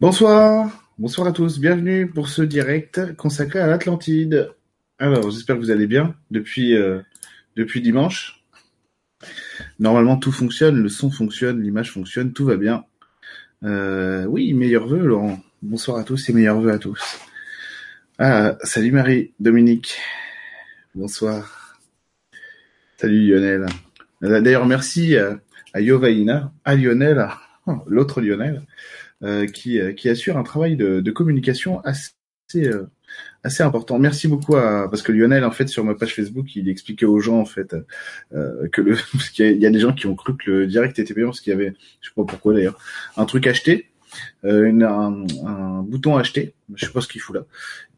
[0.00, 4.52] Bonsoir, bonsoir à tous, bienvenue pour ce direct consacré à l'Atlantide.
[5.00, 7.00] Alors, j'espère que vous allez bien depuis euh,
[7.56, 8.44] depuis dimanche.
[9.80, 12.84] Normalement, tout fonctionne, le son fonctionne, l'image fonctionne, tout va bien.
[13.64, 15.40] Euh, oui, meilleurs vœux, Laurent.
[15.62, 17.18] Bonsoir à tous et meilleurs vœux à tous.
[18.20, 19.98] Ah, salut Marie, Dominique.
[20.94, 21.76] Bonsoir.
[22.98, 23.66] Salut Lionel.
[24.22, 27.28] Euh, D'ailleurs, merci à, Yovaina, à Lionel,
[27.88, 28.62] l'autre Lionel,
[29.46, 32.12] qui, euh, qui assure un travail de, de communication assez
[32.56, 32.86] euh,
[33.42, 33.98] assez important.
[33.98, 37.20] Merci beaucoup à parce que Lionel en fait sur ma page Facebook il expliquait aux
[37.20, 37.74] gens en fait
[38.34, 40.36] euh, que le parce qu'il y, a- il y a des gens qui ont cru
[40.36, 42.78] que le direct était payant parce qu'il y avait je sais pas pourquoi d'ailleurs
[43.16, 43.90] un truc acheté
[44.44, 47.44] euh, un, un bouton acheté je sais pas ce qu'il fout là.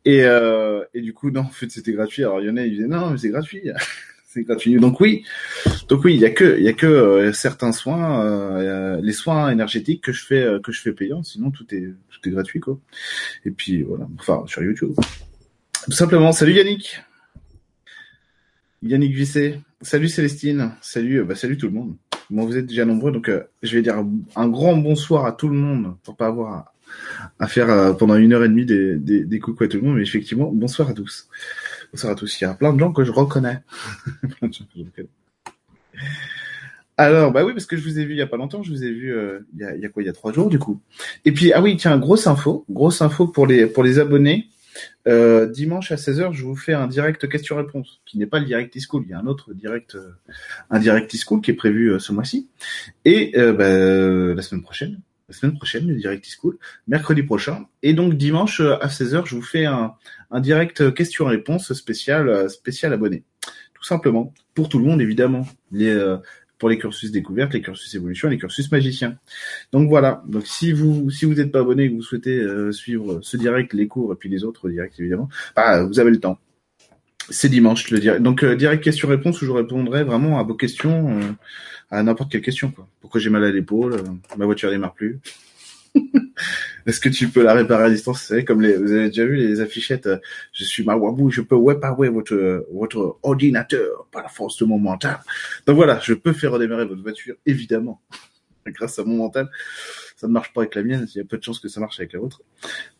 [0.05, 2.23] Et euh, et du coup non en fait c'était gratuit.
[2.25, 3.63] Alors Lionel il disait non mais c'est gratuit
[4.33, 4.47] c'est
[4.79, 5.25] donc oui
[5.89, 9.01] donc oui il y a que il y a que euh, certains soins euh, euh,
[9.03, 12.29] les soins énergétiques que je fais euh, que je fais payant sinon tout est tout
[12.29, 12.79] est gratuit quoi
[13.45, 14.93] et puis voilà enfin sur YouTube
[15.85, 16.33] tout simplement.
[16.33, 17.01] Salut Yannick.
[18.83, 19.61] Yannick Vissé.
[19.81, 20.73] Salut Célestine.
[20.83, 21.97] Salut, euh, bah salut tout le monde.
[22.29, 24.05] Bon, vous êtes déjà nombreux, donc euh, je vais dire
[24.37, 26.75] un grand bonsoir à tout le monde pour pas avoir à,
[27.39, 29.97] à faire pendant une heure et demie des, des, des coucou à tout le monde.
[29.97, 31.29] Mais effectivement, bonsoir à tous.
[31.93, 32.41] Bonsoir à tous.
[32.41, 33.61] Il y a plein de gens que je reconnais.
[34.39, 35.09] Plein de gens que je reconnais.
[36.97, 38.71] Alors, bah oui, parce que je vous ai vu il y a pas longtemps, je
[38.71, 40.33] vous ai vu euh, il, y a, il y a quoi, il y a trois
[40.33, 40.83] jours du coup.
[41.25, 44.49] Et puis, ah oui, tiens, grosse info, grosse info pour les pour les abonnés.
[45.09, 48.77] Euh, dimanche à 16h, je vous fais un direct question-réponse, qui n'est pas le direct
[48.77, 49.05] e-school.
[49.07, 50.15] Il y a un autre direct, euh,
[50.71, 52.49] un direct e-school qui est prévu euh, ce mois-ci.
[53.05, 55.01] Et euh, bah, la semaine prochaine,
[55.31, 57.67] la semaine prochaine, le direct e-school, mercredi prochain.
[57.83, 59.95] Et donc dimanche euh, à 16h, je vous fais un,
[60.31, 63.23] un direct question-réponse spécial, euh, spécial abonné.
[63.75, 64.35] Tout simplement.
[64.55, 65.47] Pour tout le monde, évidemment.
[65.73, 66.19] Les, euh,
[66.59, 69.17] pour les cursus découvertes, les cursus évolution les cursus magiciens.
[69.73, 70.23] Donc voilà.
[70.29, 73.37] Donc si vous si vous n'êtes pas abonné et que vous souhaitez euh, suivre ce
[73.39, 76.39] direct, les cours et puis les autres directs évidemment, bah, vous avez le temps.
[77.31, 78.23] C'est dimanche le direct.
[78.23, 81.33] Donc euh, direct question-réponse où je répondrai vraiment à vos questions, euh,
[81.91, 82.89] à n'importe quelle question quoi.
[83.01, 84.03] Pourquoi j'ai mal à l'épaule, euh,
[84.37, 85.21] ma voiture démarre plus.
[86.87, 88.21] Est-ce que tu peux la réparer à distance?
[88.21, 90.07] Vous savez, comme les, vous avez déjà vu les affichettes.
[90.07, 90.19] euh,
[90.53, 95.21] je suis Mawabou, je peux réparer votre votre ordinateur par la force de mon mental.
[95.67, 98.01] Donc voilà, je peux faire redémarrer votre voiture, évidemment,
[98.67, 99.49] grâce à mon mental.
[100.17, 101.81] Ça ne marche pas avec la mienne, il y a peu de chances que ça
[101.81, 102.43] marche avec la vôtre.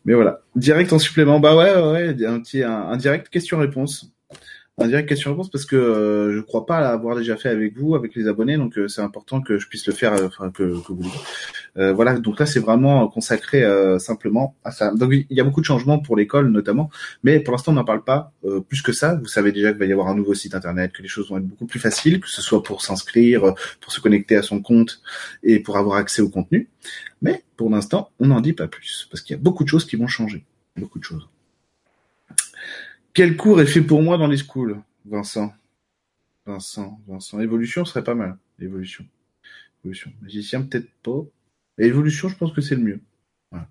[0.05, 1.41] Mais voilà, direct en supplément.
[1.41, 4.11] Bah ouais, ouais, un petit un direct question-réponse.
[4.81, 8.15] Un direct question-réponse parce que euh, je crois pas l'avoir déjà fait avec vous, avec
[8.15, 10.93] les abonnés, donc euh, c'est important que je puisse le faire, euh, enfin que, que
[10.95, 11.13] vous.
[11.77, 14.91] Euh, voilà, donc là c'est vraiment consacré euh, simplement à ça.
[14.93, 16.89] Donc il y a beaucoup de changements pour l'école notamment,
[17.23, 18.33] mais pour l'instant on n'en parle pas
[18.69, 19.17] plus que ça.
[19.17, 21.37] Vous savez déjà qu'il va y avoir un nouveau site internet, que les choses vont
[21.37, 25.03] être beaucoup plus faciles, que ce soit pour s'inscrire, pour se connecter à son compte
[25.43, 26.71] et pour avoir accès au contenu.
[27.21, 29.85] Mais pour l'instant on n'en dit pas plus parce qu'il y a beaucoup de choses
[29.85, 30.45] qui vont changer,
[30.77, 31.29] beaucoup de choses.
[33.13, 35.53] Quel cours est fait pour moi dans les schools, Vincent
[36.47, 37.41] Vincent, Vincent.
[37.41, 38.37] Évolution serait pas mal.
[38.61, 39.05] Évolution.
[39.85, 40.13] Évolution.
[40.23, 41.23] Magicien, peut-être pas.
[41.79, 43.01] Évolution, je pense que c'est le mieux.
[43.51, 43.69] Voilà.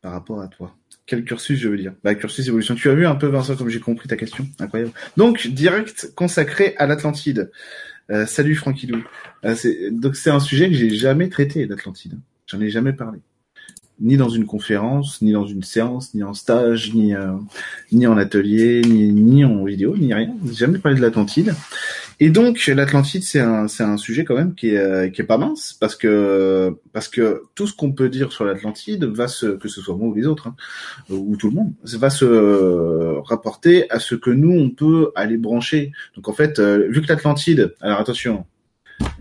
[0.00, 0.76] Par rapport à toi.
[1.06, 1.94] Quel cursus, je veux dire?
[2.02, 2.74] Bah, cursus évolution.
[2.74, 4.46] Tu as vu un peu, Vincent, comme j'ai compris ta question?
[4.58, 4.92] Incroyable.
[5.16, 7.50] Donc, direct consacré à l'Atlantide.
[8.10, 9.02] Euh, salut, Franquilou.
[9.44, 12.18] Euh, c'est- donc, c'est un sujet que j'ai jamais traité, l'Atlantide.
[12.46, 13.18] J'en ai jamais parlé.
[14.00, 17.32] Ni dans une conférence, ni dans une séance, ni en stage, ni, euh,
[17.92, 20.34] ni en atelier, ni, ni en vidéo, ni rien.
[20.46, 21.54] J'ai jamais parlé de l'Atlantide.
[22.20, 25.24] Et donc l'Atlantide, c'est un, c'est un sujet quand même qui est, euh, qui est
[25.24, 29.46] pas mince parce que parce que tout ce qu'on peut dire sur l'Atlantide va se,
[29.46, 30.54] que ce soit moi ou les autres hein,
[31.10, 35.92] ou tout le monde, va se rapporter à ce que nous on peut aller brancher.
[36.16, 38.44] Donc en fait, euh, vu que l'Atlantide, alors attention,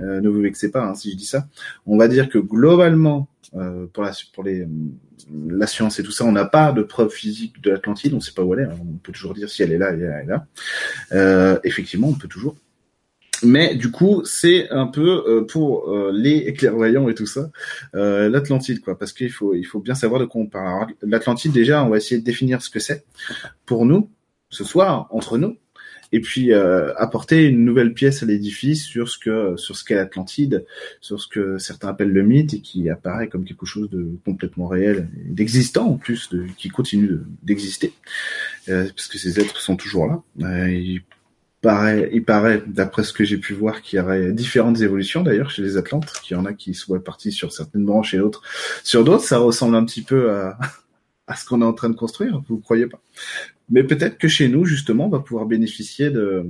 [0.02, 1.48] euh, ne vous vexez pas hein, si je dis ça,
[1.86, 4.68] on va dire que globalement euh, pour la pour les
[5.48, 8.22] la science et tout ça, on n'a pas de preuve physique de l'Atlantide, on ne
[8.22, 8.64] sait pas où elle est.
[8.64, 8.78] hein.
[8.82, 10.46] On peut toujours dire si elle est là, elle est là.
[11.12, 12.56] Euh, effectivement, on peut toujours.
[13.46, 17.50] Mais du coup, c'est un peu euh, pour euh, les clairvoyants et tout ça,
[17.94, 20.94] euh, l'Atlantide, quoi, parce qu'il faut il faut bien savoir de quoi on parle.
[21.02, 23.04] L'Atlantide, déjà, on va essayer de définir ce que c'est
[23.66, 24.10] pour nous
[24.50, 25.58] ce soir entre nous,
[26.14, 29.96] et puis euh, apporter une nouvelle pièce à l'édifice sur ce que sur ce qu'est
[29.96, 30.64] l'Atlantide,
[31.02, 34.68] sur ce que certains appellent le mythe et qui apparaît comme quelque chose de complètement
[34.68, 37.94] réel, et d'existant en plus, de, qui continue de- d'exister,
[38.70, 40.22] euh, parce que ces êtres sont toujours là.
[40.42, 41.02] Euh, ils
[41.62, 45.50] paraît, il paraît, d'après ce que j'ai pu voir, qu'il y aurait différentes évolutions d'ailleurs
[45.50, 48.44] chez les Atlantes, qu'il y en a qui soient partis sur certaines branches et d'autres
[48.84, 49.24] sur d'autres.
[49.24, 50.60] Ça ressemble un petit peu à,
[51.28, 53.02] à ce qu'on est en train de construire, vous ne croyez pas?
[53.70, 56.46] Mais peut-être que chez nous, justement, on va pouvoir bénéficier de,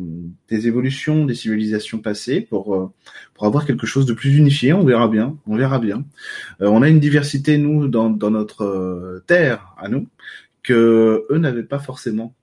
[0.50, 2.92] des évolutions des civilisations passées pour, euh,
[3.34, 4.74] pour avoir quelque chose de plus unifié.
[4.74, 6.06] On verra bien, on verra bien.
[6.62, 10.08] Euh, on a une diversité, nous, dans, dans notre euh, terre, à nous,
[10.64, 12.34] que eux n'avaient pas forcément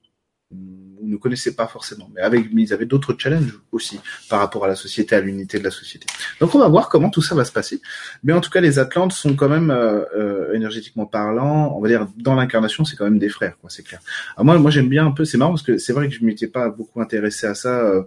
[1.03, 2.11] ne connaissaient pas forcément.
[2.15, 5.65] Mais avec, ils avaient d'autres challenges aussi par rapport à la société, à l'unité de
[5.65, 6.07] la société.
[6.41, 7.81] Donc on va voir comment tout ça va se passer.
[8.23, 11.89] Mais en tout cas, les Atlantes sont quand même euh, euh énergétiquement parlant, on va
[11.89, 14.01] dire dans l'incarnation, c'est quand même des frères, quoi, c'est clair.
[14.39, 15.25] Moi, moi j'aime bien un peu.
[15.25, 18.03] C'est marrant parce que c'est vrai que je m'étais pas beaucoup intéressé à ça euh,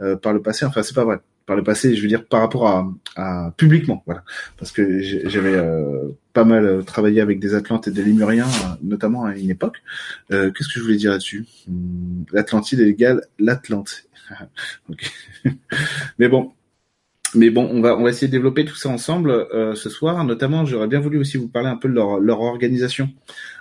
[0.00, 0.64] euh, par le passé.
[0.64, 2.66] Enfin, c'est pas vrai par le passé, je veux dire par rapport
[3.16, 4.24] à, publiquement, voilà,
[4.58, 8.74] parce que j'avais euh, pas mal euh, travaillé avec des Atlantes et des Lémuriens, euh,
[8.82, 9.82] notamment à une époque.
[10.32, 11.46] Euh, Qu'est-ce que je voulais dire là-dessus?
[11.66, 14.04] Hmm, L'Atlantide est égal l'Atlante.
[16.18, 16.52] Mais bon,
[17.34, 20.24] mais bon, on va on va essayer de développer tout ça ensemble ce soir.
[20.24, 23.10] Notamment, j'aurais bien voulu aussi vous parler un peu de leur organisation.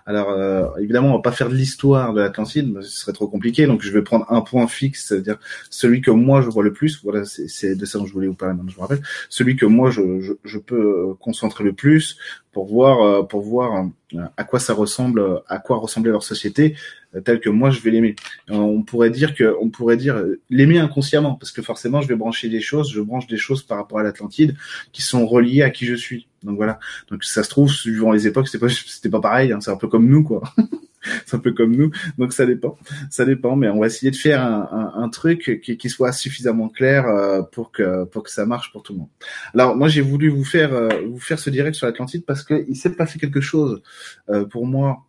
[0.08, 3.66] Alors euh, évidemment, on va pas faire de l'histoire de l'Atlantide, ce serait trop compliqué.
[3.66, 5.40] Donc je vais prendre un point fixe, c'est-à-dire
[5.72, 7.02] celui que moi je vois le plus.
[7.04, 8.70] Voilà, c'est de ça dont je voulais vous parler maintenant.
[8.70, 12.18] Je me rappelle celui que moi je, je, je peux concentrer le plus
[12.52, 16.76] pour voir euh, pour voir euh, à quoi ça ressemble, à quoi ressemblait leur société
[17.24, 18.16] tel que moi je vais l'aimer.
[18.50, 22.50] On pourrait dire que, on pourrait dire l'aimer inconsciemment, parce que forcément je vais brancher
[22.50, 24.56] des choses, je branche des choses par rapport à l'Atlantide
[24.92, 26.28] qui sont reliées à qui je suis.
[26.46, 26.80] Donc voilà.
[27.10, 29.52] Donc ça se trouve suivant les époques, c'était pas c'était pas pareil.
[29.52, 29.60] Hein.
[29.62, 30.44] C'est un peu comme nous quoi.
[31.26, 31.92] c'est un peu comme nous.
[32.18, 32.78] Donc ça dépend,
[33.10, 33.56] ça dépend.
[33.56, 37.08] Mais on va essayer de faire un, un, un truc qui, qui, soit suffisamment clair
[37.08, 39.10] euh, pour que pour que ça marche pour tout le monde.
[39.54, 42.66] Alors moi j'ai voulu vous faire euh, vous faire ce direct sur l'Atlantide parce que
[42.68, 43.82] il s'est passé quelque chose
[44.30, 45.06] euh, pour moi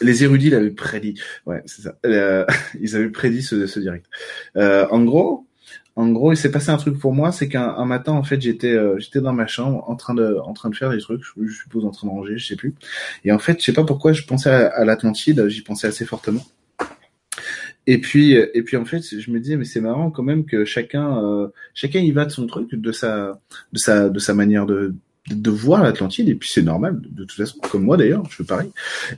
[0.00, 1.20] les érudits l'avaient prédit.
[1.46, 1.94] Ouais, c'est ça.
[2.06, 2.44] Euh,
[2.80, 4.06] ils avaient prédit ce, ce direct.
[4.56, 5.46] Euh, en gros,
[5.94, 8.72] en gros, il s'est passé un truc pour moi, c'est qu'un matin, en fait, j'étais
[8.72, 11.52] euh, j'étais dans ma chambre en train de en train de faire des trucs, je,
[11.52, 12.74] suppose en train de ranger, je sais plus.
[13.24, 16.44] Et en fait, je sais pas pourquoi, je pensais à, l'Atlantide, j'y pensais assez fortement.
[17.86, 20.64] Et puis et puis en fait, je me disais mais c'est marrant quand même que
[20.64, 23.40] chacun euh, chacun y va de son truc, de sa
[23.72, 24.94] de sa de sa manière de
[25.28, 26.28] de voir l'Atlantide.
[26.28, 28.70] Et puis c'est normal de, toute façon comme moi d'ailleurs je fais pareil.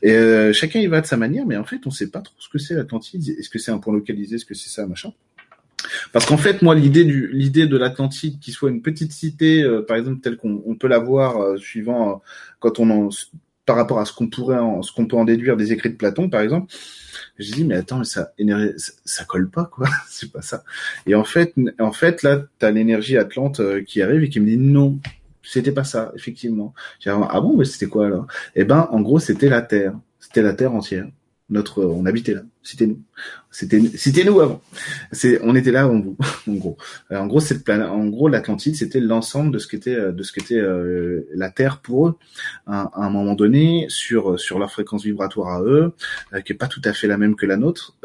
[0.03, 2.35] Et euh, chacun y va de sa manière mais en fait on sait pas trop
[2.38, 3.29] ce que c'est l'Atlantide.
[3.38, 4.37] Est-ce que c'est un point localisé?
[4.37, 5.12] Est-ce que c'est ça machin?
[6.13, 9.83] Parce qu'en fait moi l'idée du l'idée de l'Atlantide qui soit une petite cité euh,
[9.83, 12.23] par exemple telle qu'on peut la voir euh, suivant
[12.61, 13.09] quand on en
[13.67, 15.97] par rapport à ce qu'on pourrait en, ce qu'on peut en déduire des écrits de
[15.97, 16.73] Platon par exemple
[17.39, 18.33] je dis mais attends ça
[18.77, 20.65] ça, ça colle pas quoi c'est pas ça
[21.07, 24.47] et en fait en fait là tu as l'énergie atlante qui arrive et qui me
[24.47, 24.99] dit non
[25.45, 26.75] c'était pas ça, effectivement.
[27.07, 28.27] Ah bon, mais c'était quoi alors?
[28.55, 29.93] Eh ben, en gros, c'était la Terre.
[30.19, 31.07] C'était la Terre entière.
[31.51, 32.43] Notre, on habitait là.
[32.65, 32.99] C'était nous.
[33.51, 34.61] C'était c'était nous avant.
[35.13, 36.17] C'est on était là avant vous
[36.49, 36.77] en gros.
[37.13, 40.23] Euh, en gros cette planète, en gros l'Atlantide c'était l'ensemble de ce qu'était euh, de
[40.25, 42.17] ce qu'était euh, la Terre pour eux
[42.67, 45.93] à, un moment donné sur sur leur fréquence vibratoire à eux
[46.45, 47.97] qui est pas tout à fait la même que la nôtre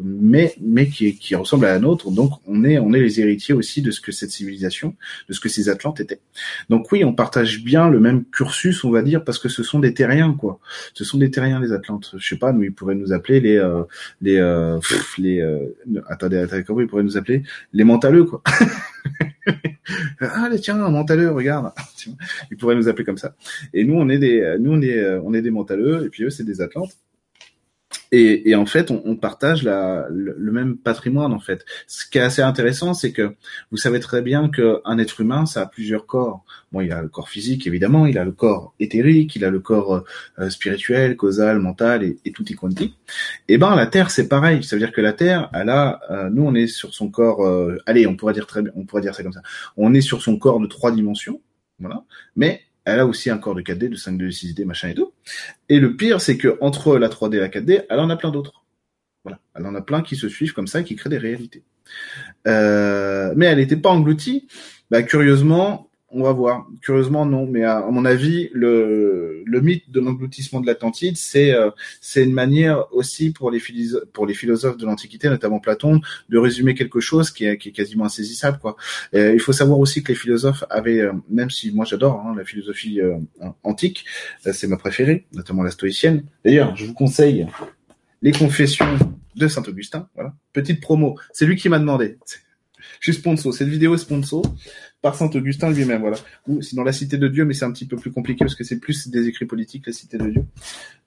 [0.00, 2.12] mais mais qui qui ressemble à la nôtre.
[2.12, 4.94] Donc on est on est les héritiers aussi de ce que cette civilisation,
[5.28, 6.20] de ce que ces Atlantes étaient.
[6.68, 9.80] Donc oui, on partage bien le même cursus, on va dire parce que ce sont
[9.80, 10.60] des terriens quoi.
[10.94, 12.14] Ce sont des terriens les Atlantes.
[12.18, 13.58] Je sais pas, nous ils pourraient nous appeler les
[14.20, 14.40] les
[15.18, 15.66] les euh,
[16.08, 17.42] attendez, attendez, comment ils pourraient nous appeler?
[17.72, 18.42] Les mentaleux, quoi.
[20.20, 21.72] ah tiens, un mentaleux, regarde.
[22.50, 23.34] ils pourraient nous appeler comme ça.
[23.72, 26.24] Et nous, on est des, nous, on est, euh, on est des mentaleux, et puis
[26.24, 26.96] eux, c'est des Atlantes.
[28.12, 31.64] Et, et, en fait, on, on partage la, le, même patrimoine en fait.
[31.86, 33.34] Ce qui est assez intéressant, c'est que
[33.70, 36.44] vous savez très bien qu'un être humain, ça a plusieurs corps.
[36.72, 39.60] Bon, il a le corps physique évidemment, il a le corps éthérique, il a le
[39.60, 40.04] corps
[40.38, 42.94] euh, spirituel, causal, mental et, et tout y quanti.
[43.48, 44.62] Et ben la Terre, c'est pareil.
[44.62, 47.46] Ça veut dire que la Terre, elle a, euh, nous, on est sur son corps.
[47.46, 49.42] Euh, allez, on pourrait dire très bien, on pourrait dire ça comme ça.
[49.78, 51.40] On est sur son corps de trois dimensions,
[51.78, 52.04] voilà.
[52.36, 55.12] Mais elle a aussi un corps de 4D, de 5D, de 6D, machin et tout.
[55.68, 58.30] Et le pire, c'est que entre la 3D et la 4D, elle en a plein
[58.30, 58.64] d'autres.
[59.24, 61.62] Voilà, elle en a plein qui se suivent comme ça, qui créent des réalités.
[62.48, 64.48] Euh, mais elle n'était pas engloutie.
[64.90, 66.66] Bah, curieusement, on va voir.
[66.80, 67.46] Curieusement, non.
[67.46, 71.70] Mais à, mon avis, le, le mythe de l'engloutissement de l'Atlantide, c'est euh,
[72.16, 77.44] une manière aussi pour les, philosophes de l'Antiquité, notamment Platon, de résumer quelque chose qui
[77.44, 78.58] est, qui est quasiment insaisissable.
[78.58, 78.76] Quoi.
[79.12, 82.44] il faut savoir aussi que les philosophes avaient, euh, même si moi j'adore hein, la
[82.44, 83.16] philosophie euh,
[83.62, 84.04] antique,
[84.40, 86.24] c'est ma préférée, notamment la stoïcienne.
[86.44, 87.46] D'ailleurs, je vous conseille
[88.20, 88.98] les Confessions
[89.34, 90.08] de Saint Augustin.
[90.14, 91.18] Voilà, petite promo.
[91.32, 92.18] C'est lui qui m'a demandé.
[93.00, 93.52] Je suis sponsor.
[93.54, 94.42] Cette vidéo est sponsor
[95.02, 96.16] par Saint Augustin lui-même, voilà.
[96.46, 98.64] Ou sinon la Cité de Dieu, mais c'est un petit peu plus compliqué parce que
[98.64, 100.44] c'est plus des écrits politiques, la Cité de Dieu.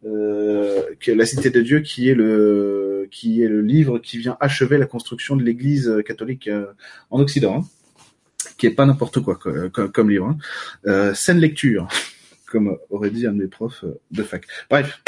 [0.06, 4.36] Euh, que la Cité de Dieu qui est le qui est le livre qui vient
[4.40, 6.66] achever la construction de l'Église catholique euh,
[7.10, 10.28] en Occident, hein, qui est pas n'importe quoi comme, livre.
[10.28, 10.38] Hein.
[10.86, 11.88] Euh, saine lecture,
[12.48, 14.46] comme aurait dit un de mes profs de fac.
[14.70, 15.02] Bref.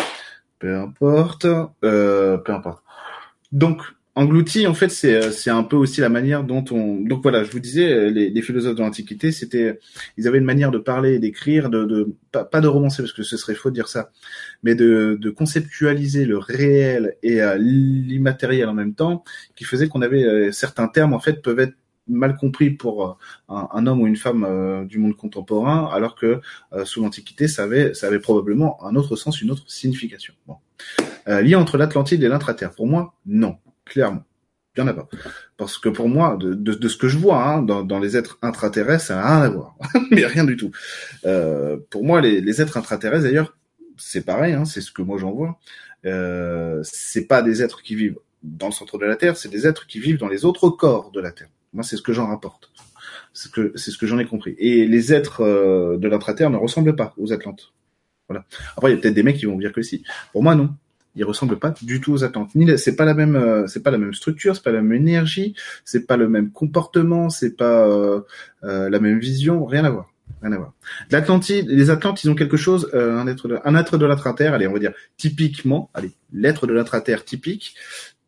[0.59, 1.45] peu importe,
[1.83, 2.83] euh, peu importe.
[3.51, 3.81] Donc,
[4.17, 6.95] englouti, en fait, c'est euh, c'est un peu aussi la manière dont on.
[6.95, 9.79] Donc voilà, je vous disais, euh, les, philosophes de l'Antiquité, c'était,
[10.17, 13.53] ils avaient une manière de parler, d'écrire, de, pas, de romancer parce que ce serait
[13.53, 14.11] faux de dire ça,
[14.63, 19.23] mais de, de conceptualiser le réel et euh, l'immatériel en même temps,
[19.55, 21.75] qui faisait qu'on avait certains termes en fait peuvent être
[22.07, 23.19] mal compris pour
[23.49, 26.39] un, homme ou une femme du monde contemporain, alors que
[26.85, 30.33] sous l'Antiquité, ça avait, ça avait probablement un autre sens, une autre signification.
[30.47, 30.55] Bon.
[31.25, 33.57] lien entre l'Atlantide et l'intraterre, pour moi, non
[33.87, 34.23] clairement.
[34.75, 35.09] Il n'y en a pas.
[35.57, 39.15] Parce que pour moi, de, ce que je vois hein, dans, les êtres intraterrestres, ça
[39.15, 39.75] n'a rien à voir.
[40.11, 40.71] Mais rien du tout.
[41.25, 43.57] Euh, pour moi, les, êtres intraterrestres, d'ailleurs,
[43.97, 45.59] c'est pareil, hein, c'est ce que moi j'en vois.
[46.05, 49.65] Euh, c'est pas des êtres qui vivent dans le centre de la Terre, c'est des
[49.65, 51.49] êtres qui vivent dans les autres corps de la Terre.
[51.73, 52.71] Moi, c'est ce que j'en rapporte.
[53.33, 54.55] C'est ce que, ce que j'en ai compris.
[54.59, 57.73] Et les êtres euh, de l'intraterre ne ressemblent pas aux Atlantes.
[58.29, 58.45] Voilà.
[58.75, 60.03] Après, il y a peut-être des mecs qui vont dire que si.
[60.33, 60.75] Pour moi, non
[61.17, 62.53] il ressemble pas du tout aux attentes.
[62.55, 64.93] Ni c'est pas la même, euh, c'est pas la même structure, c'est pas la même
[64.93, 68.21] énergie, c'est pas le même comportement, c'est pas euh,
[68.63, 70.73] euh, la même vision, rien à voir, rien à voir.
[71.09, 74.67] L'Atlantide, les Atlantes, ils ont quelque chose, un être, de, un être de l'intra-terre, allez,
[74.67, 77.75] on va dire typiquement, allez, l'être de l'intra-terre typique,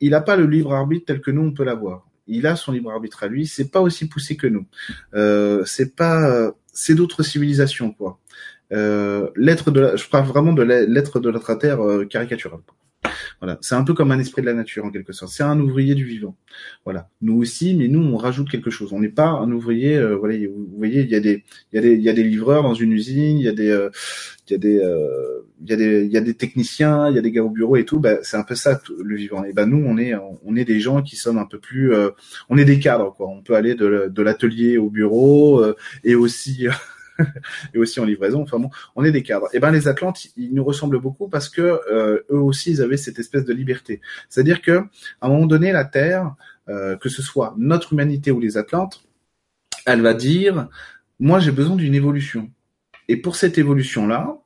[0.02, 2.08] il a pas le libre arbitre tel que nous on peut l'avoir.
[2.26, 4.66] Il a son libre arbitre à lui, c'est pas aussi poussé que nous.
[5.66, 8.20] c'est pas, c'est d'autres civilisations quoi.
[8.72, 12.60] Euh, l'être de la, je parle vraiment de l'être de la terre euh, caricatural.
[13.40, 15.32] Voilà, c'est un peu comme un esprit de la nature en quelque sorte.
[15.32, 16.36] C'est un ouvrier du vivant.
[16.84, 18.92] Voilà, nous aussi, mais nous on rajoute quelque chose.
[18.92, 19.96] On n'est pas un ouvrier.
[19.96, 22.14] Euh, voilà, vous voyez, il y a des, il y a des, il y a
[22.14, 23.90] des livreurs dans une usine, il y a des, euh,
[24.50, 24.82] il y a des,
[25.62, 27.50] il y a des, il y a des techniciens, il y a des gars au
[27.50, 28.00] bureau et tout.
[28.00, 29.46] Ben, c'est un peu ça le vivant.
[29.46, 31.94] Et ben nous, on est, on est des gens qui sommes un peu plus,
[32.50, 33.30] on est des cadres quoi.
[33.30, 35.64] On peut aller de, de l'atelier au bureau
[36.04, 36.68] et aussi
[37.74, 38.42] et aussi en livraison.
[38.42, 39.48] Enfin bon, on est des cadres.
[39.48, 42.82] Et eh ben les Atlantes, ils nous ressemblent beaucoup parce que euh, eux aussi, ils
[42.82, 44.02] avaient cette espèce de liberté.
[44.30, 44.84] C'est-à-dire que
[45.22, 46.36] à un moment donné, la Terre,
[46.68, 49.04] euh, que ce soit notre humanité ou les Atlantes,
[49.86, 50.68] elle va dire,
[51.20, 52.50] moi j'ai besoin d'une évolution.
[53.08, 54.38] Et pour cette évolution-là,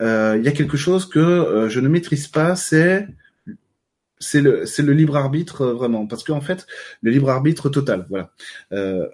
[0.00, 3.06] euh, il y a quelque chose que je ne maîtrise pas, c'est
[4.20, 6.06] c'est le c'est le libre arbitre vraiment.
[6.06, 6.66] Parce qu'en fait
[7.02, 8.30] le libre arbitre total voilà.
[8.72, 9.06] Euh,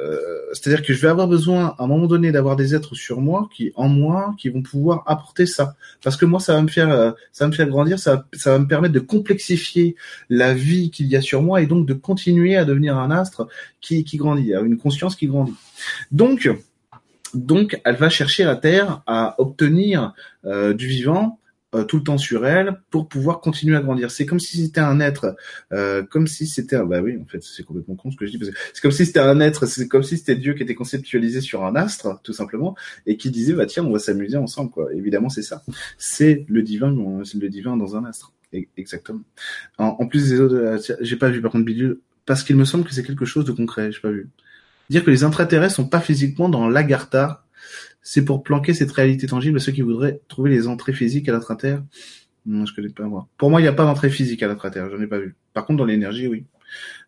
[0.00, 0.16] euh,
[0.52, 3.48] c'est-à-dire que je vais avoir besoin à un moment donné d'avoir des êtres sur moi
[3.52, 5.74] qui en moi qui vont pouvoir apporter ça.
[6.02, 8.52] Parce que moi ça va me faire euh, ça va me faire grandir ça ça
[8.52, 9.96] va me permettre de complexifier
[10.28, 13.48] la vie qu'il y a sur moi et donc de continuer à devenir un astre
[13.80, 15.54] qui qui grandit une conscience qui grandit.
[16.12, 16.48] Donc
[17.34, 21.37] donc elle va chercher la terre à obtenir euh, du vivant
[21.74, 24.10] euh, tout le temps sur elle pour pouvoir continuer à grandir.
[24.10, 25.36] C'est comme si c'était un être,
[25.72, 28.38] euh, comme si c'était, bah oui, en fait, c'est complètement con ce que je dis,
[28.38, 30.74] parce que c'est comme si c'était un être, c'est comme si c'était Dieu qui était
[30.74, 32.74] conceptualisé sur un astre, tout simplement,
[33.06, 34.92] et qui disait, bah tiens, on va s'amuser ensemble, quoi.
[34.94, 35.62] Évidemment, c'est ça.
[35.98, 38.32] C'est le divin, le divin dans un astre.
[38.78, 39.20] Exactement.
[39.76, 42.94] En, plus des autres, j'ai pas vu par contre Bidule, parce qu'il me semble que
[42.94, 44.28] c'est quelque chose de concret, j'ai pas vu.
[44.88, 47.44] Dire que les intraterrestres sont pas physiquement dans l'Agartha,
[48.02, 51.32] c'est pour planquer cette réalité tangible à ceux qui voudraient trouver les entrées physiques à
[51.32, 51.40] la
[52.46, 53.28] Non, je connais pas voir.
[53.36, 55.36] Pour moi, il n'y a pas d'entrée physique à la terre, j'en ai pas vu.
[55.52, 56.46] Par contre, dans l'énergie, oui.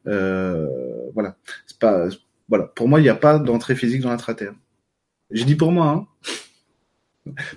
[0.07, 0.67] Euh,
[1.14, 1.37] voilà.
[1.67, 2.09] C'est pas,
[2.49, 2.64] voilà.
[2.64, 4.55] Pour moi, il n'y a pas d'entrée physique dans la terre.
[5.31, 6.07] J'ai dit pour moi, hein.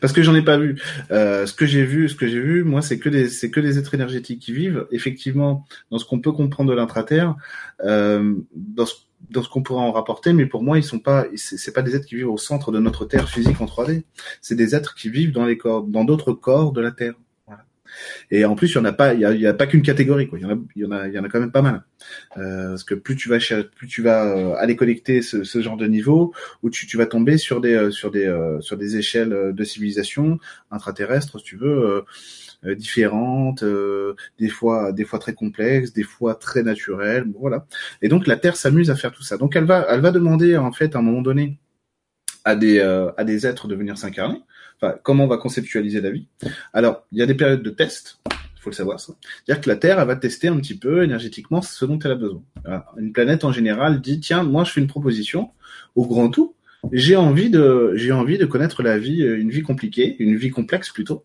[0.01, 0.81] Parce que j'en ai pas vu.
[1.11, 3.59] Euh, ce que j'ai vu, ce que j'ai vu, moi, c'est que des, c'est que
[3.59, 7.35] des êtres énergétiques qui vivent effectivement dans ce qu'on peut comprendre de l'intraterre,
[7.83, 11.81] euh, dans ce qu'on pourra en rapporter, mais pour moi, ils sont pas, c'est pas
[11.81, 14.03] des êtres qui vivent au centre de notre Terre physique en 3D.
[14.41, 17.15] C'est des êtres qui vivent dans les corps, dans d'autres corps de la Terre.
[18.31, 20.39] Et en plus, il y en a pas, il y a, pas qu'une catégorie, quoi.
[20.39, 21.62] Il y en a, il y en a, il y en a quand même pas
[21.62, 21.83] mal.
[22.38, 23.38] Euh, parce que plus tu vas,
[23.75, 27.05] plus tu vas euh, aller connecter ce, ce, genre de niveau, où tu, tu vas
[27.05, 30.39] tomber sur des, euh, sur des, euh, sur des échelles de civilisation
[30.71, 32.03] intraterrestres, si tu veux
[32.65, 37.65] euh, différentes, euh, des fois des fois très complexes, des fois très naturelles, voilà.
[38.01, 39.38] Et donc la Terre s'amuse à faire tout ça.
[39.38, 41.59] Donc elle va elle va demander en fait à un moment donné
[42.45, 44.39] à des euh, à des êtres de venir s'incarner.
[45.03, 46.27] Comment on va conceptualiser la vie.
[46.73, 48.19] Alors il y a des périodes de test
[48.63, 49.13] faut le savoir ça.
[49.45, 52.15] C'est-à-dire que la Terre, elle va tester un petit peu énergétiquement ce dont elle a
[52.15, 52.41] besoin.
[52.97, 55.51] Une planète en général dit tiens, moi je fais une proposition.
[55.95, 56.55] Au grand tout
[56.91, 60.89] j'ai envie de j'ai envie de connaître la vie une vie compliquée une vie complexe
[60.89, 61.23] plutôt.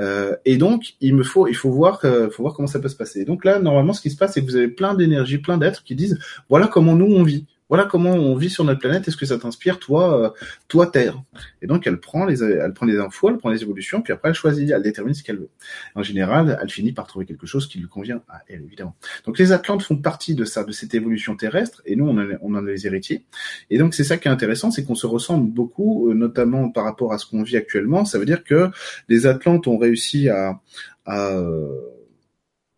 [0.00, 2.88] Euh, et donc il me faut il faut voir que, faut voir comment ça peut
[2.88, 3.24] se passer.
[3.24, 5.84] Donc là normalement ce qui se passe c'est que vous avez plein d'énergie plein d'êtres
[5.84, 9.08] qui disent voilà comment nous on vit voilà comment on vit sur notre planète.
[9.08, 10.30] Est-ce que ça t'inspire, toi, euh,
[10.68, 11.22] toi Terre
[11.62, 14.28] Et donc elle prend les, elle prend les infos, elle prend les évolutions, puis après
[14.28, 15.50] elle choisit, elle détermine ce qu'elle veut.
[15.94, 18.96] En général, elle finit par trouver quelque chose qui lui convient à elle, évidemment.
[19.26, 22.28] Donc les Atlantes font partie de ça, de cette évolution terrestre, et nous on en,
[22.42, 23.24] on en est les héritiers.
[23.70, 26.84] Et donc c'est ça qui est intéressant, c'est qu'on se ressemble beaucoup, euh, notamment par
[26.84, 28.04] rapport à ce qu'on vit actuellement.
[28.04, 28.70] Ça veut dire que
[29.08, 30.60] les Atlantes ont réussi à
[31.06, 31.32] à,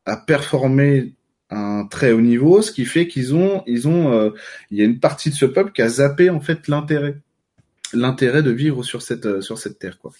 [0.05, 1.13] à performer
[1.51, 4.33] un très haut niveau, ce qui fait qu'ils ont, ils ont,
[4.71, 7.17] il y a une partie de ce peuple qui a zappé en fait l'intérêt
[7.93, 10.13] l'intérêt de vivre sur cette euh, sur cette terre quoi.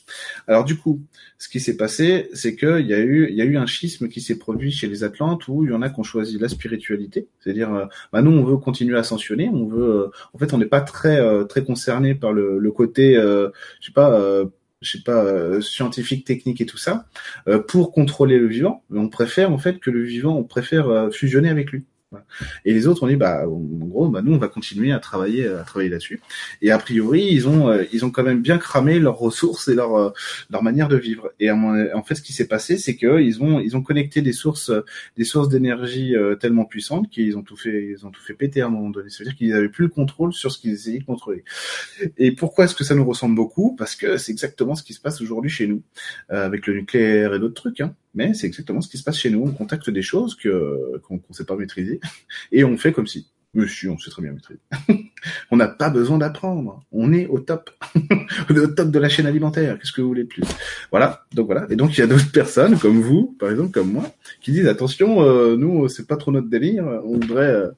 [0.47, 1.03] Alors du coup,
[1.39, 3.67] ce qui s'est passé, c'est que il y a eu il y a eu un
[3.67, 6.39] schisme qui s'est produit chez les Atlantes où il y en a qui ont choisi
[6.39, 10.39] la spiritualité, c'est-à-dire euh, bah nous on veut continuer à ascensionner, on veut euh, en
[10.39, 11.17] fait on n'est pas très
[11.47, 13.51] très concerné par le, le côté je
[13.87, 14.43] sais pas
[14.83, 17.07] je sais pas scientifique technique et tout ça
[17.69, 21.71] pour contrôler le vivant, on préfère en fait que le vivant on préfère fusionner avec
[21.71, 21.85] lui.
[22.65, 25.47] Et les autres ont dit bah en gros bah nous on va continuer à travailler
[25.47, 26.21] à travailler là-dessus.
[26.63, 29.75] Et a priori ils ont euh, ils ont quand même bien cramé leurs ressources et
[29.75, 30.11] leur euh,
[30.51, 31.31] leur manière de vivre.
[31.41, 34.33] Et en fait ce qui s'est passé c'est que ils ont ils ont connecté des
[34.33, 34.71] sources
[35.17, 38.61] des sources d'énergie euh, tellement puissantes qu'ils ont tout fait ils ont tout fait péter
[38.61, 39.11] à un moment donné.
[39.11, 41.45] C'est-à-dire qu'ils n'avaient plus le contrôle sur ce qu'ils essayaient de contrôler.
[42.19, 43.75] Et pourquoi est-ce que ça nous ressemble beaucoup?
[43.77, 45.83] Parce que c'est exactement ce qui se passe aujourd'hui chez nous
[46.29, 47.81] avec le nucléaire et d'autres trucs.
[47.81, 49.43] Hein mais c'est exactement ce qui se passe chez nous.
[49.45, 52.01] On contacte des choses que qu'on ne sait pas maîtriser
[52.53, 53.29] et on fait comme si.
[53.55, 54.61] Monsieur, on sait très bien maîtriser.
[55.51, 56.85] on n'a pas besoin d'apprendre.
[56.93, 57.71] On est au top.
[57.95, 59.79] on est au top de la chaîne alimentaire.
[59.79, 60.43] Qu'est-ce que vous voulez plus?
[60.91, 61.25] Voilà.
[61.33, 61.67] Donc voilà.
[61.71, 64.67] Et donc il y a d'autres personnes comme vous, par exemple comme moi, qui disent
[64.67, 66.85] attention, euh, nous c'est pas trop notre délire.
[67.05, 67.71] On voudrait, euh,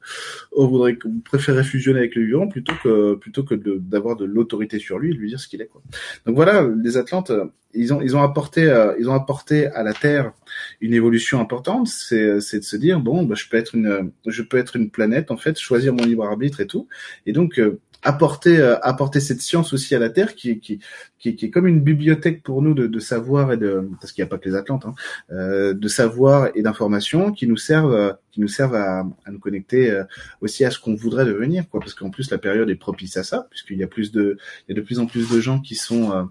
[0.51, 4.79] on voudrait, on préférait fusionner avec le vivant plutôt que plutôt que d'avoir de, l'autorité
[4.79, 5.67] sur lui et de lui dire ce qu'il est.
[5.67, 5.81] Quoi.
[6.25, 7.31] Donc voilà, les Atlantes,
[7.73, 10.33] ils ont ils ont apporté euh, ils ont apporté à la Terre
[10.81, 11.87] une évolution importante.
[11.87, 14.89] C'est c'est de se dire bon, bah, je peux être une je peux être une
[14.89, 16.87] planète en fait, choisir mon libre arbitre et tout.
[17.25, 20.79] Et donc euh, apporter euh, apporter cette science aussi à la Terre qui qui
[21.17, 24.23] qui, qui est comme une bibliothèque pour nous de, de savoir et de parce qu'il
[24.23, 24.95] n'y a pas que les Atlantes hein,
[25.31, 29.91] euh, de savoir et d'informations qui nous servent qui nous servent à, à nous connecter
[29.91, 30.03] euh,
[30.39, 33.23] aussi à ce qu'on voudrait devenir quoi parce qu'en plus la période est propice à
[33.23, 35.59] ça puisqu'il y a plus de il y a de plus en plus de gens
[35.59, 36.29] qui sont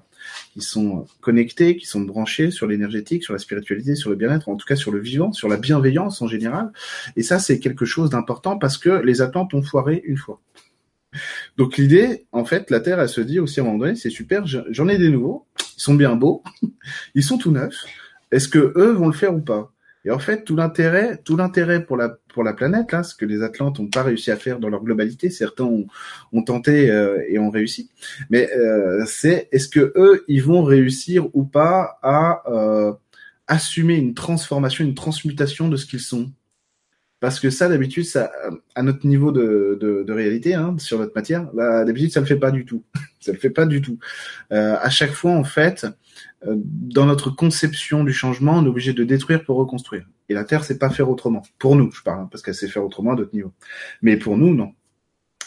[0.52, 4.56] qui sont connectés, qui sont branchés sur l'énergétique, sur la spiritualité, sur le bien-être, en
[4.56, 6.72] tout cas sur le vivant, sur la bienveillance en général.
[7.16, 10.40] Et ça, c'est quelque chose d'important parce que les Atlantes ont foiré une fois.
[11.56, 14.10] Donc l'idée, en fait, la Terre, elle se dit aussi à un moment donné, c'est
[14.10, 16.42] super, j'en ai des nouveaux, ils sont bien beaux,
[17.14, 17.84] ils sont tout neufs.
[18.30, 19.72] Est-ce que eux vont le faire ou pas?
[20.04, 23.24] Et en fait, tout l'intérêt, tout l'intérêt pour la pour la planète, là, ce que
[23.24, 27.38] les Atlantes n'ont pas réussi à faire dans leur globalité, certains ont, tenté euh, et
[27.38, 27.90] ont réussi,
[28.30, 32.92] mais euh, c'est est-ce que eux, ils vont réussir ou pas à euh,
[33.48, 36.30] assumer une transformation, une transmutation de ce qu'ils sont?
[37.20, 38.30] Parce que ça, d'habitude, ça,
[38.74, 42.26] à notre niveau de, de, de réalité, hein, sur notre matière, bah, d'habitude, ça le
[42.26, 42.84] fait pas du tout.
[43.20, 43.98] ça le fait pas du tout.
[44.52, 45.86] Euh, à chaque fois, en fait,
[46.46, 50.06] euh, dans notre conception du changement, on est obligé de détruire pour reconstruire.
[50.28, 51.42] Et la Terre sait pas faire autrement.
[51.58, 53.52] Pour nous, je parle, hein, parce qu'elle sait faire autrement à d'autres niveaux.
[54.00, 54.72] Mais pour nous, non.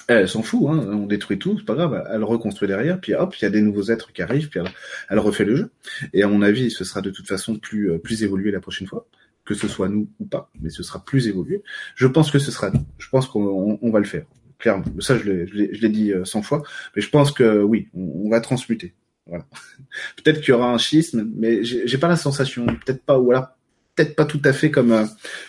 [0.07, 3.33] Elle s'en fout, hein, on détruit tout, c'est pas grave, elle reconstruit derrière, puis hop,
[3.37, 4.69] il y a des nouveaux êtres qui arrivent, puis elle,
[5.09, 5.71] elle, refait le jeu.
[6.11, 8.87] Et à mon avis, ce sera de toute façon plus, euh, plus évolué la prochaine
[8.87, 9.07] fois
[9.45, 11.63] que ce soit nous ou pas, mais ce sera plus évolué.
[11.95, 12.85] Je pense que ce sera nous.
[12.97, 14.25] Je pense qu'on va le faire,
[14.59, 14.85] clairement.
[14.99, 16.63] Ça, je l'ai dit 100 euh, fois,
[16.95, 18.93] mais je pense que oui, on, va transmuter.
[19.25, 19.45] Voilà.
[20.17, 23.47] peut-être qu'il y aura un schisme, mais j'ai pas la sensation, peut-être pas, ou alors
[23.95, 25.05] peut-être pas tout à fait comme euh,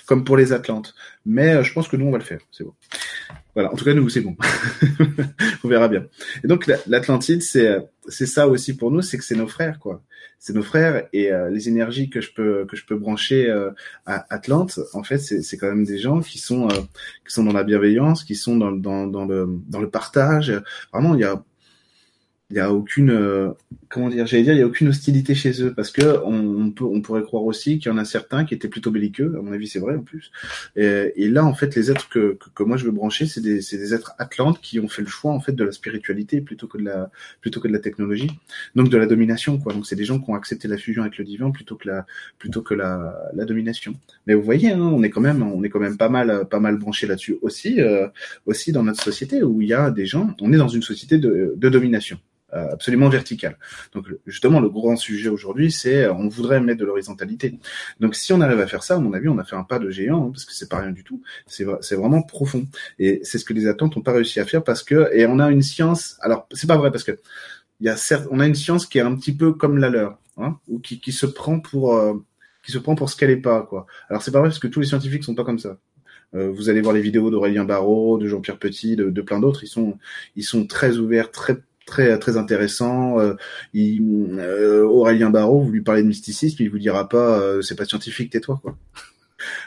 [0.06, 2.40] comme pour les Atlantes, mais euh, je pense que nous on va le faire.
[2.50, 2.74] C'est bon.
[3.54, 3.72] Voilà.
[3.72, 4.36] En tout cas, nous c'est bon.
[5.64, 6.06] on verra bien.
[6.42, 10.02] Et donc l'Atlantide, c'est c'est ça aussi pour nous, c'est que c'est nos frères, quoi
[10.42, 13.70] c'est nos frères et euh, les énergies que je peux que je peux brancher euh,
[14.06, 16.80] à Atlante en fait c'est quand même des gens qui sont euh,
[17.24, 20.52] qui sont dans la bienveillance qui sont dans dans dans le dans le partage
[20.92, 21.44] vraiment il y a
[22.52, 23.48] il y a aucune euh,
[23.88, 26.84] comment dire j'allais dire il y a aucune hostilité chez eux parce que on, peut,
[26.84, 29.52] on pourrait croire aussi qu'il y en a certains qui étaient plutôt belliqueux à mon
[29.52, 30.30] avis c'est vrai en plus.
[30.76, 33.40] Et, et, là en fait les êtres que, que, que moi je veux brancher c'est
[33.40, 36.42] des c'est des êtres atlantes qui ont fait le choix en fait de la spiritualité
[36.42, 37.10] plutôt que de la
[37.40, 38.30] plutôt que de la technologie
[38.74, 39.72] donc de la domination quoi.
[39.72, 42.06] Donc c'est des gens qui ont accepté la fusion avec le divin plutôt que la
[42.38, 43.94] plutôt que la, la domination.
[44.26, 46.60] Mais vous voyez hein, on est quand même on est quand même pas mal pas
[46.60, 48.08] mal branché là-dessus aussi euh,
[48.44, 51.16] aussi dans notre société où il y a des gens on est dans une société
[51.16, 52.18] de, de domination
[52.52, 53.56] absolument verticale.
[53.94, 57.58] Donc justement, le grand sujet aujourd'hui, c'est euh, on voudrait mettre de l'horizontalité.
[58.00, 59.78] Donc si on arrive à faire ça, à mon avis, on a fait un pas
[59.78, 61.22] de géant, hein, parce que c'est pas rien du tout.
[61.46, 62.66] C'est vraiment profond.
[62.98, 65.38] Et c'est ce que les attentes n'ont pas réussi à faire parce que et on
[65.38, 66.16] a une science.
[66.20, 67.18] Alors c'est pas vrai parce que
[67.80, 69.88] il y a certes, on a une science qui est un petit peu comme la
[69.88, 72.14] leur, hein, ou qui, qui se prend pour euh,
[72.64, 73.86] qui se prend pour ce qu'elle est pas quoi.
[74.08, 75.78] Alors c'est pas vrai parce que tous les scientifiques sont pas comme ça.
[76.32, 79.64] vous allez voir les vidéos d'Aurélien Barraud, de Jean-Pierre Petit, de, de plein d'autres.
[79.64, 79.98] Ils sont,
[80.36, 81.58] ils sont très ouverts, très
[82.18, 83.18] très intéressant.
[83.20, 83.34] Euh,
[83.74, 87.84] euh, Aurélien Barraud, vous lui parlez de mysticisme, il vous dira pas euh, c'est pas
[87.84, 88.76] scientifique, tais-toi quoi.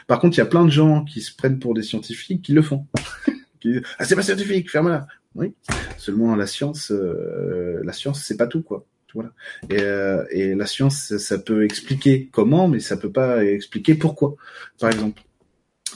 [0.06, 2.52] Par contre, il y a plein de gens qui se prennent pour des scientifiques qui
[2.52, 2.86] le font.
[3.98, 5.06] ah c'est pas scientifique, ferme-la.
[5.34, 5.52] Oui.
[5.98, 8.86] Seulement la science, la science c'est pas tout quoi.
[9.14, 9.30] Voilà.
[9.70, 14.36] Et, et la science, ça peut expliquer comment, mais ça peut pas expliquer pourquoi.
[14.78, 15.22] Par exemple.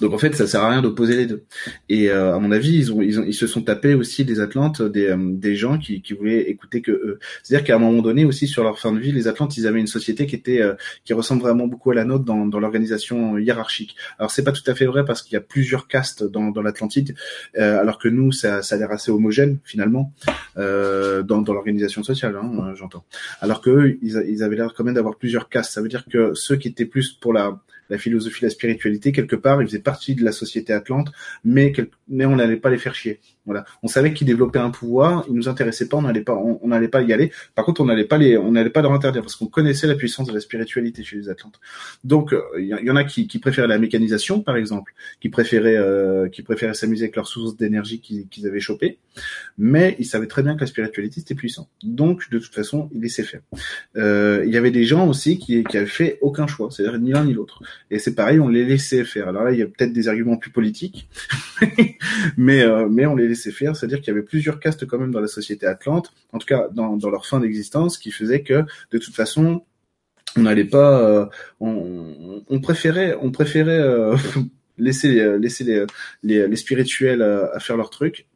[0.00, 1.44] Donc en fait, ça sert à rien d'opposer les deux.
[1.88, 4.40] Et euh, à mon avis, ils ont, ils ont, ils se sont tapés aussi des
[4.40, 7.18] Atlantes, des, euh, des gens qui, qui voulaient écouter que eux.
[7.42, 9.80] C'est-à-dire qu'à un moment donné aussi sur leur fin de vie, les Atlantes, ils avaient
[9.80, 10.74] une société qui était, euh,
[11.04, 13.94] qui ressemble vraiment beaucoup à la nôtre dans, dans l'organisation hiérarchique.
[14.18, 16.62] Alors c'est pas tout à fait vrai parce qu'il y a plusieurs castes dans, dans
[16.62, 17.14] l'Atlantide,
[17.56, 20.12] alors que nous, ça, ça a l'air assez homogène finalement
[20.56, 23.04] dans, dans l'organisation sociale, hein, j'entends.
[23.40, 25.72] Alors que eux, ils, ils avaient l'air quand même d'avoir plusieurs castes.
[25.72, 29.36] Ça veut dire que ceux qui étaient plus pour la la philosophie, la spiritualité, quelque
[29.36, 31.12] part, ils faisaient partie de la société atlante,
[31.44, 31.72] mais,
[32.08, 33.20] mais on n'allait pas les faire chier.
[33.46, 33.64] Voilà.
[33.82, 36.88] On savait qu'ils développaient un pouvoir, ils nous intéressaient pas, on n'allait pas, on n'allait
[36.88, 37.32] pas y aller.
[37.54, 39.94] Par contre, on n'allait pas les, on n'allait pas leur interdire parce qu'on connaissait la
[39.94, 41.58] puissance de la spiritualité chez les Atlantes.
[42.04, 45.76] Donc, il euh, y, en a qui, qui, préféraient la mécanisation, par exemple, qui préféraient,
[45.76, 48.98] euh, qui préféraient s'amuser avec leurs sources d'énergie qu'ils avaient chopées,
[49.58, 51.68] mais ils savaient très bien que la spiritualité c'était puissant.
[51.82, 53.40] Donc, de toute façon, ils laissaient faire.
[53.96, 57.12] Euh, il y avait des gens aussi qui, qui avaient fait aucun choix, c'est-à-dire ni
[57.12, 57.62] l'un ni l'autre.
[57.90, 59.28] Et c'est pareil, on les laissait faire.
[59.28, 61.08] Alors là, il y a peut-être des arguments plus politiques,
[62.36, 65.28] mais euh, mais on les C'est-à-dire qu'il y avait plusieurs castes quand même dans la
[65.28, 69.14] société atlante, en tout cas dans, dans leur fin d'existence, qui faisait que de toute
[69.14, 69.64] façon,
[70.36, 71.26] on n'allait pas, euh,
[71.60, 74.16] on, on, préférait, on préférait euh,
[74.78, 75.84] laisser laisser les,
[76.22, 78.26] les, les spirituels à, faire leur truc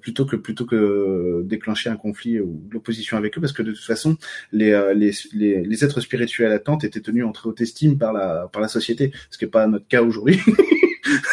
[0.00, 3.84] plutôt que plutôt que déclencher un conflit ou l'opposition avec eux parce que de toute
[3.84, 4.16] façon
[4.52, 8.48] les, les, les, les êtres spirituels attentes étaient tenus en très haute estime par la
[8.50, 10.40] par la société ce qui n'est pas notre cas aujourd'hui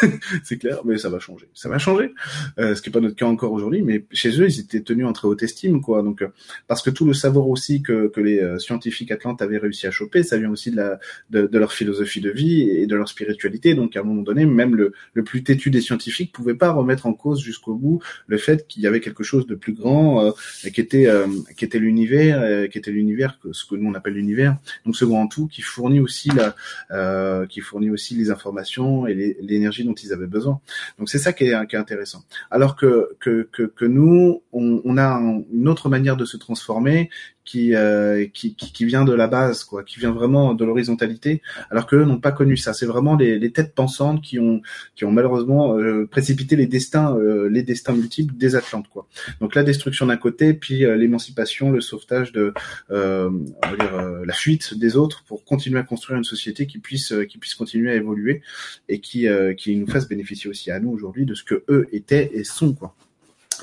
[0.44, 1.48] c'est clair, mais ça va changer.
[1.54, 2.12] Ça va changer,
[2.58, 5.06] euh, ce qui est pas notre cas encore aujourd'hui, mais chez eux, ils étaient tenus
[5.06, 6.02] en très haute estime, quoi.
[6.02, 6.28] Donc, euh,
[6.66, 9.90] parce que tout le savoir aussi que, que les euh, scientifiques atlantes avaient réussi à
[9.90, 10.98] choper, ça vient aussi de, la,
[11.30, 13.74] de, de, leur philosophie de vie et de leur spiritualité.
[13.74, 17.06] Donc, à un moment donné, même le, le plus têtu des scientifiques pouvait pas remettre
[17.06, 20.30] en cause jusqu'au bout le fait qu'il y avait quelque chose de plus grand, euh,
[20.72, 21.08] qui était
[21.56, 24.56] qui était l'univers, qui était l'univers, ce que nous on appelle l'univers.
[24.84, 29.84] Donc, ce grand tout qui fournit aussi la, qui fournit aussi les informations et l'énergie
[29.94, 30.60] ils avaient besoin.
[30.98, 32.24] Donc c'est ça qui est, intéressant.
[32.50, 35.20] Alors que, que, que, nous, on, a
[35.52, 37.10] une autre manière de se transformer
[37.50, 41.88] qui, euh, qui, qui, vient de la base, quoi, qui vient vraiment de l'horizontalité, alors
[41.88, 42.74] qu'eux n'ont pas connu ça.
[42.74, 44.62] C'est vraiment les, les, têtes pensantes qui ont,
[44.94, 49.08] qui ont malheureusement euh, précipité les destins, euh, les destins multiples des Atlantes, quoi.
[49.40, 52.54] Donc la destruction d'un côté, puis l'émancipation, le sauvetage de,
[52.88, 57.90] la fuite des autres pour continuer à construire une société qui puisse, qui puisse continuer
[57.90, 58.42] à évoluer
[58.88, 62.30] et qui, qui nous fasse bénéficier aussi à nous aujourd'hui de ce que eux étaient
[62.32, 62.94] et sont, quoi.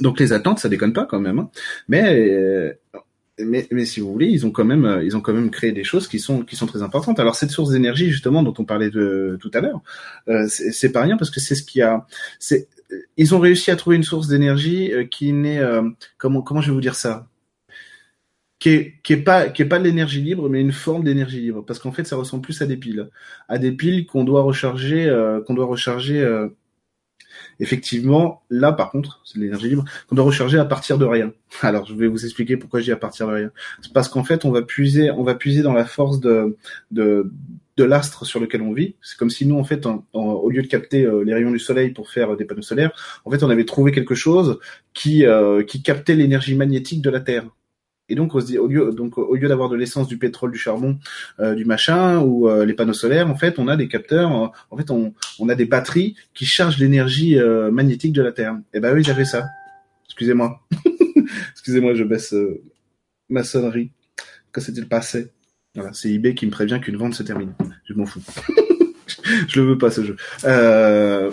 [0.01, 1.39] Donc les attentes, ça déconne pas quand même.
[1.39, 1.49] Hein.
[1.87, 2.77] Mais
[3.39, 5.71] mais, mais si vous voulez, ils ont quand même, euh, ils ont quand même créé
[5.71, 7.19] des choses qui sont qui sont très importantes.
[7.19, 9.81] Alors cette source d'énergie justement dont on parlait de tout à l'heure,
[10.27, 12.07] euh, c'est pas rien parce que c'est ce qui a,
[12.39, 12.67] c'est,
[13.15, 15.83] ils ont réussi à trouver une source d'énergie euh, qui n'est, euh,
[16.17, 17.27] comment comment je vais vous dire ça,
[18.59, 21.41] qui est, qui est pas qui est pas de l'énergie libre, mais une forme d'énergie
[21.41, 21.63] libre.
[21.65, 23.09] Parce qu'en fait ça ressemble plus à des piles,
[23.49, 25.13] à des piles qu'on doit recharger,
[25.45, 26.25] qu'on doit recharger
[27.59, 31.33] Effectivement, là par contre, c'est l'énergie libre qu'on doit recharger à partir de rien.
[31.61, 33.51] Alors je vais vous expliquer pourquoi dis à partir de rien.
[33.81, 36.57] C'est parce qu'en fait, on va puiser, on va puiser dans la force de
[36.91, 37.31] de
[37.77, 38.95] de l'astre sur lequel on vit.
[39.01, 41.91] C'est comme si nous, en fait, au lieu de capter euh, les rayons du soleil
[41.91, 42.91] pour faire des panneaux solaires,
[43.23, 44.59] en fait, on avait trouvé quelque chose
[44.93, 47.45] qui euh, qui captait l'énergie magnétique de la Terre.
[48.09, 50.97] Et donc, au lieu, donc, au lieu d'avoir de l'essence, du pétrole, du charbon,
[51.39, 54.43] euh, du machin ou euh, les panneaux solaires, en fait, on a des capteurs.
[54.43, 57.37] Euh, en fait, on, on, a des batteries qui chargent l'énergie
[57.71, 58.53] magnétique de la Terre.
[58.73, 59.47] Et eh ben oui, j'avais ça.
[60.05, 60.61] Excusez-moi.
[61.51, 62.33] Excusez-moi, je baisse
[63.29, 63.91] ma sonnerie.
[64.51, 65.31] Que s'est-il passé?
[65.75, 67.53] Voilà, c'est eBay qui me prévient qu'une vente se termine.
[67.85, 68.21] Je m'en fous.
[69.47, 70.15] je le veux pas ce jeu.
[70.45, 71.31] Euh,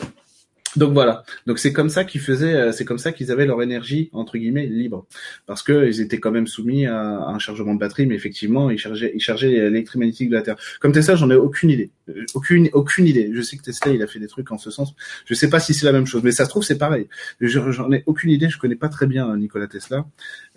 [0.77, 1.25] donc voilà.
[1.47, 4.39] Donc c'est comme ça qu'ils faisaient, euh, c'est comme ça qu'ils avaient leur énergie entre
[4.39, 5.07] guillemets libre,
[5.47, 8.79] parce que ils étaient quand même soumis à, un chargement de batterie, mais effectivement ils
[8.79, 10.57] chargeaient, ils chargeaient l'électromagnétique de la Terre.
[10.81, 11.91] Comme Tesla, j'en ai aucune idée,
[12.35, 13.31] aucune, aucune idée.
[13.33, 14.95] Je sais que Tesla il a fait des trucs en ce sens.
[15.27, 17.09] Je sais pas si c'est la même chose, mais ça se trouve c'est pareil.
[17.40, 18.49] J'en ai aucune idée.
[18.49, 20.07] Je connais pas très bien euh, Nikola Tesla,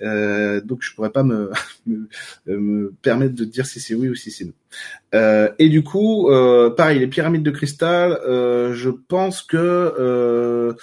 [0.02, 1.52] euh, donc je pourrais pas me,
[1.88, 2.08] me,
[2.48, 4.54] me permettre de dire si c'est oui ou si c'est non.
[5.16, 10.74] Euh, et du coup, euh, pareil, les pyramides de cristal, euh, je pense que euh,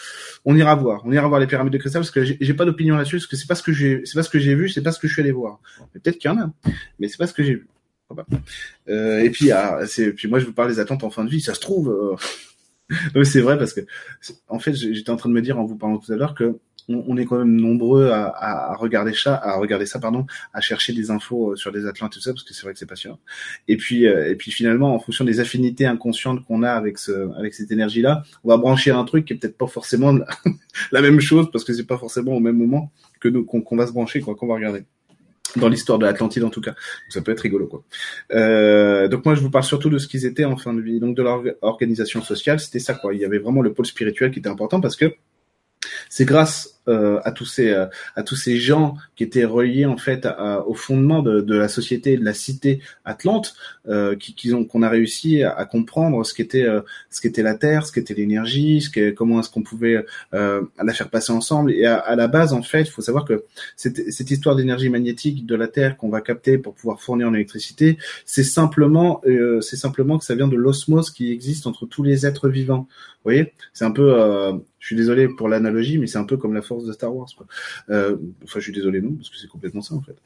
[0.45, 1.03] on ira voir.
[1.05, 3.37] On ira voir les pyramides de cristal parce que j'ai pas d'opinion là-dessus parce que
[3.37, 5.09] c'est pas ce que j'ai, c'est pas ce que j'ai vu, c'est pas ce que
[5.09, 5.61] je suis allé voir.
[5.93, 6.51] Peut-être qu'il y en a,
[6.99, 7.69] mais c'est pas ce que j'ai vu.
[8.89, 11.31] Euh, et puis, ah, c'est, puis moi je vous parle des attentes en fin de
[11.31, 11.41] vie.
[11.41, 12.17] Ça se trouve,
[13.25, 13.81] c'est vrai parce que
[14.49, 16.59] en fait j'étais en train de me dire en vous parlant tout à l'heure que
[16.89, 18.27] on, est quand même nombreux à,
[18.73, 22.13] à, regarder ça, à regarder ça, pardon, à chercher des infos euh, sur des Atlantes
[22.13, 23.19] et tout ça, parce que c'est vrai que c'est passionnant.
[23.69, 27.35] Et puis, euh, et puis finalement, en fonction des affinités inconscientes qu'on a avec ce,
[27.39, 30.15] avec cette énergie-là, on va brancher un truc qui est peut-être pas forcément
[30.93, 33.87] la même chose, parce que c'est pas forcément au même moment que nous qu'on va
[33.87, 34.85] se brancher, quoi, qu'on va regarder.
[35.57, 36.75] Dans l'histoire de l'Atlantide en tout cas.
[37.09, 37.83] Ça peut être rigolo quoi.
[38.33, 41.01] Euh, donc moi je vous parle surtout de ce qu'ils étaient en fin de vie,
[41.01, 43.15] donc de leur organisation sociale, c'était ça quoi.
[43.15, 45.15] Il y avait vraiment le pôle spirituel qui était important parce que
[46.15, 49.97] c'est grâce euh, à tous ces euh, à tous ces gens qui étaient reliés en
[49.97, 50.29] fait
[50.65, 53.57] au fondement de, de, la société de la cité Atlante
[53.89, 57.57] euh, qui, qui ont qu'on a réussi à, comprendre ce qu'était euh, ce qu'était la
[57.57, 61.73] terre ce qu'était l'énergie ce comment est-ce qu'on pouvait la faire passer ensemble.
[61.73, 64.91] Et à, à la base en fait il faut savoir que cette, cette histoire d'énergie
[64.91, 69.21] magnétique de la terre qu'on va capter pour pouvoir fournir en électricité c'est simplement
[69.63, 72.87] c'est simplement que ça vient de l'osmose qui existe entre tous les êtres vivants.
[73.25, 73.55] Vous voyez?
[73.73, 76.85] C'est un peu je suis désolé pour l'analogie mais c'est un peu comme la force
[76.85, 77.31] de Star Wars.
[77.35, 77.47] Quoi.
[77.89, 80.17] Euh, enfin, je suis désolé, non, parce que c'est complètement ça en fait.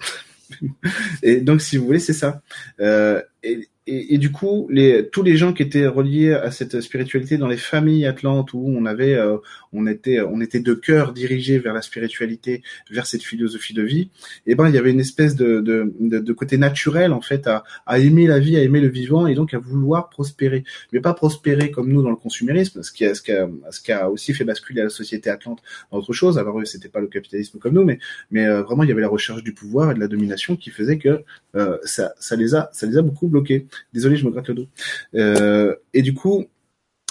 [1.23, 2.42] et donc, si vous voulez, c'est ça.
[2.81, 7.38] Euh, et, et, du coup, les, tous les gens qui étaient reliés à cette spiritualité
[7.38, 9.38] dans les familles atlantes où on avait, euh,
[9.72, 14.11] on était, on était de cœur dirigés vers la spiritualité, vers cette philosophie de vie.
[14.46, 17.20] Et eh ben, il y avait une espèce de, de, de, de, côté naturel en
[17.20, 20.64] fait à, à aimer la vie, à aimer le vivant et donc à vouloir prospérer,
[20.92, 23.81] mais pas prospérer comme nous dans le consumérisme, ce qui a, ce qui a, ce
[23.81, 26.38] qui a aussi fait basculer la société atlante dans autre chose.
[26.38, 27.98] Alors eux, c'était pas le capitalisme comme nous, mais,
[28.31, 30.70] mais euh, vraiment, il y avait la recherche du pouvoir et de la domination qui
[30.70, 31.24] faisait que
[31.55, 33.66] euh, ça, ça les a, ça les a beaucoup bloqués.
[33.92, 34.66] Désolé, je me gratte le dos.
[35.14, 36.46] Euh, et du coup,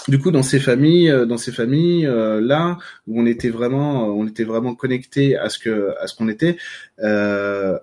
[0.08, 4.06] du coup, dans ces familles, euh, dans ces familles euh, là où on était vraiment,
[4.06, 6.56] on était vraiment connecté à ce que, à ce qu'on était.
[7.00, 7.78] Euh,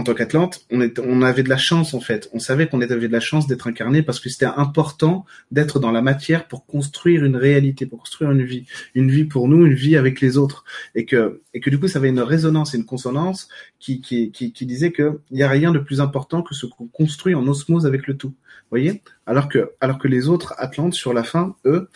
[0.00, 2.30] en tant qu'Atlante, on, on avait de la chance en fait.
[2.32, 5.92] On savait qu'on avait de la chance d'être incarné parce que c'était important d'être dans
[5.92, 9.74] la matière pour construire une réalité, pour construire une vie, une vie pour nous, une
[9.74, 12.78] vie avec les autres, et que et que du coup ça avait une résonance et
[12.78, 16.54] une consonance qui qui qui, qui disait que y a rien de plus important que
[16.54, 18.34] ce qu'on construit en osmose avec le tout
[18.70, 19.02] voyez?
[19.26, 21.88] Alors que alors que les autres Atlantes sur la fin, eux,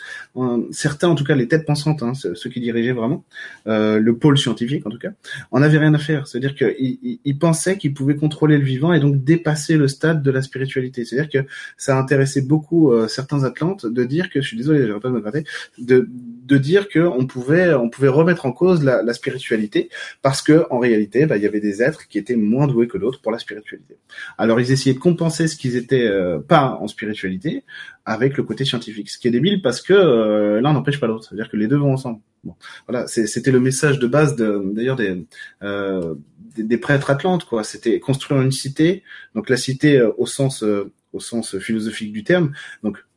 [0.71, 3.25] certains en tout cas les têtes pensantes, hein, ceux qui dirigeaient vraiment
[3.67, 5.11] euh, le pôle scientifique en tout cas,
[5.51, 6.29] en avaient rien à faire.
[6.29, 10.31] C'est-à-dire qu'ils ils, pensaient qu'ils pouvaient contrôler le vivant et donc dépasser le stade de
[10.31, 11.05] la spiritualité.
[11.05, 15.03] C'est-à-dire que ça intéressait beaucoup euh, certains Atlantes de dire que je suis désolé, j'arrête
[15.03, 15.45] pas de me gratter,
[15.79, 16.09] de
[16.45, 19.88] de dire que on pouvait on pouvait remettre en cause la, la spiritualité
[20.23, 22.99] parce que en réalité, bah, il y avait des êtres qui étaient moins doués que
[22.99, 23.97] d'autres pour la spiritualité.
[24.38, 27.65] Alors ils essayaient de compenser ce qu'ils étaient euh, pas en spiritualité
[28.05, 29.11] avec le côté scientifique.
[29.11, 31.25] Ce qui est débile parce que euh, l'un n'empêche pas l'autre.
[31.25, 32.21] C'est-à-dire que les deux vont ensemble.
[32.87, 35.27] Voilà, c'était le message de base d'ailleurs des,
[35.63, 36.15] euh,
[36.55, 37.65] des, des prêtres atlantes quoi.
[37.65, 39.03] C'était construire une cité.
[39.35, 40.63] Donc la cité euh, au sens
[41.15, 42.53] au sens philosophique du terme,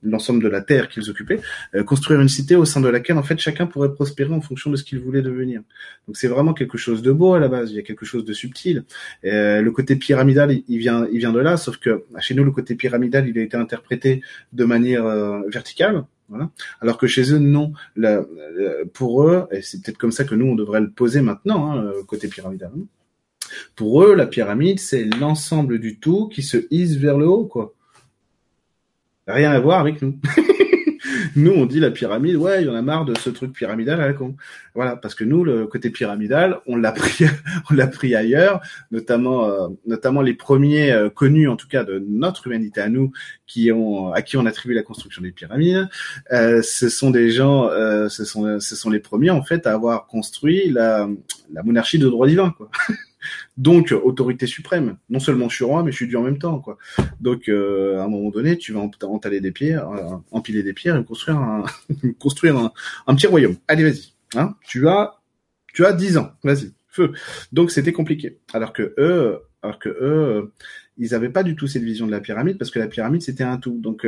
[0.07, 1.39] l'ensemble de la terre qu'ils occupaient,
[1.75, 4.69] euh, construire une cité au sein de laquelle en fait chacun pourrait prospérer en fonction
[4.69, 5.61] de ce qu'il voulait devenir.
[6.07, 8.25] Donc c'est vraiment quelque chose de beau à la base, il y a quelque chose
[8.25, 8.83] de subtil.
[9.25, 12.51] Euh, le côté pyramidal, il vient, il vient de là, sauf que chez nous le
[12.51, 14.21] côté pyramidal, il a été interprété
[14.53, 16.05] de manière euh, verticale.
[16.29, 16.49] Voilà.
[16.81, 17.71] Alors que chez eux, non.
[17.95, 18.21] La,
[18.93, 21.93] pour eux, et c'est peut-être comme ça que nous, on devrait le poser maintenant, hein,
[22.05, 22.71] côté pyramidal.
[23.77, 27.73] Pour eux, la pyramide, c'est l'ensemble du tout qui se hisse vers le haut, quoi.
[29.27, 30.19] Rien à voir avec nous.
[31.35, 34.01] nous, on dit la pyramide, ouais, il y en a marre de ce truc pyramidal
[34.01, 34.35] à la con.
[34.73, 37.25] Voilà, parce que nous, le côté pyramidal, on l'a pris,
[37.69, 38.61] on l'a pris ailleurs,
[38.91, 43.11] notamment, euh, notamment les premiers euh, connus, en tout cas de notre humanité à nous,
[43.45, 45.87] qui ont, à qui on attribue la construction des pyramides.
[46.31, 47.69] Euh, ce sont des gens,
[48.09, 51.07] ce sont, ce sont les premiers en fait à avoir construit la,
[51.51, 52.69] la monarchie de droit divin, quoi.
[53.57, 54.97] Donc autorité suprême.
[55.09, 56.77] Non seulement je suis roi, mais je suis Dieu en même temps, quoi.
[57.19, 60.95] Donc euh, à un moment donné, tu vas entaler des pierres, euh, empiler des pierres
[60.95, 61.65] et construire un
[62.19, 62.71] construire
[63.07, 63.55] un, petit royaume.
[63.67, 64.13] Allez, vas-y.
[64.35, 65.15] Hein tu as
[65.73, 66.31] tu as 10 ans.
[66.43, 67.13] Vas-y, feu.
[67.51, 68.37] Donc c'était compliqué.
[68.53, 70.51] Alors que eux, alors que eux,
[70.99, 73.43] ils avaient pas du tout cette vision de la pyramide parce que la pyramide c'était
[73.43, 73.79] un tout.
[73.79, 74.05] Donc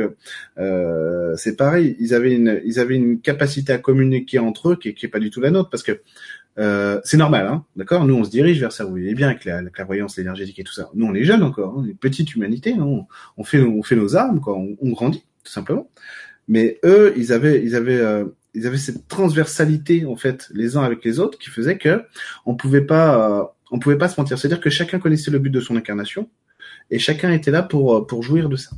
[0.58, 4.94] euh, c'est pareil, ils avaient une ils avaient une capacité à communiquer entre eux qui,
[4.94, 6.00] qui est pas du tout la nôtre parce que
[6.58, 8.04] euh, c'est normal, hein, d'accord?
[8.04, 8.84] Nous, on se dirige vers ça.
[8.84, 10.90] Vous voyez bien avec la, la clairvoyance énergétique et tout ça.
[10.94, 12.74] Nous, on est jeunes encore, hein, une petite humanité.
[12.74, 14.58] Hein, on, fait, on fait nos armes, quoi.
[14.58, 15.88] On, grandit, tout simplement.
[16.48, 20.82] Mais eux, ils avaient, ils avaient, euh, ils avaient cette transversalité en fait, les uns
[20.82, 22.02] avec les autres, qui faisait que
[22.44, 24.38] on pouvait pas, euh, on pouvait pas se mentir.
[24.38, 26.28] C'est-à-dire que chacun connaissait le but de son incarnation
[26.90, 28.70] et chacun était là pour euh, pour jouir de ça.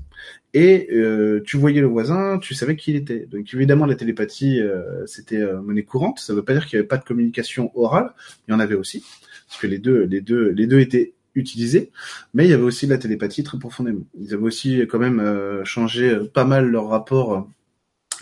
[0.54, 3.26] Et euh, tu voyais le voisin, tu savais qui il était.
[3.26, 6.18] Donc évidemment la télépathie euh, c'était euh, monnaie courante.
[6.18, 8.12] Ça veut pas dire qu'il y avait pas de communication orale,
[8.46, 9.02] il y en avait aussi
[9.48, 11.90] parce que les deux les deux les deux étaient utilisés,
[12.34, 14.04] mais il y avait aussi de la télépathie très profondément.
[14.20, 17.48] Ils avaient aussi quand même changé pas mal leur rapport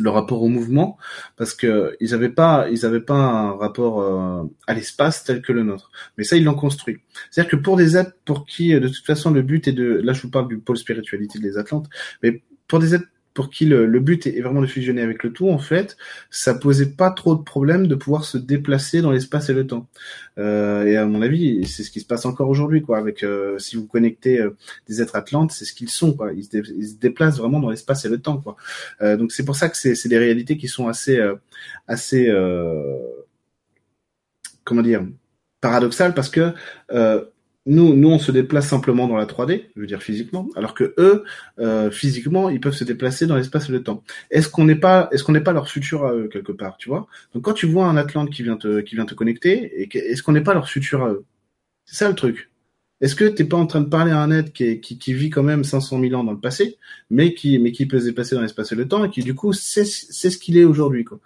[0.00, 0.98] le rapport au mouvement
[1.36, 5.52] parce que ils avaient pas ils avaient pas un rapport euh, à l'espace tel que
[5.52, 5.90] le nôtre.
[6.16, 6.98] Mais ça ils l'ont construit.
[7.30, 9.72] C'est à dire que pour des êtres pour qui de toute façon le but est
[9.72, 11.88] de là je vous parle du pôle spiritualité des Atlantes
[12.22, 15.32] mais pour des êtres pour qui le, le, but est vraiment de fusionner avec le
[15.32, 15.96] tout, en fait,
[16.30, 19.88] ça posait pas trop de problème de pouvoir se déplacer dans l'espace et le temps.
[20.38, 22.98] Euh, et à mon avis, c'est ce qui se passe encore aujourd'hui, quoi.
[22.98, 24.56] Avec euh, si vous connectez euh,
[24.88, 26.32] des êtres atlantes, c'est ce qu'ils sont, quoi.
[26.32, 28.56] Ils se, ils se, déplacent vraiment dans l'espace et le temps, quoi.
[29.00, 31.20] Euh, donc c'est pour ça que c'est des réalités qui sont assez,
[31.86, 32.32] assez,
[34.64, 35.06] comment dire,
[35.60, 36.52] paradoxales, parce que
[37.66, 40.94] nous, nous, on se déplace simplement dans la 3D, je veux dire physiquement, alors que
[40.98, 41.24] eux,
[41.58, 44.02] euh, physiquement, ils peuvent se déplacer dans l'espace et le temps.
[44.30, 46.88] Est-ce qu'on n'est pas, est-ce qu'on n'est pas leur futur à eux quelque part, tu
[46.88, 47.06] vois?
[47.34, 50.32] Donc quand tu vois un Atlante qui vient te, qui vient te connecter, est-ce qu'on
[50.32, 51.24] n'est pas leur futur à eux?
[51.84, 52.50] C'est ça le truc.
[53.00, 55.30] Est-ce que t'es pas en train de parler à un être qui, qui, qui, vit
[55.30, 56.78] quand même 500 000 ans dans le passé,
[57.10, 59.34] mais qui, mais qui peut se déplacer dans l'espace et le temps et qui du
[59.34, 61.18] coup sait ce qu'il est aujourd'hui, quoi?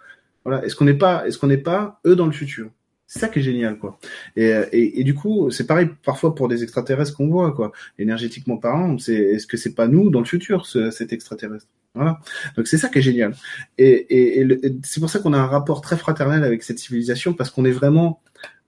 [0.45, 0.63] Voilà.
[0.65, 2.69] Est-ce qu'on n'est pas, est-ce qu'on n'est pas eux dans le futur?
[3.15, 3.97] C'est ça qui est génial, quoi.
[4.35, 4.51] Et,
[4.99, 7.71] et, du coup, c'est pareil parfois pour des extraterrestres qu'on voit, quoi.
[7.97, 11.67] Énergétiquement parlant, c'est est-ce que c'est pas nous dans le futur, ce, cet extraterrestre?
[11.93, 12.19] Voilà.
[12.57, 13.33] Donc c'est ça qui est génial.
[13.77, 14.47] Et, et
[14.83, 17.71] c'est pour ça qu'on a un rapport très fraternel avec cette civilisation parce qu'on est
[17.71, 18.21] vraiment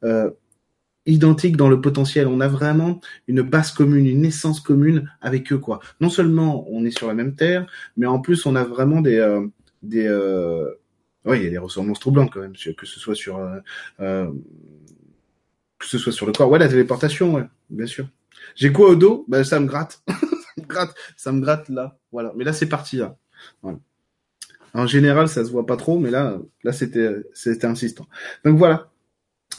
[0.05, 0.29] euh,
[1.05, 2.27] identique dans le potentiel.
[2.27, 5.81] On a vraiment une base commune, une essence commune avec eux, quoi.
[5.99, 9.17] Non seulement on est sur la même terre, mais en plus on a vraiment des
[9.17, 9.45] euh,
[9.83, 10.69] des euh,
[11.27, 13.59] oui, il y a des ressemblances troublantes quand même, que ce soit sur euh,
[13.99, 14.31] euh,
[15.79, 16.49] que ce soit sur le corps.
[16.49, 18.07] Ouais, la téléportation, ouais, bien sûr.
[18.55, 19.25] J'ai quoi au dos?
[19.27, 21.97] Ben ça me gratte, ça me gratte, ça me gratte là.
[22.11, 22.33] Voilà.
[22.35, 23.17] Mais là c'est parti là.
[23.61, 23.79] Voilà.
[24.73, 28.07] En général, ça se voit pas trop, mais là, là c'était c'était insistant.
[28.45, 28.91] Donc voilà.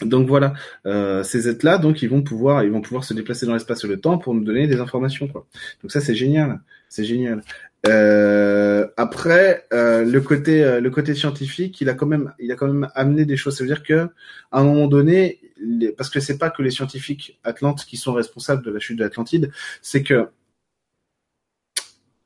[0.03, 0.53] Donc voilà,
[0.87, 3.89] euh, ces êtres-là, donc ils vont pouvoir, ils vont pouvoir se déplacer dans l'espace et
[3.89, 5.47] le temps pour nous donner des informations, quoi.
[5.83, 7.43] Donc ça c'est génial, c'est génial.
[7.87, 12.57] Euh, après, euh, le côté euh, le côté scientifique, il a quand même il a
[12.57, 13.57] quand même amené des choses.
[13.57, 14.09] Ça veut dire que
[14.51, 18.13] à un moment donné, les, parce que c'est pas que les scientifiques atlantes qui sont
[18.13, 20.29] responsables de la chute de l'Atlantide, c'est que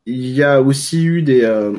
[0.06, 1.72] il y a aussi eu des euh,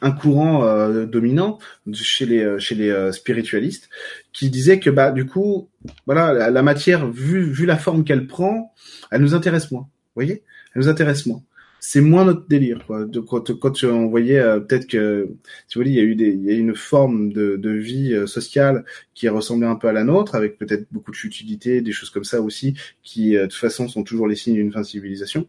[0.00, 1.58] un courant euh, dominant
[1.92, 3.88] chez les chez les spiritualistes
[4.32, 5.68] qui disait que bah du coup
[6.06, 8.72] voilà la, la matière vu vu la forme qu'elle prend,
[9.10, 9.82] elle nous intéresse moins.
[9.82, 11.42] Vous voyez, elle nous intéresse moins
[11.86, 13.04] c'est moins notre délire quoi.
[13.04, 15.28] De, quand, quand on voyait euh, peut-être que
[15.68, 18.14] tu vois il y a eu des il y a une forme de, de vie
[18.14, 21.92] euh, sociale qui ressemblait un peu à la nôtre avec peut-être beaucoup de futilité, des
[21.92, 24.80] choses comme ça aussi qui euh, de toute façon sont toujours les signes d'une fin
[24.80, 25.46] de civilisation.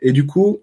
[0.00, 0.62] Et du coup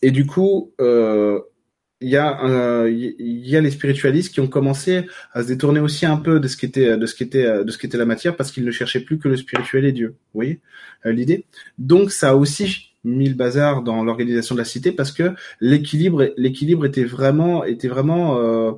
[0.00, 5.42] et du coup il y a il y a les spiritualistes qui ont commencé à
[5.42, 7.78] se détourner aussi un peu de ce qui était de ce qui était de ce
[7.78, 10.08] qui était la matière parce qu'ils ne cherchaient plus que le spirituel et Dieu.
[10.08, 10.60] Vous voyez
[11.04, 11.46] l'idée
[11.78, 16.32] Donc ça a aussi mis le bazar dans l'organisation de la cité parce que l'équilibre
[16.36, 18.72] l'équilibre était vraiment était vraiment euh,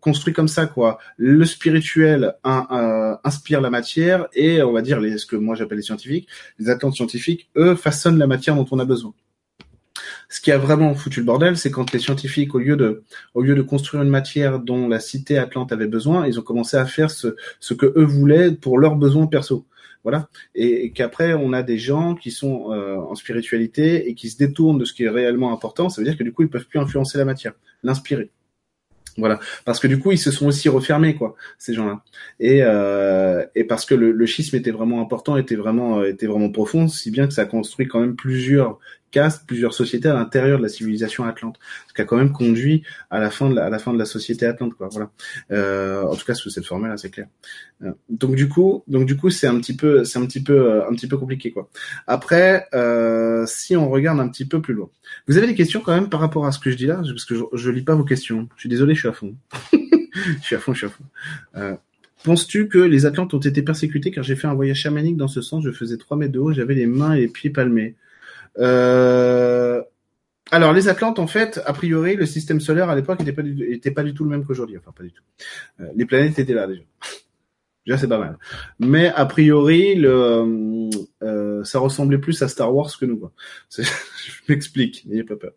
[0.00, 0.98] construit comme ça quoi.
[1.16, 5.84] Le spirituel inspire la matière et on va dire les ce que moi j'appelle les
[5.84, 6.28] scientifiques
[6.58, 9.14] les atlantes scientifiques eux façonnent la matière dont on a besoin.
[10.28, 13.02] Ce qui a vraiment foutu le bordel, c'est quand les scientifiques, au lieu de,
[13.34, 16.76] au lieu de construire une matière dont la cité Atlante avait besoin, ils ont commencé
[16.76, 19.66] à faire ce, ce que eux voulaient pour leurs besoins perso
[20.02, 24.38] voilà, et, qu'après on a des gens qui sont euh, en spiritualité et qui se
[24.38, 25.88] détournent de ce qui est réellement important.
[25.88, 28.30] Ça veut dire que du coup ils peuvent plus influencer la matière, l'inspirer.
[29.16, 32.02] Voilà, parce que du coup ils se sont aussi refermés quoi, ces gens-là,
[32.38, 36.26] et euh, et parce que le, le, schisme était vraiment important, était vraiment euh, était
[36.26, 38.78] vraiment profond, si bien que ça a construit quand même plusieurs
[39.10, 42.82] caste plusieurs sociétés à l'intérieur de la civilisation atlante, ce qui a quand même conduit
[43.10, 44.88] à la fin de la, à la fin de la société atlante, quoi.
[44.90, 45.10] Voilà.
[45.50, 47.26] Euh, en tout cas sous cette forme-là, c'est clair.
[47.82, 50.72] Euh, donc du coup, donc du coup, c'est un petit peu, c'est un petit peu,
[50.72, 51.70] euh, un petit peu compliqué, quoi.
[52.06, 54.90] Après, euh, si on regarde un petit peu plus loin,
[55.26, 57.24] vous avez des questions quand même par rapport à ce que je dis là, parce
[57.24, 58.48] que je, je lis pas vos questions.
[58.56, 59.34] Je suis désolé, je suis à fond.
[59.72, 61.78] je suis à fond, je suis à fond.
[62.22, 65.40] Penses-tu que les Atlantes ont été persécutés car j'ai fait un voyage chamanique dans ce
[65.40, 65.64] sens?
[65.64, 67.96] Je faisais 3 mètres de haut, j'avais les mains et les pieds palmés.
[68.58, 69.82] Euh,
[70.50, 73.80] alors les Atlantes, en fait, a priori, le système solaire à l'époque n'était pas, du,
[73.94, 74.76] pas du tout le même qu'aujourd'hui.
[74.78, 75.22] Enfin, pas du tout.
[75.80, 76.82] Euh, les planètes étaient là déjà.
[77.86, 78.38] déjà, c'est pas mal.
[78.78, 80.90] Mais a priori, le,
[81.22, 83.16] euh, ça ressemblait plus à Star Wars que nous.
[83.16, 83.32] Quoi.
[83.76, 83.82] je
[84.48, 85.52] m'explique, n'ayez pas peur.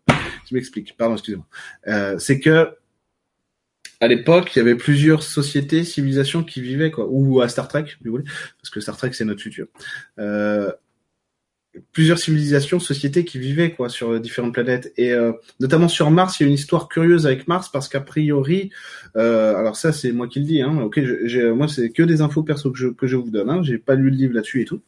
[0.49, 0.95] Je m'explique.
[0.95, 1.47] Pardon, excusez-moi.
[1.87, 2.69] Euh, c'est que
[3.99, 7.85] à l'époque, il y avait plusieurs sociétés, civilisations qui vivaient, quoi, ou à Star Trek,
[7.87, 8.25] si vous voulez,
[8.61, 9.67] parce que Star Trek c'est notre futur.
[10.19, 10.73] Euh,
[11.91, 16.43] plusieurs civilisations, sociétés qui vivaient quoi sur différentes planètes et euh, notamment sur Mars, il
[16.43, 18.69] y a une histoire curieuse avec Mars parce qu'a priori,
[19.15, 22.21] euh, alors ça c'est moi qui le dis, hein, ok, j'ai, moi c'est que des
[22.21, 24.61] infos perso que je que je vous donne, hein, j'ai pas lu le livre là-dessus
[24.61, 24.81] et tout.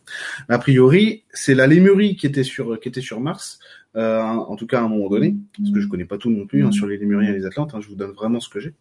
[0.47, 3.59] A priori, c'est la Lémurie qui était sur qui était sur Mars,
[3.95, 6.45] euh, en tout cas à un moment donné, parce que je connais pas tout non
[6.45, 8.59] plus hein, sur les Lémuriens et les Atlantes, hein, je vous donne vraiment ce que
[8.59, 8.73] j'ai.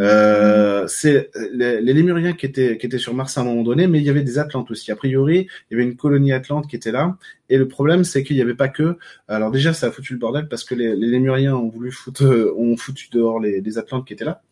[0.00, 3.86] Euh, c'est les, les, Lémuriens qui étaient qui étaient sur Mars à un moment donné,
[3.86, 4.90] mais il y avait des Atlantes aussi.
[4.90, 7.16] A priori, il y avait une colonie atlante qui était là,
[7.48, 8.96] et le problème, c'est qu'il n'y avait pas que.
[9.28, 12.52] Alors déjà, ça a foutu le bordel parce que les, les Lémuriens ont voulu foutre,
[12.56, 14.42] ont foutu dehors les, les Atlantes qui étaient là.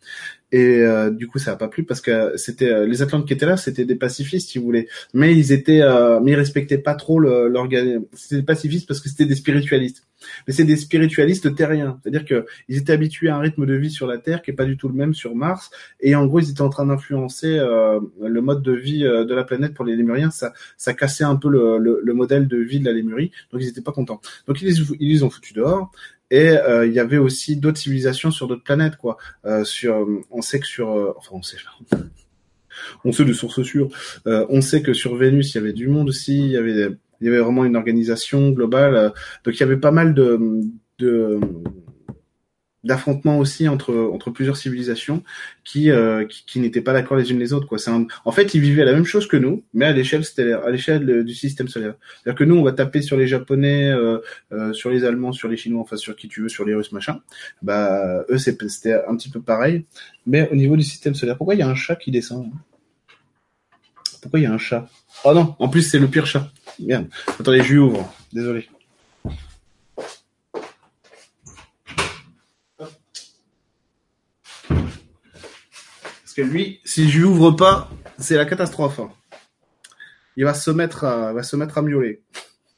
[0.53, 3.33] Et euh, du coup, ça a pas plu parce que c'était euh, les Atlantes qui
[3.33, 4.87] étaient là, c'était des pacifistes, si vous voulez.
[5.15, 8.05] Mais ils étaient, euh, mais ils respectaient pas trop l'organisme.
[8.13, 10.05] C'était des pacifistes parce que c'était des spiritualistes.
[10.47, 13.89] Mais c'est des spiritualistes terriens, c'est-à-dire que ils étaient habitués à un rythme de vie
[13.89, 15.71] sur la Terre qui est pas du tout le même sur Mars.
[15.99, 19.73] Et en gros, ils étaient en train d'influencer le mode de vie de la planète
[19.73, 20.31] pour les Lémuriens.
[20.31, 23.31] Ça, ça cassait un peu le, le, le modèle de vie de la Lémurie.
[23.51, 24.21] Donc ils étaient pas contents.
[24.47, 25.91] Donc ils, ils les ont foutus dehors.
[26.33, 29.17] Et euh, il y avait aussi d'autres civilisations sur d'autres planètes, quoi.
[29.45, 31.57] Euh, sur, on sait que sur, euh, enfin on sait,
[33.05, 33.89] on sait de sources sûres.
[34.25, 36.89] on sait que sur Vénus il y avait du monde aussi, il y avait,
[37.21, 39.13] il y avait vraiment une organisation globale.
[39.45, 40.39] donc il y avait pas mal de,
[40.97, 41.39] de
[42.83, 45.23] d'affrontements aussi entre entre plusieurs civilisations
[45.63, 47.77] qui euh, qui, qui n'étaient pas d'accord les unes les autres quoi.
[47.77, 50.69] C'est en fait ils vivaient la même chose que nous, mais à l'échelle stellaire, à
[50.69, 51.95] l'échelle du système solaire.
[52.23, 54.19] C'est-à-dire que nous on va taper sur les Japonais, euh,
[54.51, 56.91] euh, sur les Allemands, sur les Chinois, enfin sur qui tu veux, sur les Russes
[56.91, 57.21] machin.
[57.61, 59.85] Bah eux c'était un petit peu pareil,
[60.25, 62.51] mais au niveau du système solaire, pourquoi il y a un chat qui descend
[64.21, 64.89] Pourquoi il y a un chat?
[65.23, 66.49] Oh non, en plus c'est le pire chat.
[66.79, 67.07] Merde.
[67.39, 68.13] Attendez, je lui ouvre.
[68.33, 68.67] Désolé.
[76.33, 78.99] Parce que lui, si je lui ouvre pas, c'est la catastrophe.
[78.99, 79.11] Hein.
[80.35, 82.23] Il va se mettre à, va se mettre à miauler.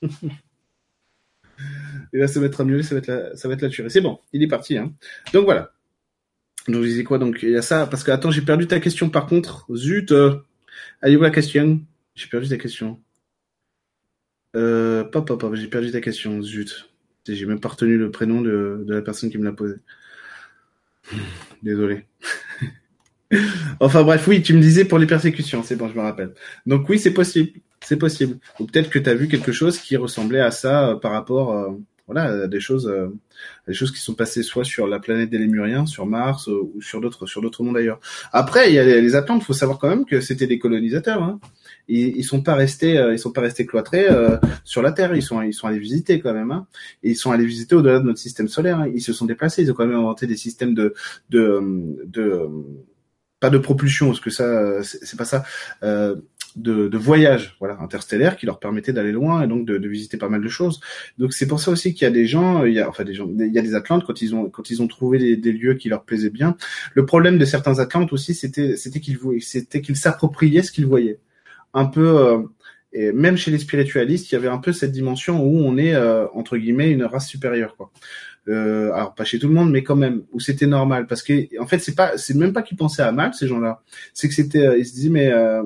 [0.01, 0.10] il
[2.20, 3.89] va se mettre à miauler, ça va être la, ça va être la tuerie.
[3.89, 4.78] C'est bon, il est parti.
[4.78, 4.93] Hein.
[5.32, 5.72] Donc voilà.
[6.68, 7.43] Donc je disais quoi Donc?
[7.43, 9.66] Il y a ça parce que attends, j'ai perdu ta question par contre.
[9.74, 10.12] Zut.
[10.12, 10.36] Euh,
[11.01, 11.80] allez où la question?
[12.14, 13.01] J'ai perdu ta question.
[14.58, 16.41] Euh, pop, pop, pop, j'ai perdu ta question.
[16.41, 16.89] Zut.
[17.26, 19.76] J'ai même pas retenu le prénom de, de la personne qui me l'a posé.
[21.64, 22.06] Désolé.
[23.80, 26.34] enfin bref, oui, tu me disais pour les persécutions, c'est bon, je me rappelle.
[26.65, 27.51] Donc oui, c'est possible,
[27.82, 28.38] c'est possible.
[28.59, 31.71] Ou peut-être que tu vu quelque chose qui ressemblait à ça euh, par rapport, euh,
[32.07, 33.07] voilà, à des choses, euh,
[33.67, 37.01] des choses qui sont passées soit sur la planète des Lémuriens, sur Mars ou sur
[37.01, 37.99] d'autres, sur d'autres mondes d'ailleurs.
[38.32, 41.23] Après, il y a les, les Atlantes, faut savoir quand même que c'était des colonisateurs.
[41.23, 41.39] Hein.
[41.88, 44.07] Ils, sont pas restés, ils sont pas restés cloîtrés
[44.63, 45.15] sur la Terre.
[45.15, 46.51] Ils sont, ils sont allés visiter quand même.
[46.51, 46.65] Hein.
[47.03, 48.80] Ils sont allés visiter au-delà de notre système solaire.
[48.80, 48.91] Hein.
[48.95, 49.61] Ils se sont déplacés.
[49.61, 50.95] Ils ont quand même inventé des systèmes de,
[51.30, 51.61] de,
[52.05, 52.49] de
[53.39, 55.43] pas de propulsion, parce que ça, c'est pas ça,
[55.83, 56.15] euh,
[56.55, 60.17] de, de, voyage, voilà, interstellaire, qui leur permettait d'aller loin et donc de, de, visiter
[60.17, 60.79] pas mal de choses.
[61.17, 63.13] Donc c'est pour ça aussi qu'il y a des gens, il y a enfin des
[63.13, 65.51] gens, il y a des Atlantes quand ils ont quand ils ont trouvé des, des
[65.51, 66.55] lieux qui leur plaisaient bien.
[66.93, 71.19] Le problème de certains Atlantes aussi, c'était c'était qu'ils c'était qu'ils s'appropriaient ce qu'ils voyaient,
[71.73, 72.17] un peu.
[72.19, 72.39] Euh,
[72.97, 75.93] et même chez les spiritualistes, il y avait un peu cette dimension où on est
[75.93, 77.91] euh, entre guillemets une race supérieure, quoi.
[78.48, 81.34] Euh, alors pas chez tout le monde, mais quand même où c'était normal parce que
[81.60, 83.82] en fait c'est pas c'est même pas qu'ils pensaient à mal ces gens-là,
[84.14, 85.64] c'est que c'était euh, ils se disaient mais euh,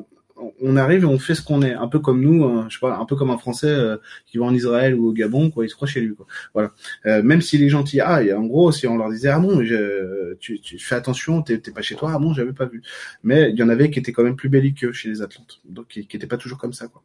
[0.62, 2.80] on arrive et on fait ce qu'on est, un peu comme nous, hein, je sais
[2.80, 5.66] pas, un peu comme un Français euh, qui va en Israël ou au Gabon, quoi,
[5.66, 6.28] il se croit chez lui, quoi.
[6.54, 6.72] Voilà.
[7.06, 9.64] Euh, même s'il est gentil, ah, et en gros, si on leur disait, ah bon,
[9.64, 12.82] je, tu, tu fais attention, t'es pas chez toi, ah bon, j'avais pas vu.
[13.24, 15.88] Mais il y en avait qui étaient quand même plus belliqueux chez les Atlantes, donc
[15.88, 17.04] qui, qui étaient pas toujours comme ça, quoi.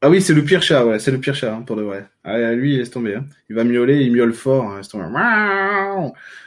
[0.00, 2.06] Ah oui, c'est le pire chat, ouais, c'est le pire chat, hein, pour de vrai.
[2.22, 3.16] Ah, lui, il laisse tomber.
[3.16, 3.24] Hein.
[3.50, 4.70] Il va miauler, il miaule fort.
[4.70, 5.06] Hein, laisse tomber.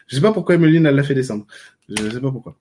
[0.07, 1.45] Je sais pas pourquoi Emeline, elle l'a fait descendre.
[1.89, 2.57] Je sais pas pourquoi.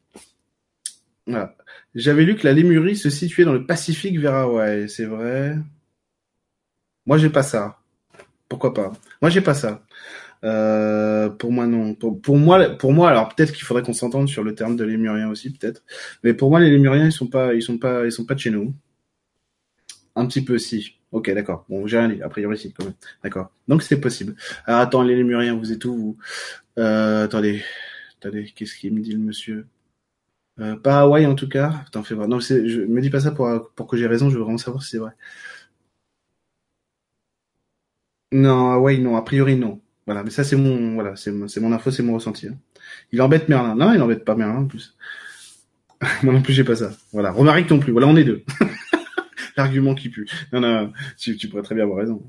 [1.27, 1.55] Voilà.
[1.95, 5.57] J'avais lu que la Lémurie se situait dans le Pacifique vers Hawaï, c'est vrai?
[7.07, 7.79] Moi, j'ai pas ça.
[8.49, 8.93] Pourquoi pas?
[9.23, 9.85] Moi, j'ai pas ça.
[10.45, 11.95] Euh, pour moi, non.
[11.95, 14.85] Pour, pour, moi, pour moi, alors peut-être qu'il faudrait qu'on s'entende sur le terme de
[14.85, 15.83] Lémurien aussi, peut-être.
[16.25, 18.41] Mais pour moi, les Lémuriens, ils sont pas, ils sont pas, ils sont pas de
[18.41, 18.75] chez nous.
[20.17, 20.97] Un petit peu, si.
[21.13, 21.65] Ok, d'accord.
[21.69, 22.23] Bon, j'ai rien dit.
[22.23, 22.95] A priori, si, quand même.
[23.23, 23.51] D'accord.
[23.69, 24.35] Donc, c'est possible.
[24.67, 26.19] Alors, attends, les Lémuriens, vous êtes où, vous?
[26.79, 27.63] Euh, Attendez.
[28.21, 29.67] Attendez, qu'est-ce qu'il me dit, le monsieur?
[30.61, 31.85] Euh, Pas Hawaï, en tout cas.
[31.93, 32.29] T'en fais voir.
[32.29, 32.55] Non, je
[32.85, 34.31] me dis pas ça pour, pour que j'ai raison.
[34.31, 35.13] Je veux vraiment savoir si c'est vrai.
[38.33, 39.17] Non, Hawaï, non.
[39.17, 39.81] A priori, non.
[40.07, 42.49] Voilà, mais ça, c'est mon, voilà, c'est mon info, c'est mon ressenti.
[42.49, 42.57] Hein.
[43.13, 43.75] Il embête Merlin.
[43.75, 44.97] Non, il embête pas Merlin, en plus.
[46.23, 46.93] Moi non plus, j'ai pas ça.
[47.13, 47.31] Voilà.
[47.33, 47.93] Romaric non plus.
[47.93, 48.45] Voilà, on est deux.
[49.57, 50.29] L'argument qui pue.
[50.53, 52.23] Non, non, tu, tu, pourrais très bien avoir raison.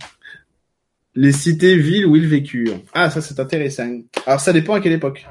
[1.15, 2.79] Les cités, villes où ils vécurent.
[2.93, 4.01] Ah, ça c'est intéressant.
[4.25, 5.27] Alors ça dépend à quelle époque.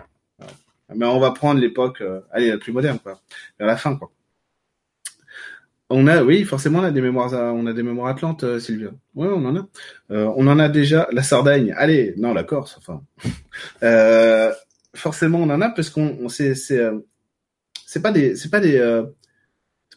[0.94, 3.20] Mais on va prendre l'époque, euh, allez, la plus moderne, quoi.
[3.58, 4.10] Vers la fin, quoi.
[5.92, 8.90] On a, oui, forcément, on a des mémoires, on a des mémoires atlantes, euh, Sylvia.
[9.16, 9.66] Oui, on en a.
[10.12, 11.08] Euh, on en a déjà.
[11.10, 11.74] La Sardaigne.
[11.76, 13.02] Allez, non, la Corse, enfin.
[13.82, 14.52] Euh,
[14.94, 16.80] forcément, on en a parce qu'on, on, c'est, c'est,
[17.84, 18.78] c'est pas des, c'est pas des,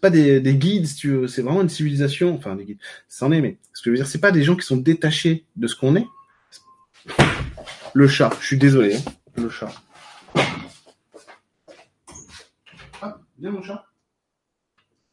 [0.03, 1.27] pas des, des guides, si tu veux.
[1.29, 2.35] C'est vraiment une civilisation.
[2.35, 2.79] Enfin, des guides.
[3.07, 4.75] Ça en est, mais ce que je veux dire, c'est pas des gens qui sont
[4.75, 6.05] détachés de ce qu'on est.
[7.93, 8.29] Le chat.
[8.41, 8.97] Je suis désolé.
[8.97, 9.11] Hein.
[9.37, 9.71] Le chat.
[13.01, 13.85] Ah, viens mon chat.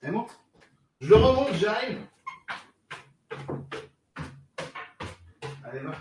[0.02, 1.98] Je le remonte, j'arrive.
[5.62, 5.92] Allez, va.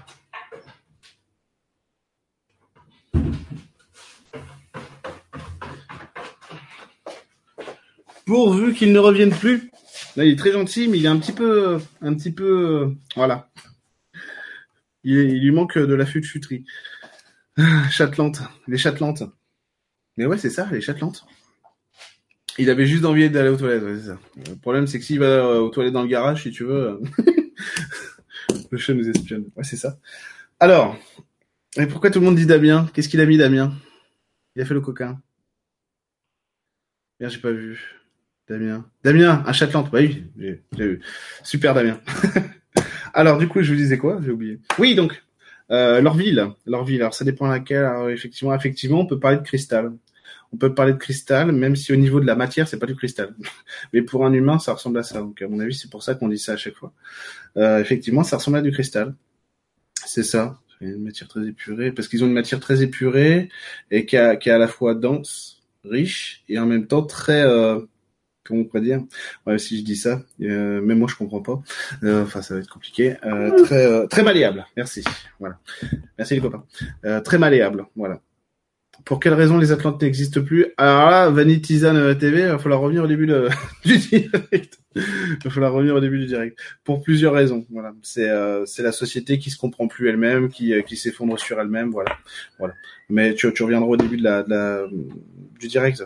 [8.29, 9.71] Pourvu qu'il ne revienne plus.
[10.15, 13.49] Là, il est très gentil, mais il est un petit peu, un petit peu, voilà.
[15.03, 16.63] Il, lui manque de la futerie.
[17.57, 19.23] Ah, chatelante, les chatelantes.
[20.15, 21.25] Mais ouais, c'est ça, les chatelantes.
[22.59, 23.81] Il avait juste envie d'aller aux toilettes.
[23.81, 27.01] Le problème, c'est que s'il va aux toilettes dans le garage, si tu veux,
[28.69, 29.45] le chat nous espionne.
[29.55, 29.97] Ouais, c'est ça.
[30.59, 30.95] Alors,
[31.77, 32.87] et pourquoi tout le monde dit Damien?
[32.93, 33.73] Qu'est-ce qu'il a mis, Damien?
[34.55, 35.19] Il a fait le coquin.
[37.19, 37.98] Merde, j'ai pas vu.
[38.49, 38.85] Damien.
[39.03, 39.91] Damien, un Chatelante.
[39.91, 41.01] Bah oui, j'ai vu.
[41.43, 41.99] Super, Damien.
[43.13, 44.19] Alors, du coup, je vous disais quoi?
[44.23, 44.59] J'ai oublié.
[44.79, 45.23] Oui, donc,
[45.71, 46.47] euh, leur ville.
[46.65, 47.01] Leur ville.
[47.01, 47.87] Alors, ça dépend laquelle.
[48.09, 49.91] Effectivement, effectivement, on peut parler de cristal
[50.51, 52.95] on peut parler de cristal, même si au niveau de la matière, c'est pas du
[52.95, 53.35] cristal.
[53.93, 55.19] Mais pour un humain, ça ressemble à ça.
[55.19, 56.93] Donc, à mon avis, c'est pour ça qu'on dit ça à chaque fois.
[57.57, 59.15] Euh, effectivement, ça ressemble à du cristal.
[60.05, 60.59] C'est ça.
[60.81, 63.49] Une matière très épurée, parce qu'ils ont une matière très épurée
[63.91, 67.81] et qui est à la fois dense, riche et en même temps très euh,
[68.43, 69.01] comment on pourrait dire
[69.45, 71.61] ouais, si je dis ça euh, même moi je comprends pas
[72.03, 75.03] euh, enfin ça va être compliqué euh, très euh, très malléable merci
[75.39, 75.59] voilà
[76.17, 76.63] merci les copains
[77.05, 78.21] euh, très malléable voilà
[79.05, 80.67] pour quelle raison les Atlantes n'existent plus?
[80.77, 83.27] Alors là, Vanitizan TV, il va falloir revenir au début
[83.85, 84.79] du direct.
[84.95, 86.59] il va falloir revenir au début du direct.
[86.83, 87.65] Pour plusieurs raisons.
[87.69, 91.39] Voilà, c'est euh, c'est la société qui se comprend plus elle-même, qui euh, qui s'effondre
[91.39, 91.91] sur elle-même.
[91.91, 92.17] Voilà,
[92.57, 92.73] voilà.
[93.09, 94.87] Mais tu, tu reviendras au début de la, de la
[95.59, 96.03] du direct.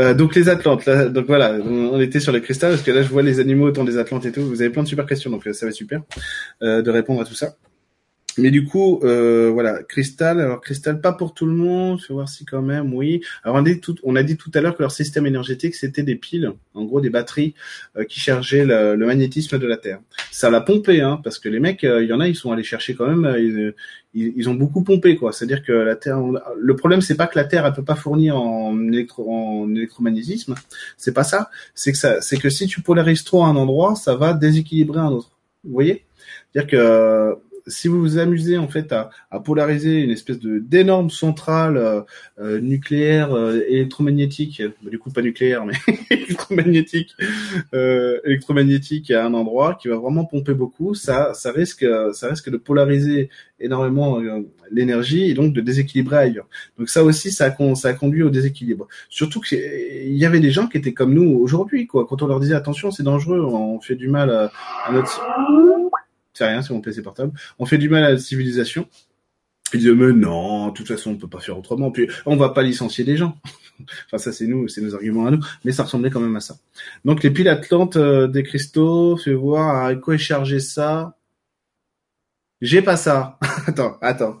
[0.00, 3.02] Euh, donc les Atlantes, là, donc voilà, on était sur les cristals parce que là
[3.02, 4.42] je vois les animaux autour des Atlantes et tout.
[4.42, 6.02] Vous avez plein de super questions, donc ça va super
[6.62, 7.54] euh, de répondre à tout ça.
[8.38, 10.40] Mais du coup, euh, voilà, cristal.
[10.40, 12.00] Alors cristal, pas pour tout le monde.
[12.00, 13.22] Je vais voir si quand même, oui.
[13.42, 15.74] Alors on a dit tout, on a dit tout à l'heure que leur système énergétique
[15.74, 17.54] c'était des piles, en gros des batteries
[17.96, 20.00] euh, qui chargeaient le, magnétisme de la Terre.
[20.30, 22.52] Ça l'a pompé, hein, parce que les mecs, euh, il y en a, ils sont
[22.52, 23.24] allés chercher quand même.
[23.24, 23.72] Euh,
[24.14, 25.32] ils, ils, ont beaucoup pompé, quoi.
[25.32, 26.20] C'est-à-dire que la Terre.
[26.58, 30.54] Le problème, c'est pas que la Terre, elle peut pas fournir en, électro, en électromagnétisme.
[30.96, 31.50] C'est pas ça.
[31.74, 35.00] C'est que ça, c'est que si tu polarises trop à un endroit, ça va déséquilibrer
[35.00, 35.30] un autre.
[35.64, 36.04] Vous voyez?
[36.52, 37.36] C'est-à-dire que
[37.66, 42.02] si vous vous amusez en fait à, à polariser une espèce de d'énorme centrale euh,
[42.38, 45.74] euh nucléaire euh, électromagnétique, bah, du coup pas nucléaire mais
[46.10, 47.14] électromagnétique,
[47.74, 52.50] euh, électromagnétique à un endroit qui va vraiment pomper beaucoup, ça ça risque ça risque
[52.50, 54.20] de polariser énormément
[54.70, 56.48] l'énergie et donc de déséquilibrer ailleurs.
[56.78, 58.88] Donc ça aussi ça a, ça conduit au déséquilibre.
[59.08, 59.58] Surtout qu'il
[60.16, 62.06] y avait des gens qui étaient comme nous aujourd'hui quoi.
[62.06, 65.20] Quand on leur disait attention c'est dangereux, on fait du mal à notre
[66.34, 67.32] c'est rien, c'est mon PC portable.
[67.58, 68.88] On fait du mal à la civilisation.
[69.72, 71.90] Ils disaient, mais non, de toute façon, on peut pas faire autrement.
[71.90, 73.36] Puis, on va pas licencier des gens.
[74.06, 75.40] enfin, ça, c'est nous, c'est nos arguments à nous.
[75.64, 76.56] Mais ça ressemblait quand même à ça.
[77.04, 81.16] Donc, les piles Atlantes euh, des cristaux, fais voir avec quoi est chargé ça?
[82.60, 83.38] J'ai pas ça.
[83.66, 84.40] attends, attends.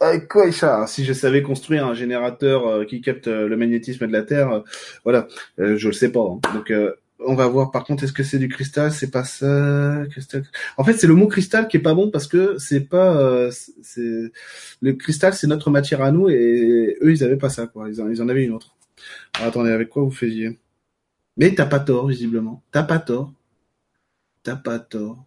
[0.00, 3.56] Avec quoi est chargé Si je savais construire un générateur euh, qui capte euh, le
[3.56, 4.64] magnétisme de la Terre,
[5.04, 5.28] voilà,
[5.58, 6.20] je le sais pas.
[6.20, 6.40] Hein.
[6.54, 6.72] Donc,
[7.26, 8.92] on va voir par contre est-ce que c'est du cristal?
[8.92, 10.44] C'est pas ça cristal.
[10.76, 13.50] En fait c'est le mot cristal qui est pas bon parce que c'est pas euh,
[13.82, 14.32] c'est
[14.80, 17.88] le cristal c'est notre matière à nous et eux ils avaient pas ça quoi.
[17.88, 18.74] Ils en, avaient une autre.
[19.34, 20.58] Alors, attendez avec quoi vous faisiez?
[21.36, 22.62] Mais t'as pas tort visiblement.
[22.72, 23.32] T'as pas tort.
[24.42, 25.24] T'as pas tort.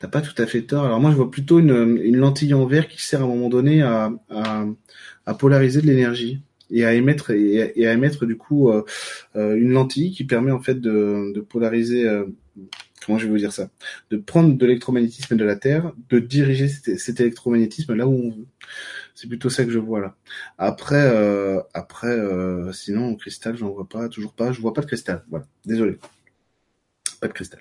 [0.00, 0.84] T'as pas tout à fait tort.
[0.84, 3.82] Alors moi je vois plutôt une, lentille en verre qui sert à un moment donné
[3.82, 4.66] à, à,
[5.26, 8.84] à polariser de l'énergie et à émettre et, à émettre du coup euh,
[9.36, 12.24] euh, une lentille qui permet en fait de, polariser euh,
[13.04, 13.70] comment je vais vous dire ça?
[14.10, 18.46] De prendre de l'électromagnétisme de la Terre de diriger cet, électromagnétisme là où on veut.
[19.14, 20.16] C'est plutôt ça que je vois là.
[20.58, 21.04] Après
[21.74, 22.18] après
[22.72, 24.52] sinon cristal j'en vois pas toujours pas.
[24.52, 25.46] Je vois pas de cristal voilà.
[25.64, 25.98] Désolé.
[27.20, 27.60] Pas de cristal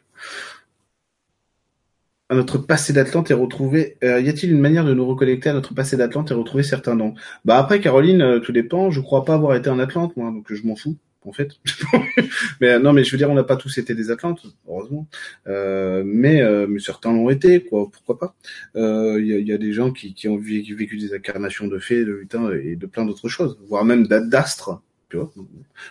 [2.31, 3.97] notre passé d'Atlante et retrouver.
[4.03, 6.95] Euh, y a-t-il une manière de nous reconnecter à notre passé d'Atlante et retrouver certains
[6.95, 7.13] noms
[7.45, 8.91] Bah après Caroline, euh, tout dépend.
[8.91, 10.97] Je crois pas avoir été en Atlante moi, donc je m'en fous
[11.27, 11.51] en fait.
[12.61, 15.07] mais euh, non, mais je veux dire, on n'a pas tous été des Atlantes, heureusement.
[15.47, 17.89] Euh, mais, euh, mais certains l'ont été, quoi.
[17.91, 18.35] Pourquoi pas
[18.75, 21.79] Il y, a, y, a, des gens qui, qui ont vécu, vécu, des incarnations de
[21.79, 24.81] fées, de lutins et de plein d'autres choses, voire même d'astres.
[25.09, 25.31] Tu vois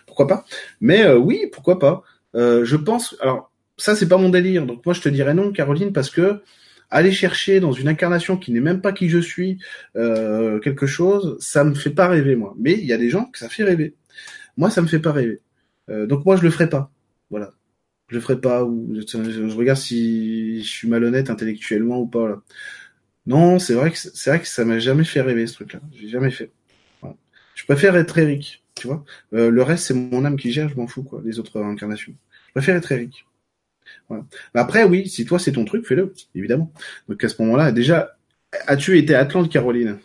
[0.05, 0.45] Pourquoi pas
[0.81, 2.03] Mais oui, pourquoi pas
[2.33, 3.15] Je pense.
[3.21, 4.65] Alors ça c'est pas mon délire.
[4.65, 6.41] Donc moi je te dirais non, Caroline, parce que
[6.89, 9.57] aller chercher dans une incarnation qui n'est même pas qui je suis
[9.95, 12.55] euh, quelque chose, ça me fait pas rêver moi.
[12.59, 13.95] Mais il y a des gens que ça fait rêver.
[14.57, 15.41] Moi ça me fait pas rêver.
[15.89, 16.91] Euh, donc moi je le ferai pas.
[17.29, 17.51] Voilà.
[18.09, 22.43] Je le ferai pas ou je, regarde si je suis malhonnête intellectuellement ou pas.
[23.25, 25.79] Non, c'est vrai que c'est vrai que ça m'a jamais fait rêver ce truc-là.
[25.93, 26.51] J'ai jamais fait.
[27.55, 29.03] Je préfère être Eric, tu vois.
[29.33, 31.21] Euh, le reste c'est mon âme qui gère, je m'en fous quoi.
[31.25, 32.13] Les autres incarnations.
[32.47, 33.25] Je préfère être Eric.
[34.53, 36.71] Après, oui, si toi c'est ton truc, fais-le, évidemment.
[37.09, 38.17] Donc à ce moment-là, déjà,
[38.67, 39.97] as-tu été Atlante, Caroline?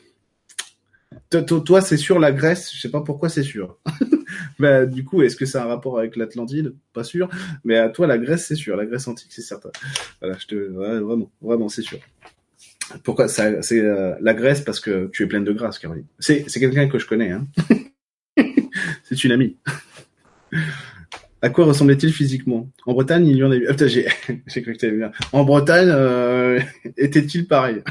[1.30, 3.78] Toi, c'est sûr la Grèce, je sais pas pourquoi c'est sûr.
[4.58, 6.74] bah, du coup, est-ce que c'est un rapport avec l'Atlantide?
[6.94, 7.28] Pas sûr.
[7.64, 8.76] Mais à toi, la Grèce, c'est sûr.
[8.76, 9.70] La Grèce antique, c'est certain.
[10.20, 11.98] Voilà, je te, vraiment, vraiment, c'est sûr.
[13.04, 16.06] Pourquoi c'est euh, la Grèce parce que tu es pleine de grâce, Caroline.
[16.18, 17.30] C'est quelqu'un que je connais.
[17.30, 17.46] Hein.
[19.04, 19.56] c'est une amie.
[21.40, 22.68] À quoi ressemblait-il physiquement?
[22.84, 23.68] En Bretagne, il y en a eu.
[23.86, 24.08] j'ai,
[24.46, 25.12] j'ai bien.
[25.32, 26.60] En Bretagne, euh,
[26.96, 27.82] était-il pareil?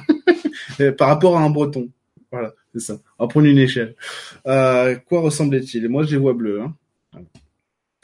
[0.98, 1.90] Par rapport à un Breton.
[2.32, 3.00] Voilà, c'est ça.
[3.20, 3.96] On va une échelle.
[4.46, 5.88] Euh, quoi ressemblait-il?
[5.88, 6.62] Moi, je les vois bleus.
[6.62, 6.76] Hein.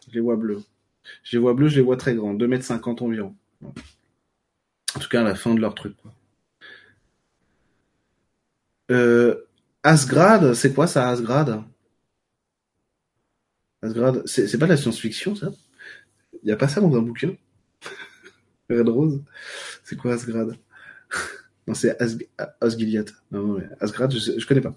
[0.08, 0.64] Je les vois bleus.
[1.24, 2.34] Je les vois bleus, je les vois très grands.
[2.34, 3.36] 2 mètres 50 environ.
[3.62, 5.96] En tout cas, à la fin de leur truc.
[8.92, 9.36] Euh,
[9.84, 11.64] Asgrad, c'est quoi ça, Asgrad?
[13.84, 15.52] Asgrad, c'est pas de la science-fiction, ça?
[16.44, 17.34] Il a pas ça dans un bouquin?
[18.70, 19.22] Red Rose?
[19.84, 20.56] C'est quoi Asgrad
[21.68, 21.96] Non, c'est
[22.62, 23.14] Asgiliath.
[23.32, 24.74] Non, non, Asgrad, je, je connais pas.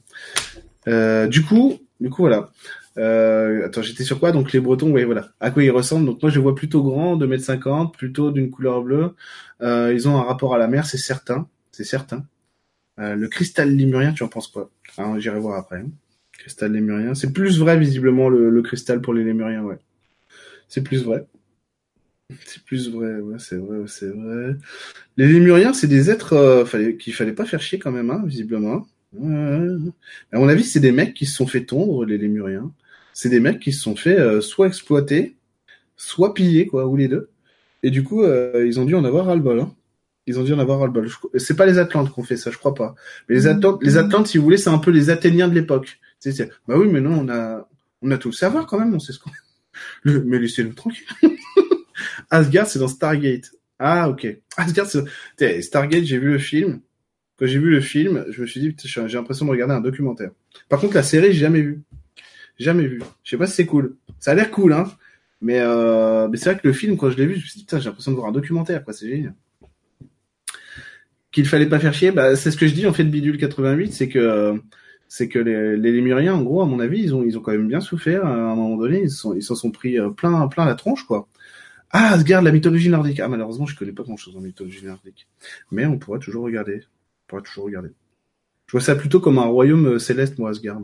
[0.89, 2.51] Euh, du coup, du coup, voilà.
[2.99, 4.33] Euh, attends, j'étais sur quoi?
[4.33, 5.31] Donc les Bretons, oui, voilà.
[5.41, 6.07] À quoi ils ressemblent?
[6.07, 9.15] Donc moi, je vois plutôt grands, 2m50, plutôt d'une couleur bleue.
[9.63, 11.49] Euh, ils ont un rapport à la mer, c'est certain.
[11.73, 12.25] C'est certain.
[12.99, 14.71] Euh, le cristal lémurien, tu en penses quoi?
[14.99, 15.79] Hein, J'irai voir après.
[15.81, 15.91] Hein.
[16.47, 17.17] Cristal lémurien.
[17.17, 19.79] C'est plus vrai, visiblement, le, le cristal pour les lémuriens, ouais.
[20.69, 21.27] C'est plus vrai.
[22.45, 24.55] C'est plus vrai, ouais, c'est vrai, c'est vrai.
[25.17, 28.23] Les lémuriens, c'est des êtres euh, fallait, qu'il fallait pas faire chier quand même, hein,
[28.25, 28.87] visiblement.
[29.21, 32.71] À mon avis, c'est des mecs qui se sont fait tondre, les lémuriens.
[33.13, 35.35] C'est des mecs qui se sont fait euh, soit exploiter,
[35.97, 37.29] soit piller, quoi, ou les deux.
[37.83, 39.59] Et du coup, euh, ils ont dû en avoir ras-le-bol.
[39.59, 39.75] Hein.
[40.29, 41.11] Ils ont dû en avoir ras-le-bol.
[41.39, 42.95] C'est pas les Atlantes qui ont fait ça, je crois pas.
[43.29, 43.57] Mais les mmh.
[43.57, 45.99] Atlantes, les Atlantes, si vous voulez, c'est un peu les Athéniens de l'époque.
[46.67, 47.69] Bah oui, mais non, on a,
[48.03, 49.31] on a tout le savoir quand même, on sait ce qu'on.
[50.05, 51.07] Mais laissez-nous tranquille.
[52.31, 53.51] Asgard, c'est dans Stargate.
[53.79, 54.27] Ah, ok.
[54.57, 56.81] Asgard, c'est Stargate, j'ai vu le film.
[57.39, 60.31] Quand j'ai vu le film, je me suis dit, j'ai l'impression de regarder un documentaire.
[60.69, 61.83] Par contre, la série, j'ai jamais vu.
[62.59, 63.03] Jamais vu.
[63.23, 63.97] Je sais pas si c'est cool.
[64.19, 64.91] Ça a l'air cool, hein.
[65.43, 67.59] Mais, euh, mais c'est vrai que le film, quand je l'ai vu, je me suis
[67.59, 68.95] dit, putain, j'ai l'impression de voir un documentaire, quoi.
[68.95, 69.35] C'est génial.
[71.31, 73.37] Qu'il fallait pas faire chier, bah, c'est ce que je dis, en fait, de Bidule
[73.37, 74.59] 88, c'est que,
[75.09, 77.53] c'est que les, les Lémuriens, en gros, à mon avis, ils ont, ils ont quand
[77.53, 78.25] même bien souffert.
[78.25, 81.29] À un moment donné, ils s'en sont, sont pris euh, plein, plein la tronche, quoi.
[81.91, 83.21] Ah, Asgard, la mythologie nordique.
[83.21, 85.29] Ah, malheureusement, je connais pas grand chose en mythologie nordique.
[85.71, 86.83] Mais on pourra toujours regarder.
[86.83, 87.91] On pourra toujours regarder.
[88.67, 90.81] Je vois ça plutôt comme un royaume euh, céleste, moi, Asgard.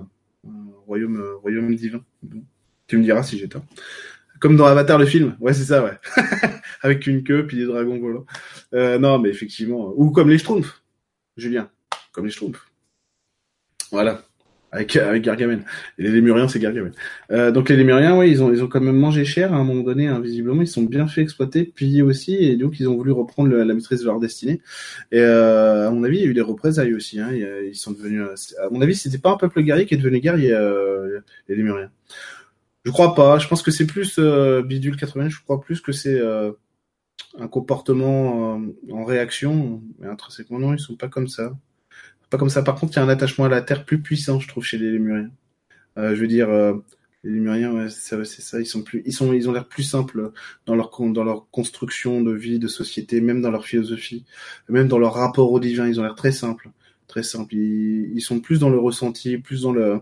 [0.47, 0.51] Un
[0.87, 2.05] royaume, euh, royaume divin.
[2.87, 3.65] Tu me diras si j'ai tort.
[4.41, 5.37] Comme dans Avatar, le film.
[5.41, 5.99] Ouais, c'est ça, ouais.
[6.83, 8.27] Avec une queue, puis des dragons volants.
[8.75, 9.93] Euh, non, mais effectivement.
[9.97, 10.83] Ou comme les Schtroumpfs.
[11.37, 11.71] Julien.
[12.13, 12.72] Comme les Schtroumpfs.
[13.93, 14.23] Voilà
[14.75, 15.65] avec, avec Gargamel.
[15.99, 16.93] Et les Lémuriens, c'est Gargamel.
[17.31, 19.65] Euh, donc les Lémuriens, oui, ils ont, ils ont quand même mangé cher à un
[19.65, 20.23] moment donné, invisiblement.
[20.23, 20.63] visiblement.
[20.63, 24.01] Ils sont bien fait exploiter, puis aussi, et donc ils ont voulu reprendre la maîtrise
[24.01, 24.63] de leur destinée.
[25.13, 27.21] Et euh, à mon avis, il y a eu des représailles aussi.
[27.21, 27.33] Hein.
[27.33, 28.23] Ils sont devenus,
[28.59, 31.91] à mon avis, c'était pas un peuple guerrier qui est devenu guerrier, euh, les Lémuriens.
[32.85, 33.39] Je crois pas.
[33.39, 35.29] Je pense que c'est plus euh, Bidule 80.
[35.29, 36.53] Je crois plus que c'est euh,
[37.39, 39.83] un comportement euh, en réaction.
[39.99, 41.53] Mais intrinsèquement, non, ils sont pas comme ça
[42.33, 42.63] pas comme ça.
[42.63, 44.79] Par contre, il y a un attachement à la terre plus puissant, je trouve, chez
[44.79, 45.31] les Lémuriens.
[45.99, 46.75] Euh, je veux dire, euh,
[47.25, 50.33] les Lémuriens, ouais, c'est ça, ils sont plus, ils sont, ils ont l'air plus simples
[50.67, 54.25] dans leur dans leur construction de vie, de société, même dans leur philosophie,
[54.69, 56.71] même dans leur rapport au divin, ils ont l'air très simples
[57.13, 57.55] très simple.
[57.55, 60.01] Ils, sont plus dans le ressenti, plus dans le,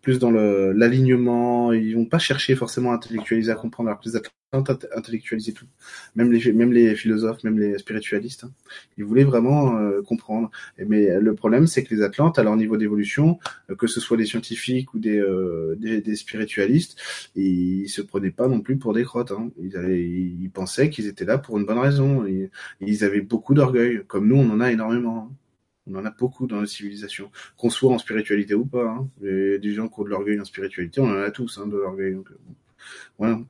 [0.00, 1.72] plus dans le l'alignement.
[1.72, 5.66] Ils vont pas chercher forcément à intellectualiser, à comprendre, alors que les athlètes intellectualiser tout.
[6.14, 8.52] Même les, même les philosophes, même les spiritualistes, hein.
[8.96, 10.50] ils voulaient vraiment euh, comprendre.
[10.78, 13.38] mais le problème, c'est que les Atlantes, à leur niveau d'évolution,
[13.70, 16.96] euh, que ce soit des scientifiques ou des, euh, des, spiritualistes,
[17.34, 19.32] ils, se prenaient pas non plus pour des crottes.
[19.32, 19.50] Hein.
[19.58, 19.74] Ils,
[20.42, 22.24] ils pensaient qu'ils étaient là pour une bonne raison.
[22.26, 22.50] Ils,
[22.80, 25.30] ils avaient beaucoup d'orgueil, comme nous, on en a énormément.
[25.30, 25.36] Hein.
[25.86, 28.84] On en a beaucoup dans la civilisation, qu'on soit en spiritualité ou pas.
[28.84, 29.08] Hein.
[29.20, 32.14] des gens qui ont de l'orgueil en spiritualité, on en a tous hein, de l'orgueil.
[32.14, 32.38] Donc, euh,
[33.18, 33.40] voilà.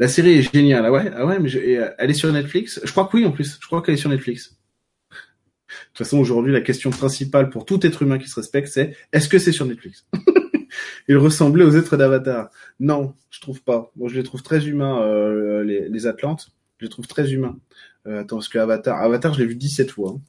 [0.00, 0.84] La série est géniale.
[0.86, 2.80] Ah ouais, ah ouais, mais euh, elle est sur Netflix?
[2.82, 3.58] Je crois que oui, en plus.
[3.60, 4.50] Je crois qu'elle est sur Netflix.
[4.50, 8.96] De toute façon, aujourd'hui, la question principale pour tout être humain qui se respecte, c'est
[9.12, 10.06] est-ce que c'est sur Netflix?
[11.08, 12.50] Il ressemblait aux êtres d'Avatar.
[12.80, 13.92] Non, je trouve pas.
[13.96, 16.50] Moi, je les trouve très humains, euh, les Atlantes.
[16.78, 17.58] Je les trouve très humains.
[18.06, 20.14] Euh, attends, parce que Avatar, Avatar, je l'ai vu 17 fois.
[20.14, 20.20] Hein.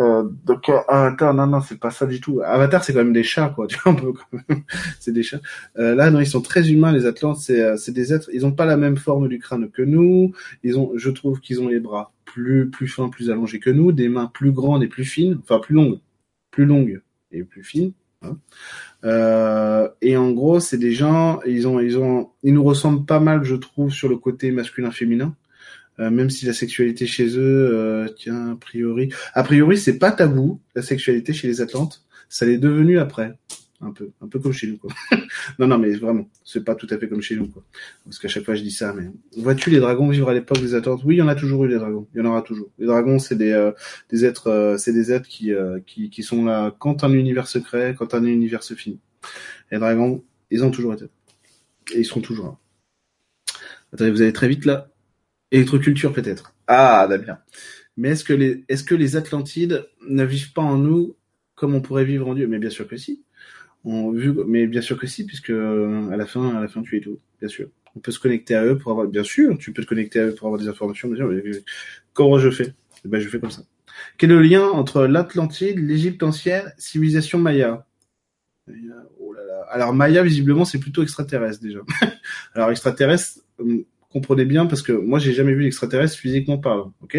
[0.00, 2.40] Euh, donc euh, Avatar, non, non, c'est pas ça du tout.
[2.44, 3.66] Avatar, c'est quand même des chats, quoi.
[3.68, 4.12] Tu vois un peu,
[4.98, 5.40] c'est des chats.
[5.78, 7.38] Euh, là, non, ils sont très humains, les Atlantes.
[7.38, 8.30] C'est, euh, c'est des êtres.
[8.32, 10.32] Ils ont pas la même forme du crâne que nous.
[10.64, 13.92] Ils ont, je trouve qu'ils ont les bras plus, plus fins, plus allongés que nous,
[13.92, 16.00] des mains plus grandes et plus fines, enfin plus longues,
[16.50, 17.00] plus longues
[17.32, 17.92] et plus fines.
[18.22, 18.36] Hein.
[19.04, 23.20] Euh, et en gros, c'est des gens, ils ont, ils ont, ils nous ressemblent pas
[23.20, 25.34] mal, je trouve, sur le côté masculin-féminin.
[26.00, 30.12] Euh, même si la sexualité chez eux, euh, tiens, a priori, a priori, c'est pas
[30.12, 32.04] tabou la sexualité chez les Atlantes.
[32.28, 33.34] Ça l'est devenu après,
[33.80, 34.92] un peu, un peu comme chez nous, quoi.
[35.58, 37.64] non, non, mais vraiment, c'est pas tout à fait comme chez nous, quoi.
[38.04, 40.74] Parce qu'à chaque fois, je dis ça, mais vois-tu les dragons vivre à l'époque des
[40.74, 41.02] Atlantes?
[41.04, 42.06] Oui, il y en a toujours eu des dragons.
[42.14, 42.68] Il y en aura toujours.
[42.78, 43.72] Les dragons, c'est des, euh,
[44.10, 47.46] des êtres, euh, c'est des êtres qui, euh, qui, qui sont là quand un univers
[47.46, 49.00] se crée, quand un univers se finit.
[49.70, 51.06] Les dragons, ils ont toujours été.
[51.94, 52.56] Et ils seront toujours là.
[53.92, 54.89] Attendez, vous allez très vite là.
[55.50, 56.54] Électroculture peut-être.
[56.66, 57.38] Ah, Damien.
[57.96, 61.16] Mais est-ce que les, est-ce que les Atlantides ne vivent pas en nous
[61.54, 62.46] comme on pourrait vivre en Dieu?
[62.46, 63.24] Mais bien sûr que si.
[63.84, 66.96] On, vu, mais bien sûr que si, puisque à la fin, à la fin, tu
[66.96, 67.18] es tout.
[67.40, 67.68] Bien sûr.
[67.96, 70.26] On peut se connecter à eux pour avoir, bien sûr, tu peux te connecter à
[70.26, 71.08] eux pour avoir des informations.
[71.08, 71.42] Bien mais,
[72.12, 72.74] comment je fais?
[73.04, 73.62] Eh Ben, je fais comme ça.
[74.16, 77.86] Quel est le lien entre l'Atlantide, l'Égypte ancienne, civilisation maya?
[79.18, 79.66] Oh là là.
[79.70, 81.80] Alors Maya, visiblement, c'est plutôt extraterrestre déjà.
[82.54, 83.40] Alors extraterrestre,
[84.12, 87.18] comprenez bien parce que moi j'ai jamais vu l'extraterrestre physiquement parlant, ok?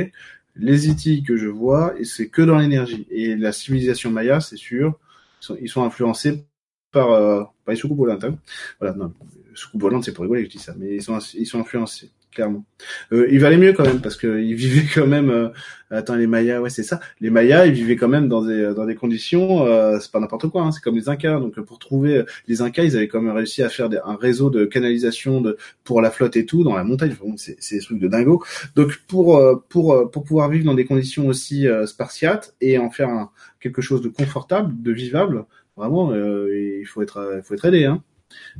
[0.55, 3.07] Les IT que je vois, c'est que dans l'énergie.
[3.09, 4.99] Et la civilisation maya, c'est sûr,
[5.41, 6.43] ils sont, ils sont influencés
[6.91, 8.25] par, euh, par les soucoupes volantes.
[8.25, 8.37] Hein.
[8.79, 9.13] Voilà, non,
[9.53, 12.11] soucoupes volantes, c'est pour rigoler que je dis ça, mais ils sont, ils sont influencés
[12.31, 12.65] clairement.
[13.11, 15.29] Euh, il valait mieux quand même parce qu'ils vivaient quand même.
[15.29, 15.49] Euh,
[15.91, 16.99] attends, les Mayas, ouais, c'est ça.
[17.19, 19.65] Les Mayas, ils vivaient quand même dans des dans des conditions.
[19.65, 20.63] Euh, c'est pas n'importe quoi.
[20.63, 21.39] Hein, c'est comme les Incas.
[21.39, 24.15] Donc pour trouver euh, les Incas, ils avaient quand même réussi à faire des, un
[24.15, 27.15] réseau de canalisation de pour la flotte et tout dans la montagne.
[27.37, 28.43] C'est c'est des trucs de dingo.
[28.75, 33.09] Donc pour euh, pour pour pouvoir vivre dans des conditions aussi spartiates et en faire
[33.09, 37.85] un, quelque chose de confortable, de vivable, vraiment, il faut être il faut être aidé.
[37.85, 38.01] Hein.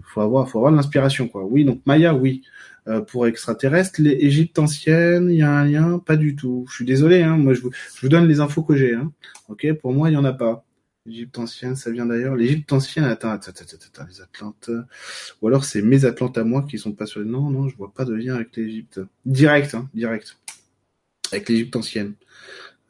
[0.04, 1.44] Faut avoir faut avoir de l'inspiration quoi.
[1.44, 2.44] Oui, donc Maya, oui.
[2.88, 4.02] Euh, pour extraterrestres.
[4.02, 6.66] Les Égyptes anciennes, il y a un lien Pas du tout.
[6.68, 8.96] Je suis désolé, hein, moi je vous, je vous donne les infos que j'ai.
[8.96, 9.12] Hein.
[9.50, 10.66] Ok, pour moi il y en a pas.
[11.06, 12.36] L'Égypte ancienne, ça vient d'ailleurs.
[12.36, 14.72] L'Égypte ancienne, attends, attends, attends, attends, les Atlantes.
[15.42, 17.24] Ou alors c'est mes Atlantes à moi qui sont pas sur.
[17.24, 19.00] Non, non, je vois pas de lien avec l'Égypte.
[19.26, 20.38] Direct, hein, direct.
[21.32, 22.16] Avec l'Égypte ancienne.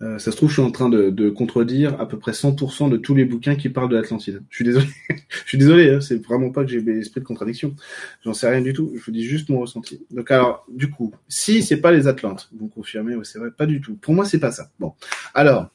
[0.01, 2.89] Euh, ça se trouve, je suis en train de, de, contredire à peu près 100%
[2.89, 4.41] de tous les bouquins qui parlent de l'Atlantide.
[4.49, 4.87] Je suis désolé.
[5.09, 7.75] je suis désolé, hein, c'est vraiment pas que j'ai l'esprit de contradiction.
[8.23, 8.91] J'en sais rien du tout.
[8.95, 10.01] Je vous dis juste mon ressenti.
[10.09, 13.67] Donc alors, du coup, si c'est pas les Atlantes, vous confirmez, ouais, c'est vrai, pas
[13.67, 13.95] du tout.
[13.95, 14.69] Pour moi, c'est pas ça.
[14.79, 14.93] Bon,
[15.33, 15.69] alors.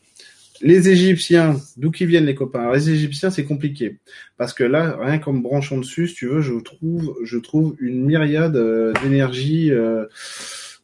[0.62, 2.60] Les Égyptiens, d'où qui viennent les copains?
[2.60, 3.98] Alors, Les Égyptiens, c'est compliqué
[4.38, 7.76] parce que là, rien qu'en me branchant dessus, si tu veux, je trouve, je trouve
[7.78, 9.70] une myriade euh, d'énergie.
[9.70, 10.06] Euh,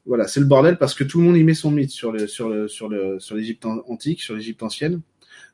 [0.07, 2.26] voilà, c'est le bordel parce que tout le monde y met son mythe sur le
[2.26, 5.00] sur le sur le sur l'Égypte antique, sur l'Égypte ancienne.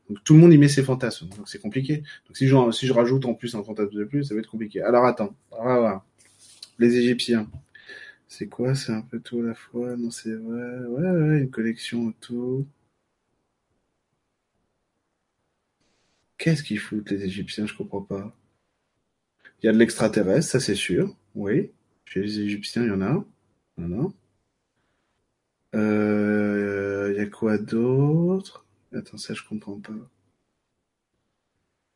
[0.08, 1.28] Donc tout le monde y met ses fantasmes.
[1.28, 1.98] Donc c'est compliqué.
[2.26, 4.50] Donc si je si je rajoute en plus un fantasme de plus, ça va être
[4.50, 4.80] compliqué.
[4.82, 6.04] Alors attends, voilà.
[6.78, 7.50] Les Égyptiens.
[8.28, 9.96] C'est quoi C'est un peu tout à la fois?
[9.96, 10.86] Non, c'est vrai.
[10.86, 12.66] Ouais, ouais, une collection auto.
[16.38, 17.66] Qu'est-ce qu'ils foutent les Égyptiens?
[17.66, 18.34] Je comprends pas.
[19.62, 21.14] Il y a de l'extraterrestre, ça c'est sûr.
[21.34, 21.70] Oui.
[22.04, 23.24] Chez les Égyptiens, il y en a.
[23.78, 23.84] Il
[25.74, 28.66] euh, y a quoi d'autre?
[28.94, 29.92] Attends, ça je comprends pas.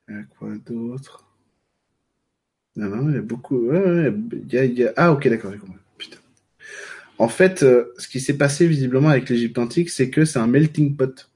[0.09, 1.25] Y a quoi d'autre?
[2.77, 3.57] Non, non, il y a beaucoup.
[3.69, 4.13] Ouais,
[4.51, 4.93] y a, y a...
[4.97, 5.79] Ah, ok, d'accord, j'ai compris.
[5.99, 6.19] Putain.
[7.19, 10.47] En fait, euh, ce qui s'est passé visiblement avec l'Égypte antique, c'est que c'est un
[10.47, 11.31] melting pot.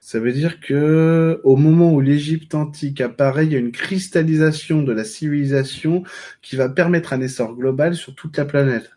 [0.00, 4.82] Ça veut dire que au moment où l'Égypte antique apparaît, il y a une cristallisation
[4.82, 6.02] de la civilisation
[6.42, 8.90] qui va permettre un essor global sur toute la planète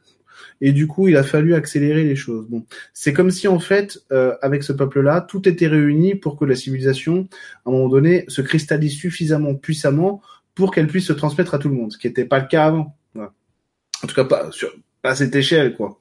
[0.66, 2.48] et du coup il a fallu accélérer les choses.
[2.50, 6.46] Bon, c'est comme si en fait euh, avec ce peuple-là tout était réuni pour que
[6.46, 7.28] la civilisation
[7.66, 10.22] à un moment donné se cristallise suffisamment puissamment
[10.56, 12.66] pour qu'elle puisse se transmettre à tout le monde, ce qui n'était pas le cas
[12.66, 12.96] avant.
[13.16, 16.00] En tout cas pas sur pas à cette échelle quoi.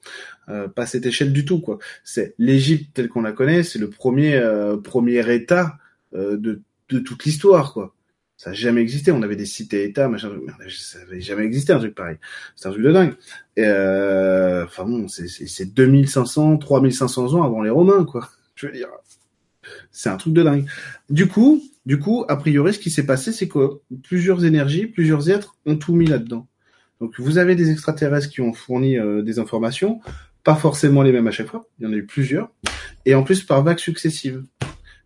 [0.49, 1.77] Euh, pas à cette échelle du tout quoi.
[2.03, 5.77] C'est l'Égypte telle qu'on la connaît, c'est le premier euh, premier État
[6.15, 7.93] euh, de de toute l'histoire quoi.
[8.43, 9.09] Ça n'a jamais existé.
[9.13, 10.29] On avait des cités-États, machin.
[10.67, 12.17] Ça n'avait jamais existé un truc pareil.
[12.57, 13.13] C'est un truc de dingue.
[13.57, 18.27] Euh, enfin bon, c'est 2500, 3500 ans avant les Romains, quoi.
[18.55, 18.89] Je veux dire,
[19.93, 20.65] c'est un truc de dingue.
[21.09, 25.29] Du coup, du coup, a priori, ce qui s'est passé, c'est que plusieurs énergies, plusieurs
[25.29, 26.45] êtres ont tout mis là-dedans.
[26.99, 30.01] Donc, vous avez des extraterrestres qui ont fourni euh, des informations,
[30.43, 31.65] pas forcément les mêmes à chaque fois.
[31.79, 32.51] Il y en a eu plusieurs,
[33.05, 34.43] et en plus par vagues successives.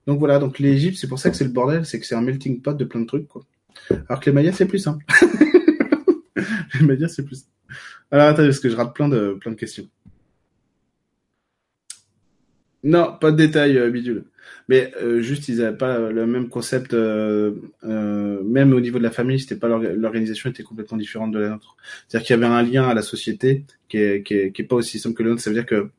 [0.08, 2.22] Donc voilà, donc l'Égypte, c'est pour ça que c'est le bordel, c'est que c'est un
[2.22, 3.44] melting pot de plein de trucs, quoi.
[4.10, 5.06] Alors que les Mayas, c'est plus simple.
[6.80, 7.46] les Mayas, c'est plus.
[8.10, 9.88] Alors attendez, parce que je rate plein de plein de questions.
[12.84, 14.24] Non, pas de détails, euh, bidule.
[14.70, 17.54] Mais euh, juste, ils n'avaient pas le même concept, euh,
[17.86, 21.50] euh, même au niveau de la famille, c'était pas l'organisation était complètement différente de la
[21.50, 21.78] nôtre.
[22.08, 24.66] C'est-à-dire qu'il y avait un lien à la société qui est, qui est, qui est
[24.66, 25.42] pas aussi simple que le nôtre.
[25.42, 25.90] Ça veut dire que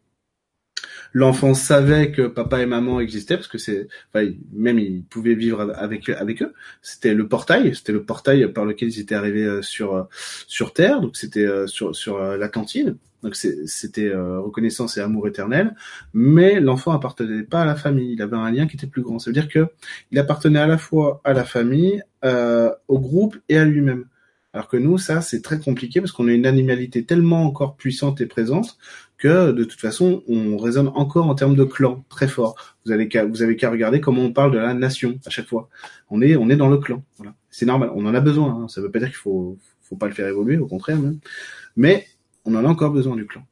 [1.13, 5.73] l'enfant savait que papa et maman existaient parce que c'est, enfin, même ils pouvaient vivre
[5.77, 6.55] avec eux.
[6.83, 10.03] C'était le portail, c'était le portail par lequel ils étaient arrivés euh, sur euh,
[10.47, 12.97] sur Terre, donc c'était euh, sur sur l'Atlantide.
[13.25, 15.75] Donc c'était reconnaissance et amour éternel,
[16.15, 18.13] mais l'enfant appartenait pas à la famille.
[18.13, 19.19] Il avait un lien qui était plus grand.
[19.19, 19.67] Ça veut dire que
[20.13, 24.05] il appartenait à la fois à la famille, au groupe et à lui-même.
[24.53, 28.20] Alors que nous, ça, c'est très compliqué parce qu'on a une animalité tellement encore puissante
[28.20, 28.78] et présente
[29.18, 32.76] que de toute façon, on raisonne encore en termes de clan très fort.
[32.84, 35.46] Vous avez qu'à vous avez qu'à regarder comment on parle de la nation à chaque
[35.46, 35.68] fois.
[36.11, 37.03] On est on est dans le clan.
[37.18, 37.34] Voilà.
[37.51, 37.90] C'est normal.
[37.94, 38.62] On en a besoin.
[38.62, 38.68] Hein.
[38.68, 41.18] Ça veut pas dire qu'il faut faut pas le faire évoluer, au contraire même.
[41.76, 42.07] Mais
[42.44, 43.42] on en a encore besoin du clan.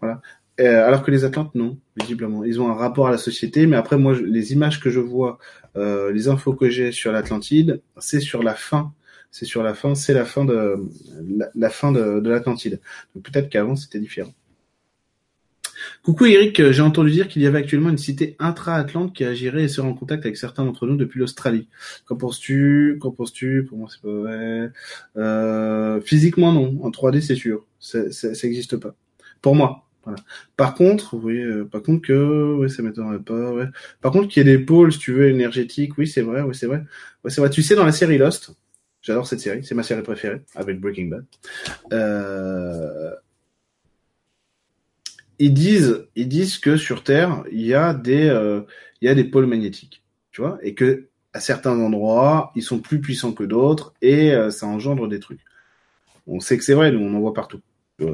[0.00, 0.20] Voilà.
[0.60, 2.44] Euh, alors que les Atlantes, non, visiblement.
[2.44, 5.38] Ils ont un rapport à la société, mais après, moi, les images que je vois,
[5.76, 8.92] euh, les infos que j'ai sur l'Atlantide, c'est sur la fin.
[9.32, 10.76] C'est sur la fin, c'est la fin de
[11.54, 12.80] la, fin de, de l'Atlantide.
[13.14, 14.32] Donc peut-être qu'avant c'était différent.
[16.02, 19.64] Coucou Eric, euh, j'ai entendu dire qu'il y avait actuellement une cité intra-Atlante qui agirait
[19.64, 21.68] et serait en contact avec certains d'entre nous depuis l'Australie.
[22.04, 22.98] Qu'en penses-tu?
[23.00, 23.64] Qu'en penses-tu?
[23.68, 24.70] Pour moi, c'est pas vrai.
[25.16, 26.78] Euh, physiquement, non.
[26.82, 27.66] En 3D, c'est sûr.
[27.80, 28.00] Ça
[28.44, 28.94] n'existe pas.
[29.40, 29.88] Pour moi.
[30.04, 30.18] Voilà.
[30.56, 33.52] Par contre, oui, euh, par contre que, oui, ça m'étonnerait pas.
[34.00, 36.54] Par contre, qu'il y ait des pôles, si tu veux, énergétiques, oui, c'est vrai, oui,
[36.54, 36.82] c'est vrai.
[37.28, 37.50] C'est vrai.
[37.50, 38.52] Tu sais, dans la série Lost,
[39.02, 41.24] j'adore cette série, c'est ma série préférée avec Breaking Bad.
[41.92, 43.14] Euh,
[45.38, 48.62] ils disent, ils disent que sur Terre, il y a des, euh,
[49.00, 52.78] il y a des pôles magnétiques, tu vois, et que à certains endroits, ils sont
[52.78, 55.40] plus puissants que d'autres et euh, ça engendre des trucs.
[56.26, 57.60] On sait que c'est vrai, nous on en voit partout.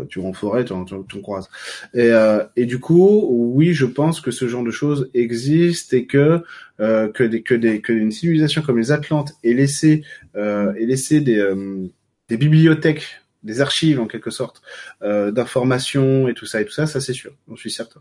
[0.08, 0.84] Tu vas en forêt, tu en,
[1.22, 1.48] croises.
[1.94, 6.06] Et, euh, et du coup, oui, je pense que ce genre de choses existe et
[6.06, 6.42] que
[6.78, 11.42] que des que des que une civilisation comme les Atlantes ait laissé ait laissé des
[12.28, 14.62] des bibliothèques des archives en quelque sorte
[15.02, 18.00] euh, d'informations et tout ça et tout ça, ça c'est sûr, j'en suis certain.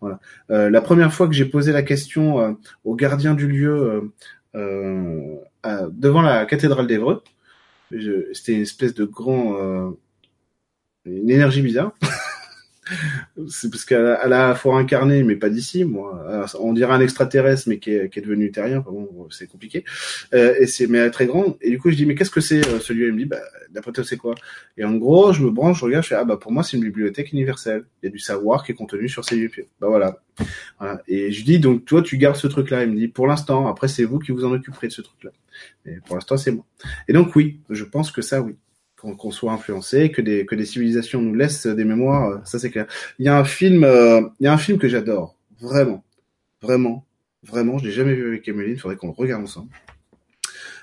[0.00, 0.18] Voilà.
[0.50, 2.52] Euh, la première fois que j'ai posé la question euh,
[2.84, 4.10] au gardien du lieu
[4.54, 5.36] euh,
[5.90, 7.22] devant la cathédrale d'Evreux,
[8.32, 9.94] c'était une espèce de grand,
[11.04, 11.92] une énergie bizarre.
[13.48, 16.46] c'est parce qu'elle a, elle a faut incarner, mais pas d'ici, moi.
[16.60, 18.80] on dirait un extraterrestre, mais qui est, qui est devenu terrien.
[18.80, 19.84] bon, c'est compliqué.
[20.34, 21.56] Euh, et c'est, mais elle est très grande.
[21.60, 23.40] Et du coup, je dis, mais qu'est-ce que c'est euh, celui-là Il me dit, bah,
[23.70, 24.34] d'après toi, c'est quoi?
[24.76, 26.76] Et en gros, je me branche, je regarde, je fais, ah bah pour moi, c'est
[26.76, 27.84] une bibliothèque universelle.
[28.02, 29.50] Il y a du savoir qui est contenu sur ces lieux.
[29.80, 30.18] Bah voilà.
[30.78, 31.02] voilà.
[31.08, 32.84] Et je dis, donc toi, tu gardes ce truc-là.
[32.84, 33.66] Il me dit, pour l'instant.
[33.68, 35.30] Après, c'est vous qui vous en occuperez de ce truc-là.
[35.84, 36.64] Mais pour l'instant, c'est moi.
[37.08, 38.56] Et donc oui, je pense que ça, oui
[39.00, 42.70] qu'on soit influencé, que des que des civilisations nous laissent des mémoires, euh, ça c'est
[42.70, 42.86] clair.
[43.18, 46.04] Il y a un film, euh, il y a un film que j'adore, vraiment,
[46.60, 47.06] vraiment,
[47.44, 47.78] vraiment.
[47.78, 49.70] Je l'ai jamais vu avec Emeline, il faudrait qu'on le regarde ensemble.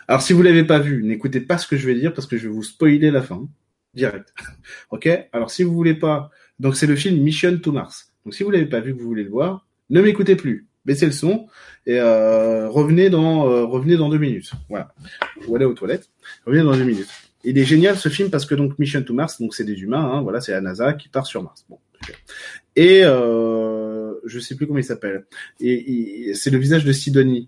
[0.07, 2.37] Alors si vous l'avez pas vu, n'écoutez pas ce que je vais dire parce que
[2.37, 3.47] je vais vous spoiler la fin
[3.93, 4.33] direct.
[4.91, 5.09] ok?
[5.33, 8.13] Alors si vous voulez pas, donc c'est le film Mission to Mars.
[8.23, 10.67] Donc si vous l'avez pas vu, que vous voulez le voir, ne m'écoutez plus.
[10.85, 11.47] Baissez le son
[11.87, 14.51] et euh, revenez dans revenez dans deux minutes.
[14.69, 14.93] Voilà.
[15.47, 16.09] Ou allez aux toilettes.
[16.45, 19.39] Revenez dans deux minutes il est génial ce film parce que donc Mission to Mars,
[19.39, 21.65] donc c'est des humains, hein, voilà, c'est la NASA qui part sur Mars.
[21.69, 21.77] Bon,
[22.75, 25.25] et euh, je sais plus comment il s'appelle.
[25.59, 27.47] Et, c'est le visage de Sidonie,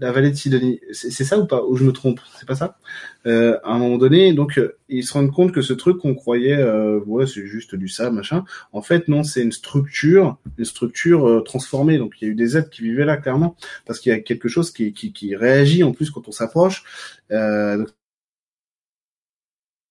[0.00, 0.80] la vallée de Sidonie.
[0.92, 1.62] C'est ça ou pas?
[1.62, 2.20] Ou je me trompe?
[2.38, 2.78] C'est pas ça?
[3.26, 6.14] Euh, À un moment donné, donc euh, ils se rendent compte que ce truc qu'on
[6.14, 8.44] croyait, euh, ouais, c'est juste du sable, machin.
[8.72, 11.98] En fait, non, c'est une structure, une structure euh, transformée.
[11.98, 14.20] Donc il y a eu des êtres qui vivaient là clairement, parce qu'il y a
[14.20, 16.84] quelque chose qui, qui, qui réagit en plus quand on s'approche.
[17.30, 17.84] Euh,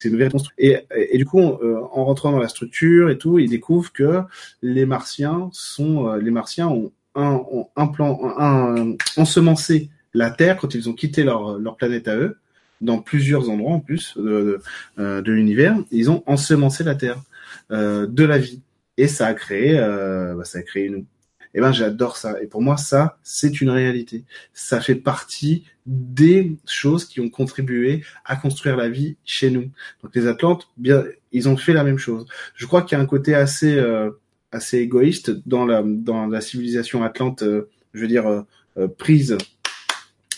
[0.01, 3.49] c'est une Et, et, du coup, euh, en rentrant dans la structure et tout, ils
[3.49, 4.21] découvrent que
[4.63, 7.39] les Martiens sont, euh, les Martiens ont un,
[7.75, 12.37] un plan, un, ensemencé la Terre quand ils ont quitté leur, leur planète à eux,
[12.79, 14.61] dans plusieurs endroits en plus de, de,
[14.97, 17.21] euh, de l'univers, ils ont ensemencé la Terre
[17.69, 18.61] de la vie
[18.97, 21.05] et ça a créé, bah, ça a créé nous.
[21.53, 22.41] Et ben j'adore ça.
[22.41, 24.23] Et pour moi, ça, c'est une réalité.
[24.53, 29.69] Ça fait partie des choses qui ont contribué à construire la vie chez nous.
[30.03, 32.25] Donc les Atlantes, bien, ils ont fait la même chose.
[32.55, 34.11] Je crois qu'il y a un côté assez euh,
[34.51, 38.45] assez égoïste dans la dans la civilisation atlante, euh, je veux dire
[38.77, 39.37] euh, prise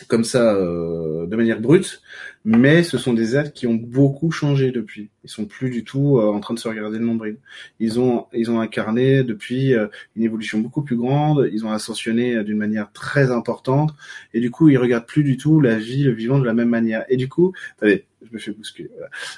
[0.08, 2.02] comme ça euh, de manière brute,
[2.46, 5.10] mais ce sont des êtres qui ont beaucoup changé depuis.
[5.24, 7.38] Ils sont plus du tout euh, en train de se regarder le nombril.
[7.80, 11.50] Ils ont ils ont incarné depuis euh, une évolution beaucoup plus grande.
[11.54, 13.94] Ils ont ascensionné d'une manière très importante
[14.34, 16.70] et du coup ils regardent plus du tout la vie, le vivant de la même
[16.70, 17.06] manière.
[17.10, 18.89] Et du coup, allez, je me fais bousculer.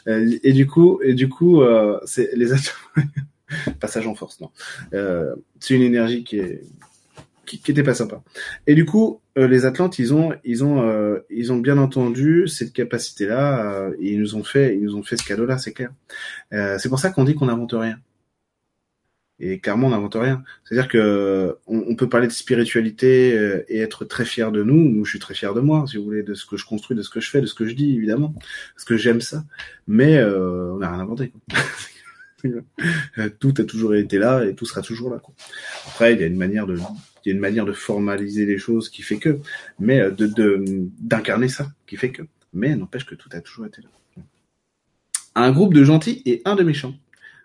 [0.08, 1.62] et du coup et du coup
[2.06, 2.48] c'est les
[3.80, 4.50] passage en force non.
[5.60, 6.62] c'est une énergie qui est
[7.46, 8.24] qui, qui était pas sympa.
[8.68, 12.48] Et du coup, euh, les Atlantes, ils ont, ils ont, euh, ils ont bien entendu
[12.48, 13.74] cette capacité-là.
[13.74, 15.92] Euh, ils nous ont fait, ils nous ont fait ce cadeau-là, c'est clair.
[16.52, 17.98] c'est pour ça qu'on dit qu'on n'invente rien.
[19.40, 20.44] Et clairement, on n'invente rien.
[20.64, 24.90] C'est-à-dire que on, peut parler de spiritualité euh, et être très fier de nous.
[24.90, 26.96] Nous, je suis très fier de moi, si vous voulez, de ce que je construis,
[26.96, 28.34] de ce que je fais, de ce que je dis, évidemment,
[28.76, 29.44] parce que j'aime ça.
[29.88, 31.34] Mais euh, on n'a rien inventé.
[33.40, 35.20] tout a toujours été là et tout sera toujours là.
[35.20, 35.34] Quoi.
[35.88, 36.78] Après, il y a une manière de,
[37.26, 39.40] il y a une manière de formaliser les choses qui fait que,
[39.80, 40.64] mais euh, de
[41.00, 42.22] d'incarner ça qui fait que.
[42.54, 43.90] Mais n'empêche que tout a toujours été là.
[45.34, 46.94] Un groupe de gentils et un de méchants.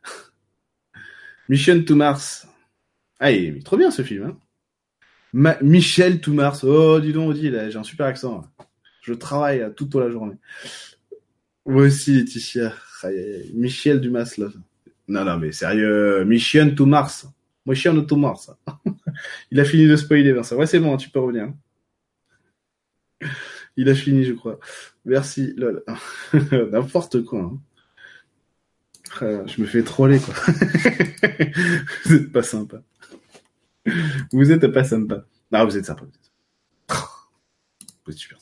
[1.49, 2.47] Mission to Mars.
[3.19, 4.25] Ah, il est trop bien ce film.
[4.25, 6.63] Hein Michel to Mars.
[6.63, 8.45] Oh, dis donc, dis, j'ai un super accent.
[9.03, 10.37] Je travaille toute la journée.
[11.67, 12.75] Moi aussi, Laetitia.
[13.55, 14.49] Michel Dumas, là.
[15.09, 16.25] Non, non, mais sérieux.
[16.25, 17.27] Mission to Mars.
[17.71, 18.51] Mission to Mars.
[19.51, 20.57] il a fini de spoiler, Vincent.
[20.57, 21.53] Ouais, c'est bon, tu peux revenir.
[23.77, 24.59] Il a fini, je crois.
[25.05, 25.85] Merci, lol.
[26.73, 27.41] N'importe quoi.
[27.41, 27.61] Hein.
[29.47, 30.35] Je me fais troller, quoi.
[32.05, 32.83] vous êtes pas sympa.
[34.33, 35.25] Vous êtes pas sympa.
[35.53, 36.05] Non, vous êtes sympa.
[38.05, 38.39] Vous êtes super.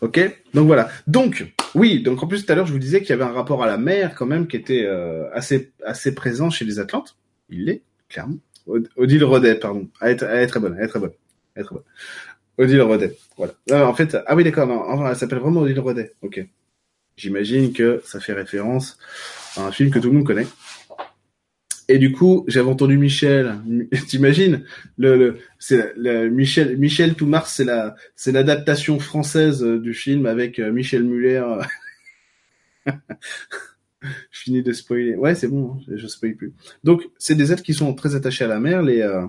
[0.00, 0.20] Ok,
[0.54, 0.88] donc voilà.
[1.06, 3.32] Donc, oui, donc en plus tout à l'heure je vous disais qu'il y avait un
[3.32, 7.16] rapport à la mer quand même qui était euh, assez assez présent chez les Atlantes.
[7.48, 8.38] Il l'est clairement.
[8.66, 9.88] Odile Rodet, pardon.
[10.00, 11.12] Elle est, très bonne, elle est très bonne,
[11.54, 11.84] elle est très bonne.
[12.58, 13.88] Odile Rodet, voilà.
[13.88, 16.12] en fait, ah oui d'accord, non, elle s'appelle vraiment Odile Rodet.
[16.22, 16.44] Ok.
[17.16, 18.98] J'imagine que ça fait référence
[19.56, 20.46] un film que tout le monde connaît.
[21.88, 23.58] Et du coup, j'avais entendu Michel.
[24.08, 24.64] T'imagines
[24.98, 30.58] le, le c'est Michel Michel tout Mars, c'est la c'est l'adaptation française du film avec
[30.58, 31.44] euh, Michel Muller.
[34.30, 35.16] je finis de spoiler.
[35.16, 36.52] Ouais, c'est bon, hein, je, je spoil plus.
[36.84, 39.26] Donc, c'est des êtres qui sont très attachés à la mer, les euh,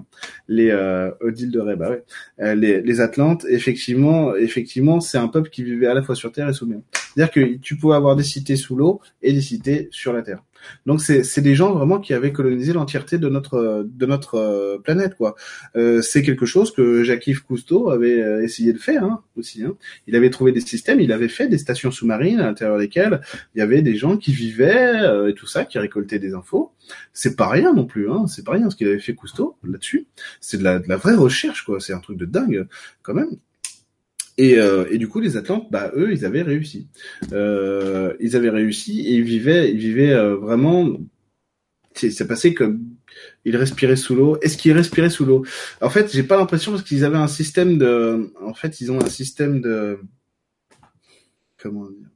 [0.47, 2.03] les euh, Odile de Ré, bah ouais,
[2.41, 3.45] euh, les, les Atlantes.
[3.49, 6.79] Effectivement, effectivement, c'est un peuple qui vivait à la fois sur terre et sous mer.
[7.17, 10.43] C'est-à-dire que tu pouvais avoir des cités sous l'eau et des cités sur la terre.
[10.85, 15.15] Donc c'est des gens vraiment qui avaient colonisé l'entièreté de notre de notre euh, planète
[15.15, 15.35] quoi.
[15.75, 19.63] Euh, c'est quelque chose que Jacques-Yves Cousteau avait euh, essayé de faire hein, aussi.
[19.63, 19.75] Hein.
[20.05, 23.21] Il avait trouvé des systèmes, il avait fait des stations sous-marines à l'intérieur desquelles
[23.55, 26.71] il y avait des gens qui vivaient et tout ça, qui récoltaient des infos.
[27.13, 28.27] C'est pas rien non plus, hein.
[28.27, 30.05] C'est pas rien ce qu'il avait fait Cousteau là-dessus.
[30.39, 31.79] C'est de la, de la vraie recherche quoi.
[31.79, 32.67] C'est un truc de dingue
[33.01, 33.37] quand même.
[34.37, 36.87] Et, euh, et, du coup, les Atlantes, bah eux, ils avaient réussi.
[37.31, 40.97] Euh, ils avaient réussi et ils vivaient, ils vivaient euh, vraiment.
[41.95, 42.83] C'est passé comme
[43.43, 44.37] ils respiraient sous l'eau.
[44.41, 45.43] Est-ce qu'ils respiraient sous l'eau?
[45.81, 48.31] En fait, j'ai pas l'impression parce qu'ils avaient un système de.
[48.39, 49.99] En fait, ils ont un système de.
[51.57, 52.07] Comment dire?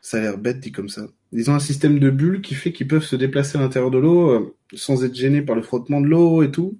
[0.00, 1.08] Ça a l'air bête dit comme ça.
[1.32, 3.98] Ils ont un système de bulles qui fait qu'ils peuvent se déplacer à l'intérieur de
[3.98, 6.78] l'eau euh, sans être gênés par le frottement de l'eau et tout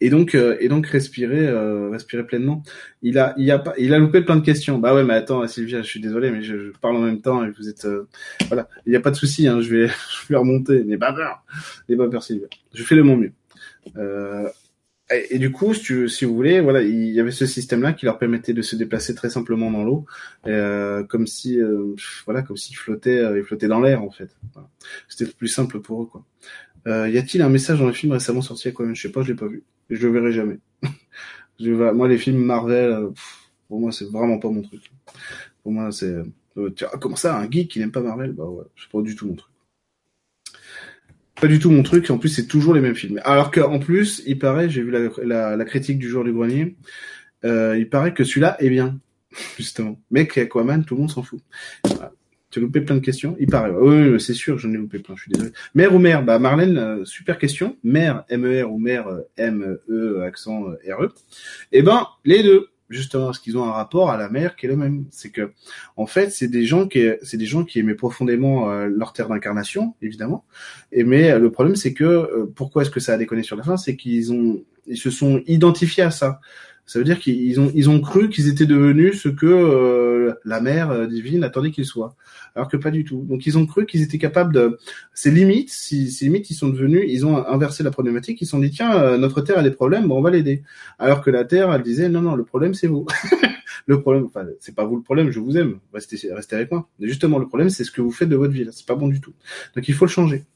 [0.00, 2.62] et donc euh, et donc respirer euh, respirer pleinement.
[3.02, 4.78] Il a il a pas il a loupé plein de questions.
[4.78, 7.50] Bah ouais, mais attends Sylvia, je suis désolé, mais je, parle en même temps et
[7.50, 8.08] vous êtes euh,
[8.48, 9.88] voilà, il y a pas de souci, hein, je vais
[10.22, 10.84] je vais remonter.
[10.84, 11.44] N'aie pas peur,
[11.88, 12.48] n'aie pas peur Sylvia.
[12.74, 13.32] Je fais de mon mieux.
[15.10, 17.94] Et, et, du coup, si, tu, si vous voulez, voilà, il y avait ce système-là
[17.94, 20.04] qui leur permettait de se déplacer très simplement dans l'eau,
[20.46, 21.58] euh, comme si,
[22.26, 24.36] voilà, comme s'ils flottaient, ils flottaient dans l'air en fait.
[24.52, 24.68] Voilà.
[25.08, 26.26] C'était plus simple pour eux, quoi.
[26.86, 29.32] Euh, y a-t-il un message dans le film récemment sorti quoi Je sais pas, je
[29.32, 30.58] l'ai pas vu je le verrai jamais.
[31.60, 33.10] je, moi, les films Marvel, euh,
[33.68, 34.90] pour moi, c'est vraiment pas mon truc.
[35.62, 36.14] Pour moi, c'est
[36.56, 36.70] euh,
[37.00, 38.32] comment ça, un geek qui n'aime pas Marvel?
[38.32, 39.52] Bah ouais, c'est pas du tout mon truc.
[41.40, 42.10] Pas du tout mon truc.
[42.10, 43.20] En plus, c'est toujours les mêmes films.
[43.24, 46.76] Alors qu'en plus, il paraît, j'ai vu la, la, critique du jour du grenier,
[47.44, 48.98] euh, il paraît que celui-là est bien,
[49.56, 50.00] justement.
[50.10, 51.40] Mais qu'Aquaman, tout le monde s'en fout.
[52.50, 53.36] Tu as loupé plein de questions?
[53.38, 53.70] Il paraît.
[53.70, 55.50] Oui, c'est sûr, j'en ai loupé plein, je suis désolé.
[55.74, 56.24] Mère ou mère?
[56.24, 57.76] Bah Marlène, euh, super question.
[57.84, 61.12] Mère, M-E-R ou mère, euh, M-E, accent euh, R-E.
[61.72, 64.68] Eh ben, les deux justement parce qu'ils ont un rapport à la mer qui est
[64.70, 65.04] le même.
[65.10, 65.52] C'est que,
[65.98, 69.94] en fait, c'est des gens qui, c'est des gens qui aimaient profondément leur terre d'incarnation,
[70.00, 70.46] évidemment.
[70.90, 73.76] Et mais le problème, c'est que pourquoi est-ce que ça a déconné sur la fin,
[73.76, 76.40] c'est qu'ils ont, ils se sont identifiés à ça.
[76.88, 80.62] Ça veut dire qu'ils ont, ils ont cru qu'ils étaient devenus ce que euh, la
[80.62, 82.16] mère euh, divine attendait qu'ils soient,
[82.54, 83.26] alors que pas du tout.
[83.28, 84.78] Donc ils ont cru qu'ils étaient capables de.
[85.12, 88.40] C'est limite, si, c'est limite, ils sont devenus, ils ont inversé la problématique.
[88.40, 90.62] Ils se sont dit tiens, euh, notre terre a des problèmes, bon on va l'aider.
[90.98, 93.06] Alors que la terre, elle disait non non, le problème c'est vous.
[93.86, 96.88] le problème, enfin c'est pas vous le problème, je vous aime, restez, restez avec moi.
[97.00, 99.08] Mais justement le problème c'est ce que vous faites de votre vie c'est pas bon
[99.08, 99.34] du tout.
[99.76, 100.46] Donc il faut le changer.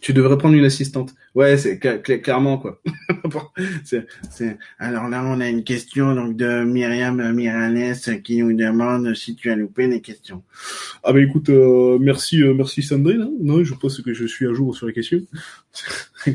[0.00, 1.14] Tu devrais prendre une assistante.
[1.34, 2.80] Ouais, c'est clairement quoi.
[4.78, 9.50] Alors là, on a une question donc de Myriam Miralès qui nous demande si tu
[9.50, 10.42] as loupé les questions.
[11.02, 13.22] Ah bah écoute, euh, merci, euh, merci Sandrine.
[13.22, 13.32] Hein.
[13.40, 15.20] Non, je pense que je suis à jour sur les questions.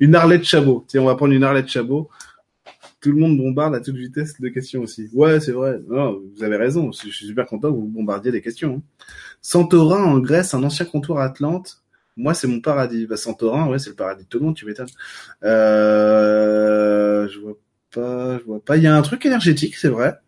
[0.00, 0.84] une Arlette Chabot.
[0.86, 2.08] Tiens, on va prendre une Arlette Chabot.
[3.00, 5.08] Tout le monde bombarde à toute vitesse de questions aussi.
[5.12, 5.80] Ouais, c'est vrai.
[5.88, 6.92] Non, vous avez raison.
[6.92, 8.76] Je suis super content que vous bombardiez des questions.
[8.76, 9.04] Hein.
[9.40, 11.81] Santorin en Grèce, un ancien comptoir Atlante
[12.16, 13.06] Moi, c'est mon paradis.
[13.06, 14.88] Bah, Santorin, ouais, c'est le paradis de tout le monde, tu m'étonnes.
[15.44, 17.54] Euh, je vois
[17.90, 18.76] pas, je vois pas.
[18.76, 20.18] Il y a un truc énergétique, c'est vrai.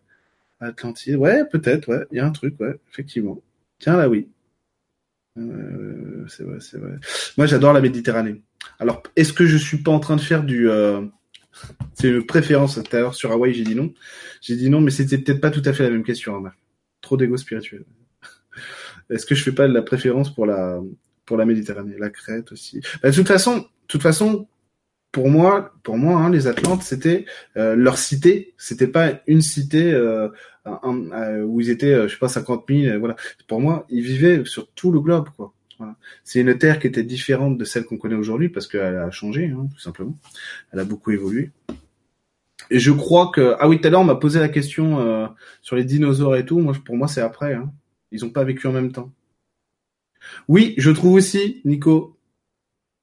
[0.59, 2.05] Atlantide, ouais, peut-être, ouais.
[2.11, 3.41] Il y a un truc, ouais, effectivement.
[3.79, 4.29] Tiens, là, oui.
[5.37, 6.93] Euh, c'est vrai, c'est vrai.
[7.37, 8.41] Moi, j'adore la Méditerranée.
[8.79, 10.69] Alors, est-ce que je suis pas en train de faire du...
[10.69, 11.01] Euh...
[11.93, 12.75] C'est une préférence.
[12.75, 13.93] Tout à l'heure, sur Hawaï, j'ai dit non.
[14.41, 16.51] J'ai dit non, mais c'était peut-être pas tout à fait la même question, hein,
[17.01, 17.85] Trop d'égo spirituel.
[19.09, 20.81] Est-ce que je fais pas de la préférence pour la
[21.25, 24.47] pour la Méditerranée, la Crète aussi bah, De toute façon, de toute façon,
[25.11, 27.25] pour moi, pour moi, hein, les Atlantes, c'était
[27.57, 28.53] euh, leur cité.
[28.57, 30.29] C'était pas une cité euh,
[30.65, 32.99] un, où ils étaient, euh, je sais pas, 50 000.
[32.99, 33.15] Voilà.
[33.47, 35.53] Pour moi, ils vivaient sur tout le globe, quoi.
[36.23, 39.47] C'est une terre qui était différente de celle qu'on connaît aujourd'hui parce qu'elle a changé,
[39.47, 40.17] hein, tout simplement.
[40.71, 41.51] Elle a beaucoup évolué.
[42.69, 45.27] Et je crois que ah oui, tout à l'heure on m'a posé la question euh,
[45.61, 46.59] sur les dinosaures et tout.
[46.59, 47.53] Moi, pour moi, c'est après.
[47.53, 47.71] Hein.
[48.11, 49.11] Ils ont pas vécu en même temps.
[50.47, 52.17] Oui, je trouve aussi, Nico,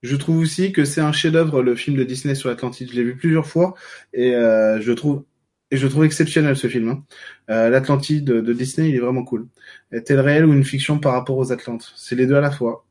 [0.02, 2.90] je trouve aussi que c'est un chef-d'œuvre le film de Disney sur l'Atlantide.
[2.90, 3.74] Je l'ai vu plusieurs fois
[4.12, 5.24] et euh, je trouve
[5.70, 6.88] et je trouve exceptionnel ce film.
[6.88, 7.04] Hein.
[7.50, 9.48] Euh, L'Atlantide de, Disney, il est vraiment cool.
[9.90, 11.92] Est-elle réelle ou une fiction par rapport aux Atlantes?
[11.96, 12.84] C'est les deux à la fois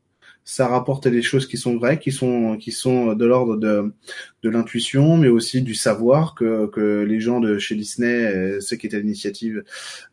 [0.44, 3.92] ça rapporte des choses qui sont vraies, qui sont qui sont de l'ordre de
[4.42, 8.76] de l'intuition, mais aussi du savoir que que les gens de chez Disney, euh, ceux
[8.76, 9.62] qui étaient à l'initiative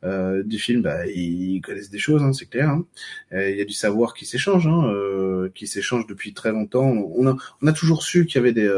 [0.03, 2.69] euh, du film, bah, ils connaissent des choses, hein, c'est clair.
[2.69, 2.85] Hein.
[3.31, 6.87] Il y a du savoir qui s'échange, hein, euh, qui s'échange depuis très longtemps.
[6.87, 8.69] On a on a toujours su qu'il y avait des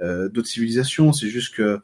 [0.00, 1.12] euh, d'autres civilisations.
[1.12, 1.80] C'est juste que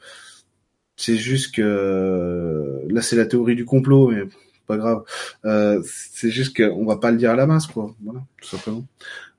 [0.97, 4.25] c'est juste que là c'est la théorie du complot, mais
[4.67, 5.03] pas grave.
[5.45, 7.95] Euh, c'est juste qu'on va pas le dire à la masse, quoi.
[8.03, 8.85] Voilà, tout simplement.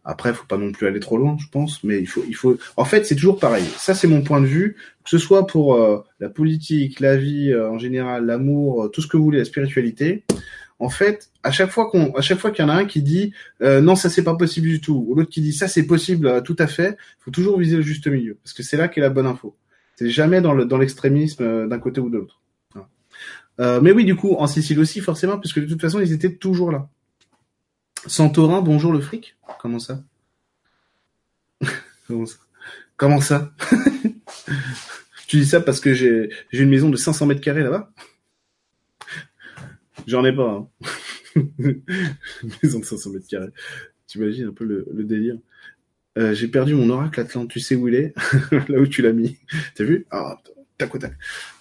[0.03, 2.57] Après, faut pas non plus aller trop loin, je pense, mais il faut, il faut.
[2.77, 3.65] En fait, c'est toujours pareil.
[3.77, 7.51] Ça, c'est mon point de vue, que ce soit pour euh, la politique, la vie
[7.51, 10.23] euh, en général, l'amour, tout ce que vous voulez, la spiritualité.
[10.77, 13.01] En fait, à chaque fois qu'on, à chaque fois qu'il y en a un qui
[13.01, 16.43] dit non, ça c'est pas possible du tout, ou l'autre qui dit ça c'est possible
[16.43, 19.09] tout à fait, faut toujours viser le juste milieu, parce que c'est là qu'est la
[19.09, 19.55] bonne info.
[19.95, 22.41] C'est jamais dans le dans l'extrémisme d'un côté ou de l'autre.
[23.59, 26.35] Euh, mais oui, du coup, en Sicile aussi, forcément, puisque de toute façon, ils étaient
[26.35, 26.89] toujours là.
[28.07, 29.35] Santorin, bonjour le fric.
[29.59, 30.03] Comment ça
[32.97, 33.53] Comment ça,
[35.27, 37.91] Tu dis ça parce que j'ai une maison de 500 mètres carrés là-bas
[40.07, 40.49] J'en ai pas.
[40.49, 40.69] Hein.
[41.59, 41.81] une
[42.63, 43.49] maison de 500 mètres carrés.
[44.07, 45.37] Tu imagines un peu le, délire.
[46.17, 47.49] Euh, j'ai perdu mon oracle Atlante.
[47.49, 48.13] Tu sais où il est
[48.69, 49.37] Là où tu l'as mis.
[49.73, 50.05] T'as vu?
[50.11, 50.37] Ah,
[50.77, 50.91] tac.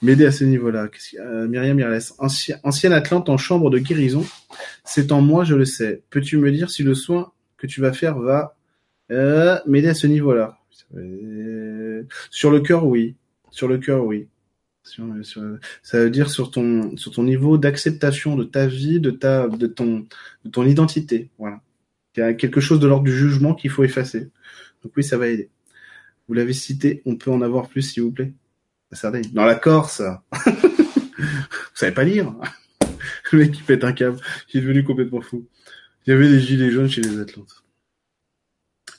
[0.02, 0.88] M'aider à ce niveau-là.
[1.18, 4.24] Euh, Myriam Mirles, ancienne Atlante en chambre de guérison.
[4.84, 6.02] C'est en moi, je le sais.
[6.10, 8.56] Peux-tu me dire si le soin que tu vas faire va
[9.10, 10.58] euh, m'aider à ce niveau-là?
[12.30, 13.16] Sur le cœur, oui.
[13.50, 14.28] Sur le cœur, oui.
[14.82, 20.06] ça veut dire sur ton sur ton niveau d'acceptation de ta vie, de ta ton
[20.44, 21.30] de ton identité.
[21.38, 21.60] Voilà.
[22.16, 24.30] Il y a quelque chose de l'ordre du jugement qu'il faut effacer.
[24.82, 25.50] Donc oui, ça va aider.
[26.28, 28.32] Vous l'avez cité, on peut en avoir plus, s'il vous plaît.
[29.32, 30.02] Dans la Corse.
[31.18, 32.34] Vous savez pas lire.
[33.32, 34.18] Le mec qui pète un câble.
[34.52, 35.46] Il est devenu complètement fou.
[36.06, 37.64] Il y avait des gilets jaunes chez les Atlantes.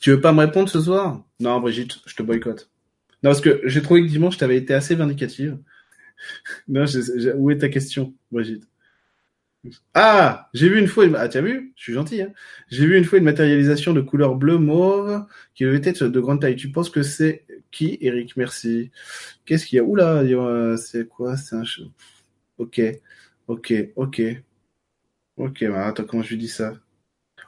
[0.02, 1.24] Tu veux pas me répondre ce soir?
[1.40, 2.70] Non, Brigitte, je te boycotte.
[3.24, 5.58] Non, parce que j'ai trouvé que dimanche, t'avais été assez vindicative.
[6.68, 6.86] Non,
[7.36, 8.64] où est ta question, Brigitte?
[9.94, 11.74] Ah, j'ai vu une fois, ah, tu as vu?
[11.76, 12.32] Je suis gentil, hein.
[12.70, 16.42] J'ai vu une fois une matérialisation de couleur bleu mauve qui devait être de grande
[16.42, 16.56] taille.
[16.56, 17.45] Tu penses que c'est
[17.76, 18.38] qui, Eric?
[18.38, 18.92] Merci.
[19.46, 19.84] Qu'est-ce qu'il y a?
[19.84, 21.38] Oula, c'est quoi?
[21.38, 21.64] C'est un,
[22.58, 22.82] ok,
[23.48, 24.22] ok, ok.
[25.38, 26.74] Ok, bah, attends, comment je lui dis ça?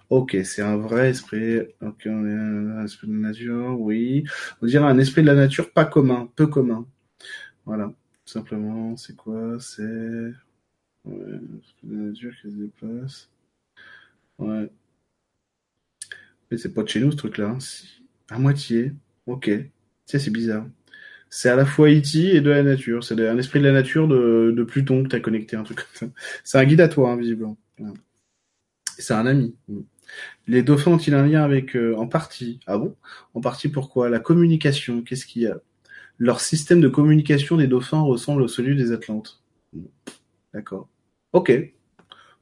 [0.10, 1.60] Ok, c'est un vrai esprit.
[1.82, 4.26] Ok, on est un esprit de la nature, oui.
[4.62, 6.88] On dirait un esprit de la nature pas commun, peu commun.
[7.66, 7.88] Voilà.
[8.26, 9.58] Tout simplement, c'est quoi?
[9.60, 10.34] C'est,
[11.06, 11.40] Ouais,
[11.84, 13.30] la nature qui se déplace.
[14.40, 14.70] Ouais.
[16.52, 17.50] Mais c'est pas de chez nous ce truc-là.
[17.52, 17.58] Hein.
[18.30, 18.94] À moitié.
[19.26, 19.50] Ok.
[20.08, 20.66] Tiens, c'est bizarre.
[21.30, 22.36] C'est à la fois E.T.
[22.36, 23.04] et de la nature.
[23.04, 26.12] C'est un esprit de la nature de, de Pluton que t'as connecté, un truc comme.
[26.44, 27.58] C'est un guide à toi, hein, visiblement.
[28.98, 29.56] C'est un ami.
[30.48, 32.96] Les dauphins ont-ils un lien avec, euh, en partie, ah bon?
[33.34, 34.10] En partie pourquoi?
[34.10, 35.58] La communication, qu'est-ce qu'il y a?
[36.18, 39.44] Leur système de communication des dauphins ressemble au celui des Atlantes.
[40.54, 40.88] D'accord.
[41.34, 41.52] Ok,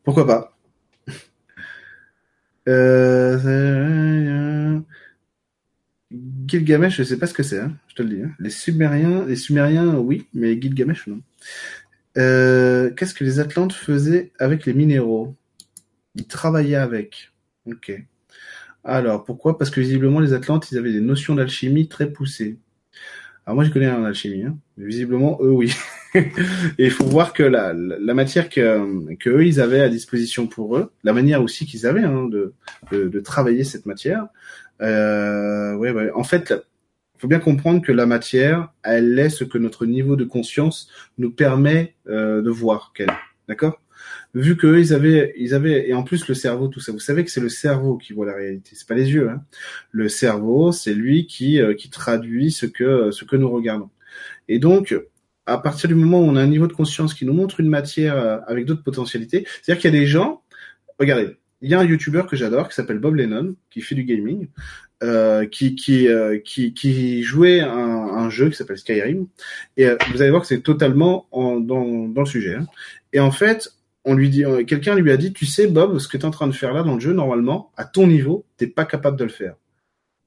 [0.04, 0.58] pourquoi pas?
[2.68, 4.80] Euh,
[6.48, 8.22] Gilgamesh, je sais pas ce que c'est, hein, je te le dis.
[8.22, 8.32] Hein.
[8.40, 11.22] Les Sumériens, les Sumériens, oui, mais Gilgamesh, non.
[12.18, 15.36] Euh, qu'est-ce que les Atlantes faisaient avec les minéraux?
[16.16, 17.32] Ils travaillaient avec.
[17.66, 17.92] Ok.
[18.84, 19.58] Alors, pourquoi?
[19.58, 22.60] Parce que visiblement, les Atlantes, ils avaient des notions d'alchimie très poussées.
[23.46, 25.72] Alors moi, je connais en alchimie, hein, mais visiblement, eux, oui.
[26.16, 30.78] et il faut voir que la, la matière que, eux ils avaient à disposition pour
[30.78, 34.28] eux, la manière aussi qu'ils avaient de, travailler cette matière,
[34.82, 36.12] Euh, ouais, ouais.
[36.12, 36.54] En fait,
[37.16, 40.90] il faut bien comprendre que la matière, elle est ce que notre niveau de conscience
[41.18, 43.14] nous permet euh, de voir qu'elle.
[43.48, 43.82] D'accord?
[44.34, 46.92] Vu que ils avaient, ils avaient, et en plus le cerveau, tout ça.
[46.92, 49.30] Vous savez que c'est le cerveau qui voit la réalité, c'est pas les yeux.
[49.30, 49.42] Hein.
[49.92, 53.90] Le cerveau, c'est lui qui euh, qui traduit ce que ce que nous regardons.
[54.50, 54.94] Et donc,
[55.46, 57.70] à partir du moment où on a un niveau de conscience qui nous montre une
[57.70, 60.42] matière euh, avec d'autres potentialités, c'est-à-dire qu'il y a des gens,
[61.00, 64.04] regardez, il y a un YouTuber que j'adore qui s'appelle Bob Lennon, qui fait du
[64.04, 64.48] gaming,
[65.02, 69.26] euh, qui qui, euh, qui qui jouait un, un jeu qui s'appelle Skyrim,
[69.76, 72.56] et euh, vous allez voir que c'est totalement en, dans dans le sujet.
[72.56, 72.68] Hein.
[73.14, 73.74] Et en fait,
[74.06, 76.26] on lui dit, euh, quelqu'un lui a dit, tu sais Bob, ce que tu es
[76.26, 79.18] en train de faire là dans le jeu, normalement, à ton niveau, t'es pas capable
[79.18, 79.56] de le faire.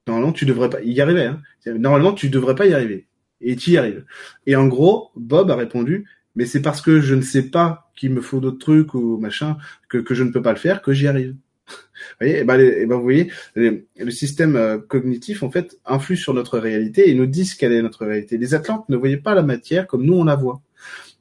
[0.09, 1.27] Normalement, tu devrais pas y arriver.
[1.27, 1.41] Hein.
[1.67, 3.07] Normalement, tu devrais pas y arriver
[3.41, 4.05] et tu y arrives.
[4.47, 8.13] Et en gros, Bob a répondu, mais c'est parce que je ne sais pas qu'il
[8.13, 9.59] me faut d'autres trucs ou machin
[9.89, 11.35] que, que je ne peux pas le faire que j'y arrive.
[11.69, 11.75] vous
[12.21, 16.33] voyez, et ben, et ben, vous voyez, le système euh, cognitif en fait influe sur
[16.33, 18.39] notre réalité et nous dit quelle est notre réalité.
[18.39, 20.63] Les Atlantes ne voyaient pas la matière comme nous on la voit,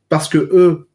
[0.10, 0.88] parce que eux,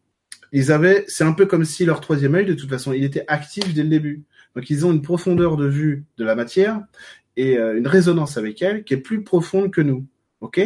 [0.53, 3.25] ils avaient, c'est un peu comme si leur troisième œil de toute façon, il était
[3.27, 4.23] actif dès le début.
[4.55, 6.81] Donc ils ont une profondeur de vue de la matière
[7.37, 10.07] et euh, une résonance avec elle qui est plus profonde que nous.
[10.41, 10.61] Ok?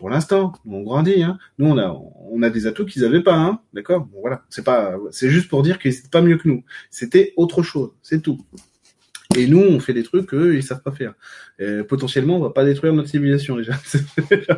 [0.00, 1.22] Pour l'instant, on grandit.
[1.22, 1.38] Hein.
[1.58, 1.94] Nous, on a,
[2.32, 3.34] on a des atouts qu'ils n'avaient pas.
[3.34, 3.60] Hein.
[3.74, 4.08] D'accord?
[4.18, 4.44] Voilà.
[4.48, 6.64] C'est pas, c'est juste pour dire qu'ils n'étaient pas mieux que nous.
[6.88, 7.90] C'était autre chose.
[8.00, 8.40] C'est tout.
[9.36, 11.12] Et nous, on fait des trucs qu'eux, ils savent pas faire.
[11.58, 13.74] Et potentiellement, on va pas détruire notre civilisation déjà.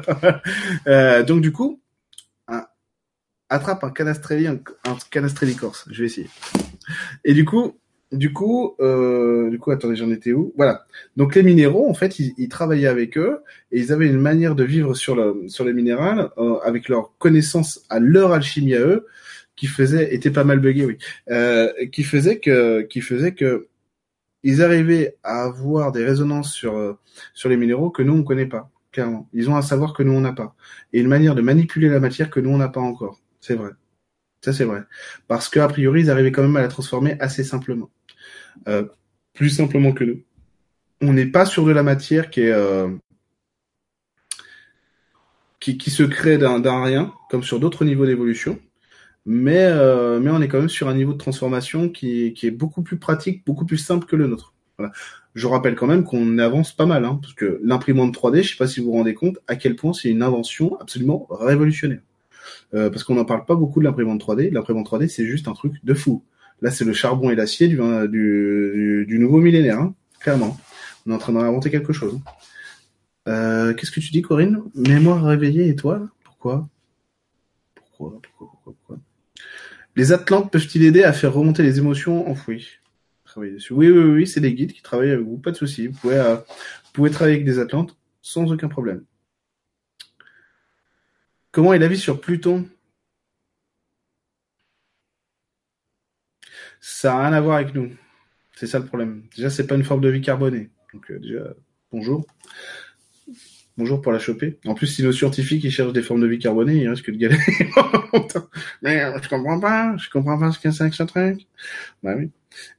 [0.87, 1.83] euh, donc du coup,
[3.49, 4.61] attrape un canastrelli, un
[5.11, 5.87] canastrelli corse.
[5.91, 6.31] Je vais essayer.
[7.25, 7.81] Et du coup,
[8.13, 10.53] du coup, euh, du coup, attendez, j'en étais où?
[10.57, 10.85] Voilà.
[11.17, 13.41] Donc les minéraux, en fait, ils, ils, travaillaient avec eux
[13.71, 17.17] et ils avaient une manière de vivre sur le sur les minérales euh, avec leur
[17.19, 19.07] connaissance à leur alchimie à eux,
[19.57, 20.99] qui faisait était pas mal buggé, oui,
[21.31, 23.69] euh, qui faisait que qui faisait que
[24.43, 26.99] ils arrivaient à avoir des résonances sur
[27.35, 28.71] sur les minéraux que nous on connaît pas.
[28.93, 30.55] Clairement, ils ont un savoir que nous on n'a pas
[30.93, 33.21] et une manière de manipuler la matière que nous on n'a pas encore.
[33.41, 33.71] C'est vrai.
[34.45, 34.83] Ça c'est vrai.
[35.29, 37.91] Parce qu'a priori, ils arrivaient quand même à la transformer assez simplement.
[38.69, 38.85] Euh,
[39.35, 40.23] plus simplement que nous.
[41.01, 42.89] On n'est pas sur de la matière qui euh,
[45.61, 48.59] se crée d'un rien, comme sur d'autres niveaux d'évolution,
[49.27, 52.83] mais euh, mais on est quand même sur un niveau de transformation qui, est beaucoup
[52.83, 54.55] plus pratique, beaucoup plus simple que le nôtre.
[55.35, 58.57] Je rappelle quand même qu'on avance pas mal, hein, parce que l'imprimante 3D, je sais
[58.57, 62.01] pas si vous vous rendez compte à quel point c'est une invention absolument révolutionnaire.
[62.73, 64.51] Parce qu'on n'en parle pas beaucoup de l'imprimante 3D.
[64.51, 66.23] L'imprimante 3D, c'est juste un truc de fou.
[66.63, 70.57] Là, c'est le charbon et l'acier du, du, nouveau millénaire, hein, clairement.
[71.05, 72.21] On est en train d'inventer quelque chose.
[73.27, 74.63] Euh, Qu'est-ce que tu dis, Corinne?
[74.77, 76.09] Mémoire réveillée, étoile?
[76.23, 76.69] Pourquoi?
[77.75, 78.21] Pourquoi?
[78.23, 78.49] Pourquoi?
[78.49, 78.75] Pourquoi?
[78.77, 78.99] Pourquoi?
[79.97, 82.79] Les Atlantes peuvent-ils aider à faire remonter les émotions enfouies?
[83.25, 83.73] Travailler dessus.
[83.73, 85.89] Oui, oui, oui, c'est des guides qui travaillent avec vous, pas de souci.
[85.89, 89.03] Vous euh, vous pouvez travailler avec des Atlantes sans aucun problème.
[91.51, 92.67] Comment est la vie sur Pluton?
[96.85, 97.91] Ça n'a rien à voir avec nous.
[98.57, 99.23] C'est ça le problème.
[99.37, 100.69] Déjà, c'est pas une forme de vie carbonée.
[100.93, 101.55] Donc euh, déjà,
[101.93, 102.27] bonjour.
[103.79, 104.59] Bonjour pour la choper.
[104.67, 107.17] En plus, si nos scientifiques ils cherchent des formes de vie carbonée, ils risquent de
[107.17, 107.41] galérer.
[108.83, 111.47] Mais euh, je comprends pas, je comprends pas ce qu'est un truc.
[112.03, 112.31] Bah oui.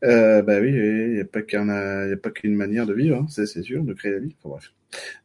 [0.03, 1.65] Euh, bah oui, il n'y a pas qu'un,
[2.09, 4.35] y a pas qu'une manière de vivre, hein, c'est, c'est sûr, de créer la vie.
[4.43, 4.73] Bref.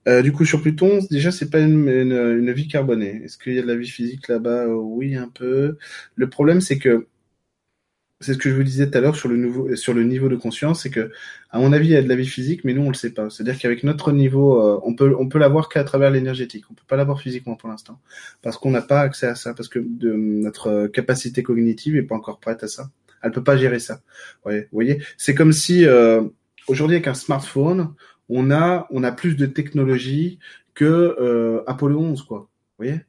[0.07, 3.23] Euh, du coup, sur Pluton, déjà, c'est pas une, une, vie carbonée.
[3.25, 4.69] Est-ce qu'il y a de la vie physique là-bas?
[4.69, 5.77] Oui, un peu.
[6.15, 7.09] Le problème, c'est que
[8.21, 10.29] c'est ce que je vous disais tout à l'heure sur le nouveau, sur le niveau
[10.29, 11.13] de conscience, c'est que,
[11.51, 13.11] à mon avis, il y a de la vie physique, mais nous on le sait
[13.11, 13.31] pas.
[13.31, 16.65] C'est-à-dire qu'avec notre niveau, euh, on peut, on peut l'avoir qu'à travers l'énergétique.
[16.71, 18.01] On peut pas l'avoir physiquement pour l'instant,
[18.43, 22.41] parce qu'on n'a pas accès à ça, parce que notre capacité cognitive est pas encore
[22.41, 22.91] prête à ça.
[23.23, 24.01] Elle peut pas gérer ça.
[24.45, 26.23] Vous voyez, c'est comme si euh,
[26.69, 27.95] aujourd'hui avec un smartphone,
[28.29, 30.39] on a, on a plus de technologie
[30.75, 32.49] que euh, Apollo 11, quoi.
[32.79, 33.01] Vous voyez?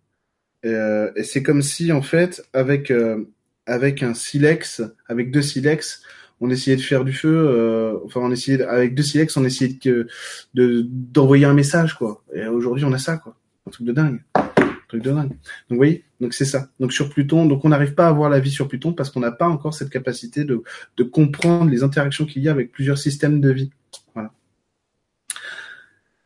[0.65, 3.23] Euh, et c'est comme si en fait avec euh,
[3.69, 6.01] avec un silex, avec deux silex,
[6.41, 7.47] on essayait de faire du feu.
[7.49, 10.07] Euh, enfin, on essayait avec deux silex, on essayait de
[10.53, 12.23] d'envoyer un message quoi.
[12.33, 13.35] Et aujourd'hui, on a ça quoi,
[13.67, 15.29] un truc de dingue, un truc de dingue.
[15.29, 15.37] Donc,
[15.69, 16.69] vous voyez, donc c'est ça.
[16.79, 19.19] Donc sur Pluton, donc on n'arrive pas à voir la vie sur Pluton parce qu'on
[19.19, 20.63] n'a pas encore cette capacité de
[20.97, 23.71] de comprendre les interactions qu'il y a avec plusieurs systèmes de vie.
[24.15, 24.31] Voilà.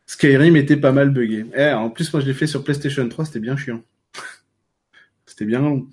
[0.06, 1.44] Skyrim était pas mal buggé.
[1.56, 3.82] Eh, en plus, moi, je l'ai fait sur PlayStation 3, c'était bien chiant.
[5.34, 5.88] C'était bien long.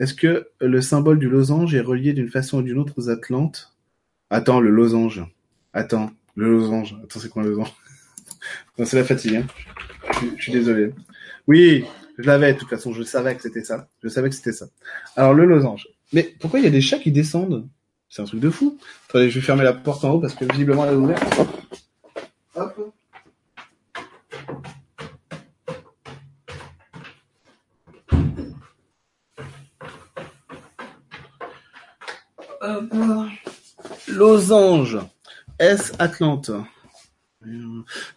[0.00, 3.76] Est-ce que le symbole du losange est relié d'une façon ou d'une autre aux Atlantes?
[4.30, 5.22] Attends, le losange.
[5.74, 6.96] Attends, le losange.
[7.04, 7.74] Attends, c'est quoi un losange?
[8.84, 9.36] C'est la fatigue.
[9.36, 9.46] Hein.
[10.14, 10.94] Je, je, suis désolé.
[11.46, 11.84] Oui,
[12.16, 12.94] je l'avais de toute façon.
[12.94, 13.86] Je savais que c'était ça.
[14.02, 14.68] Je savais que c'était ça.
[15.14, 15.88] Alors, le losange.
[16.14, 17.68] Mais pourquoi il y a des chats qui descendent?
[18.08, 18.78] C'est un truc de fou.
[19.10, 21.22] Attendez, je vais fermer la porte en haut parce que visiblement elle est ouverte.
[22.54, 22.94] Hop.
[34.16, 34.98] Losange.
[35.58, 36.50] S Atlante.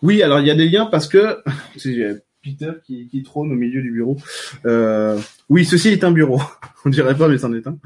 [0.02, 1.38] Oui, alors il y a des liens parce que
[1.78, 4.18] c'est Peter qui, trône au milieu du bureau.
[4.66, 5.20] Euh,
[5.50, 6.42] oui, ceci est un bureau.
[6.86, 7.78] On dirait pas, mais c'en est un.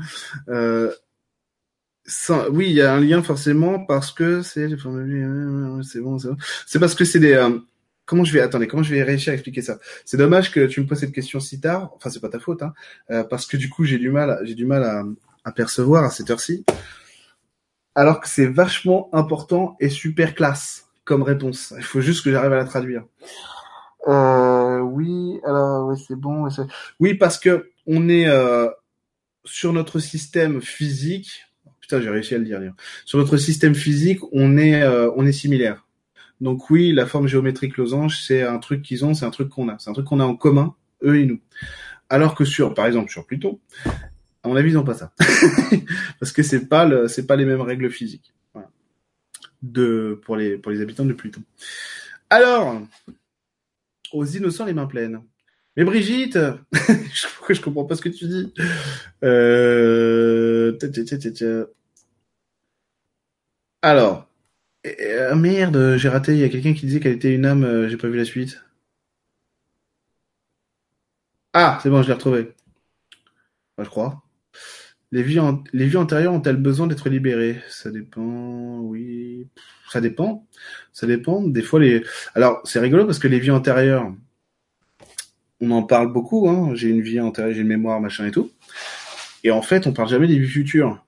[0.50, 0.92] Euh,
[2.52, 6.18] oui, il y a un lien forcément parce que c'est c'est bon, c'est bon.
[6.66, 7.58] C'est parce que c'est des euh,
[8.06, 9.80] comment je vais attendez comment je vais réussir à expliquer ça?
[10.06, 12.62] C'est dommage que tu me poses cette question si tard enfin c'est pas ta faute
[12.62, 12.74] hein,
[13.10, 15.06] euh, parce que du coup j'ai du mal j'ai du mal
[15.46, 16.66] à percevoir à cette heure-ci
[17.96, 22.54] alors que c'est vachement important et super classe comme réponse il faut juste que j'arrive
[22.54, 23.04] à la traduire
[24.08, 26.52] euh, oui alors ouais, c'est bon ouais,
[27.00, 28.70] oui parce que on est euh,
[29.46, 31.46] sur notre système physique
[31.80, 32.74] putain j'ai réussi à le dire, dire.
[33.06, 35.84] sur notre système physique on est euh, on est similaire
[36.44, 39.70] donc oui, la forme géométrique losange, c'est un truc qu'ils ont, c'est un truc qu'on
[39.70, 41.40] a, c'est un truc qu'on a en commun, eux et nous.
[42.10, 43.60] Alors que sur, par exemple, sur Pluton,
[44.44, 45.14] à mon avis, ils n'ont pas ça,
[46.20, 48.34] parce que c'est pas le, pas les mêmes règles physiques.
[48.54, 48.70] Voilà.
[49.62, 51.42] De pour les pour les habitants de Pluton.
[52.30, 52.82] Alors,
[54.12, 55.22] aux innocents les mains pleines.
[55.76, 56.38] Mais Brigitte,
[56.74, 58.54] je, je comprends pas ce que tu dis?
[59.24, 60.78] Euh...
[63.82, 64.28] Alors,
[64.86, 66.34] euh, merde, j'ai raté.
[66.34, 67.64] Il y a quelqu'un qui disait qu'elle était une âme.
[67.64, 68.62] euh, j'ai pas vu la suite.
[71.54, 72.54] Ah, c'est bon, je l'ai retrouvé.
[73.78, 74.23] Enfin, je crois.
[75.14, 77.62] Les vies, antérieures ont-elles besoin d'être libérées?
[77.70, 78.80] Ça dépend.
[78.80, 79.48] Oui,
[79.92, 80.48] ça dépend.
[80.92, 81.44] Ça dépend.
[81.44, 82.04] Des fois, les.
[82.34, 84.12] Alors, c'est rigolo parce que les vies antérieures,
[85.62, 86.50] on en parle beaucoup.
[86.50, 86.72] Hein.
[86.74, 88.52] J'ai une vie antérieure, j'ai une mémoire, machin et tout.
[89.44, 91.06] Et en fait, on parle jamais des vies futures.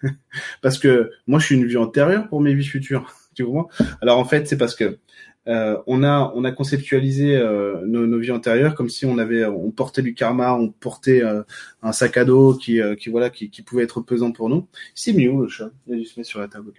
[0.62, 3.12] parce que moi, je suis une vie antérieure pour mes vies futures.
[3.34, 3.68] Tu comprends?
[4.00, 5.00] Alors en fait, c'est parce que
[5.46, 9.44] euh, on a on a conceptualisé euh, nos, nos vies antérieures comme si on avait
[9.44, 11.42] on portait du karma, on portait euh,
[11.82, 14.66] un sac à dos qui euh, qui voilà qui, qui pouvait être pesant pour nous.
[14.94, 15.70] C'est mieux le chat.
[15.86, 16.72] Il a dû se mettre sur la table.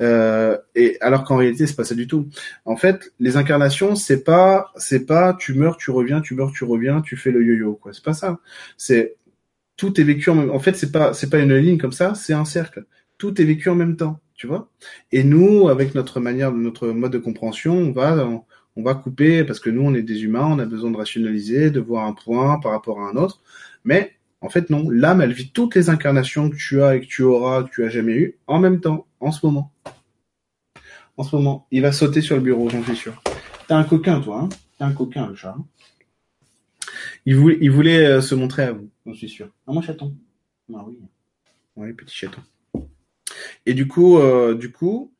[0.00, 2.28] Euh, et alors qu'en réalité, c'est pas ça du tout.
[2.64, 6.64] En fait, les incarnations, c'est pas c'est pas tu meurs, tu reviens, tu meurs, tu
[6.64, 7.92] reviens, tu fais le yo-yo quoi.
[7.92, 8.40] C'est pas ça.
[8.76, 9.16] C'est
[9.76, 10.50] tout est vécu en même.
[10.50, 12.84] En fait, c'est pas c'est pas une ligne comme ça, c'est un cercle.
[13.16, 14.70] Tout est vécu en même temps, tu vois.
[15.12, 18.26] Et nous, avec notre manière, notre mode de compréhension, on va
[18.76, 21.70] on va couper parce que nous, on est des humains, on a besoin de rationaliser,
[21.70, 23.42] de voir un point par rapport à un autre.
[23.84, 24.88] Mais en fait, non.
[24.88, 27.84] L'âme, elle vit toutes les incarnations que tu as et que tu auras, que tu
[27.84, 29.72] as jamais eues, en même temps, en ce moment.
[31.16, 33.20] En ce moment, il va sauter sur le bureau, j'en suis sûr.
[33.66, 34.42] T'es un coquin, toi.
[34.42, 34.48] Hein
[34.78, 35.56] T'es un coquin, le chat.
[37.26, 39.48] Il voulait, il voulait euh, se montrer à vous, j'en suis sûr.
[39.66, 40.14] Ah, mon chaton.
[40.72, 40.96] Ah oui.
[41.74, 42.40] Oui, petit chaton.
[43.66, 45.12] Et du coup, euh, du coup,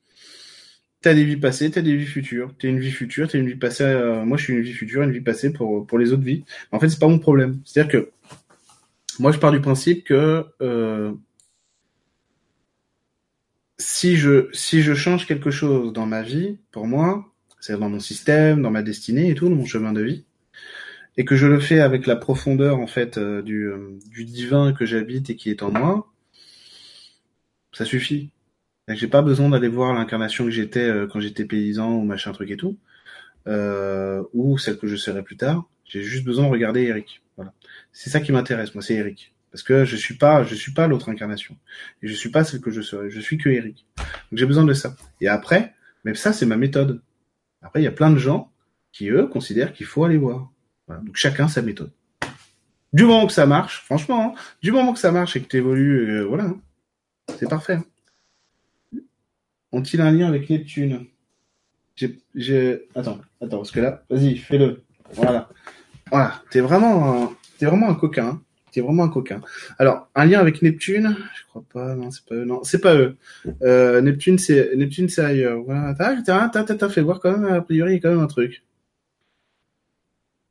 [1.01, 2.55] t'as des vies passées, t'as des vies futures.
[2.59, 3.85] T'es une vie future, t'es une vie passée.
[3.85, 6.45] euh, moi, je suis une vie future, une vie passée pour les autres vies.
[6.73, 7.61] En fait, c'est pas mon problème.
[7.65, 8.11] C'est-à-dire que
[9.19, 11.13] moi, je pars du principe que euh,
[13.79, 18.71] si je change quelque chose dans ma vie, pour moi, c'est dans mon système, dans
[18.71, 20.25] ma destinée et tout, dans mon chemin de vie,
[21.17, 25.37] et que je le fais avec la profondeur en fait du divin que j'habite et
[25.37, 26.13] qui est en moi,
[27.73, 28.31] ça suffit.
[28.89, 32.51] J'ai pas besoin d'aller voir l'incarnation que j'étais euh, quand j'étais paysan ou machin truc
[32.51, 32.79] et tout,
[33.47, 35.69] euh, ou celle que je serai plus tard.
[35.85, 37.23] J'ai juste besoin de regarder Eric.
[37.37, 37.53] Voilà.
[37.93, 39.35] C'est ça qui m'intéresse, moi, c'est Eric.
[39.51, 41.57] Parce que je suis pas, je suis pas l'autre incarnation.
[42.03, 43.11] Et je suis pas celle que je serai.
[43.11, 43.87] Je suis que Eric.
[43.97, 44.97] Donc j'ai besoin de ça.
[45.21, 45.75] Et après,
[46.05, 47.01] même ça, c'est ma méthode.
[47.63, 48.53] Après, il y a plein de gens
[48.93, 50.51] qui, eux, considèrent qu'il faut aller voir.
[50.87, 51.03] Voilà.
[51.03, 51.91] Donc chacun sa méthode.
[52.93, 55.59] Du moment que ça marche, franchement, hein, du moment que ça marche et que tu
[55.59, 56.61] évolues, euh, voilà, hein,
[57.37, 57.79] c'est parfait.
[59.73, 61.07] Ont-ils un lien avec Neptune?
[62.35, 64.83] J'ai, attends, attends, parce que là, vas-y, fais-le.
[65.15, 65.49] Voilà,
[66.11, 66.43] voilà.
[66.51, 67.37] T'es vraiment, un...
[67.59, 68.27] t'es vraiment un coquin.
[68.27, 68.43] hein.
[68.71, 69.41] T'es vraiment un coquin.
[69.79, 71.17] Alors, un lien avec Neptune?
[71.35, 71.95] Je crois pas.
[71.97, 72.45] Non, c'est pas eux.
[72.45, 73.17] Non, c'est pas eux.
[73.63, 75.63] Euh, Neptune, c'est Neptune, c'est ailleurs.
[75.63, 75.95] Voilà.
[76.25, 77.51] T'as, t'as fait voir quand même.
[77.53, 78.63] A priori, il y a quand même un truc.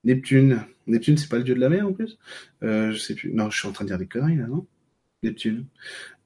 [0.04, 0.64] Neptune.
[0.88, 2.18] Neptune, c'est pas le dieu de la mer en plus?
[2.64, 3.32] Euh, je sais plus.
[3.34, 4.66] Non, je suis en train de dire des conneries là, non?
[5.24, 5.66] Neptune.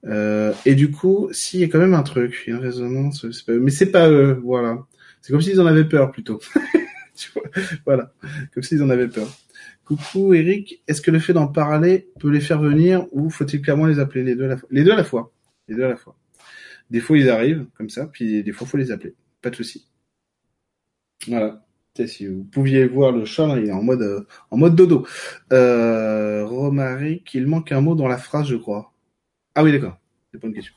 [0.04, 3.52] Euh, et du coup, si, il y a quand même un truc, une résonance, pas
[3.52, 4.86] mais c'est pas eux, voilà.
[5.20, 6.40] C'est comme s'ils en avaient peur plutôt.
[7.14, 7.42] Tu vois,
[7.84, 8.14] voilà,
[8.54, 9.28] comme s'ils en avaient peur.
[9.84, 13.84] Coucou Eric, est-ce que le fait d'en parler peut les faire venir ou faut-il clairement
[13.84, 15.30] les appeler les deux à la fois Les deux à la fois?
[15.68, 16.16] Les deux à la fois.
[16.90, 19.14] Des fois ils arrivent comme ça, puis des fois faut les appeler.
[19.42, 19.86] Pas de souci.
[21.28, 21.62] Voilà.
[21.94, 25.06] Si vous pouviez voir le chat, il est en mode euh, en mode dodo.
[25.52, 28.94] Euh, Romaric, il manque un mot dans la phrase, je crois.
[29.54, 29.98] Ah oui, d'accord.
[30.32, 30.74] C'est pas une question.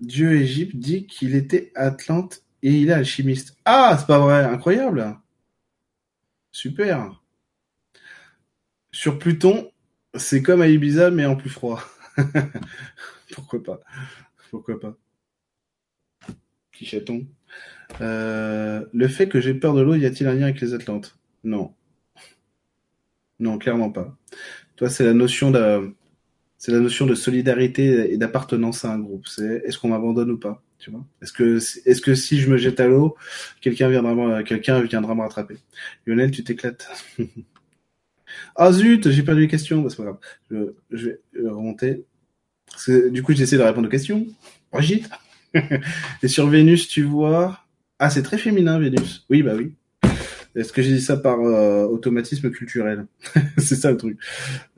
[0.00, 3.56] Dieu Égypte dit qu'il était Atlante et il est alchimiste.
[3.64, 5.16] Ah, c'est pas vrai, incroyable.
[6.50, 7.22] Super.
[8.90, 9.70] Sur Pluton,
[10.14, 11.82] c'est comme à Ibiza mais en plus froid.
[13.32, 13.80] Pourquoi pas?
[14.50, 14.96] Pourquoi pas?
[16.72, 17.26] Petit chaton?
[18.00, 21.16] Euh, le fait que j'ai peur de l'eau, y a-t-il un lien avec les Atlantes?
[21.44, 21.72] Non.
[23.38, 24.16] Non, clairement pas.
[24.76, 25.94] Toi, c'est la notion de,
[26.58, 29.26] c'est la notion de solidarité et d'appartenance à un groupe.
[29.26, 30.62] C'est est-ce qu'on m'abandonne ou pas?
[30.78, 31.04] Tu vois?
[31.22, 33.16] Est-ce que est-ce que si je me jette à l'eau,
[33.60, 35.56] quelqu'un viendra quelqu'un viendra me rattraper?
[36.06, 36.88] Lionel, tu t'éclates.
[38.56, 39.80] ah zut, j'ai perdu les questions.
[39.80, 40.18] Bah, c'est pas grave.
[40.50, 40.56] Je,
[40.90, 42.04] je vais remonter.
[43.10, 44.26] du coup, j'essaie de répondre aux questions.
[44.72, 45.08] Brigitte?
[46.22, 47.65] et sur Vénus, tu vois?
[47.98, 49.24] Ah, c'est très féminin, Vénus.
[49.30, 49.74] Oui, bah oui.
[50.54, 53.06] Est-ce que j'ai dit ça par euh, automatisme culturel?
[53.58, 54.18] C'est ça le truc.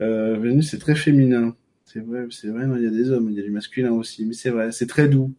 [0.01, 1.55] Euh, Vénus, c'est très féminin.
[1.85, 2.65] C'est vrai, c'est vrai.
[2.77, 4.71] Il y a des hommes, il y a du masculin aussi, mais c'est vrai.
[4.71, 5.33] C'est très doux.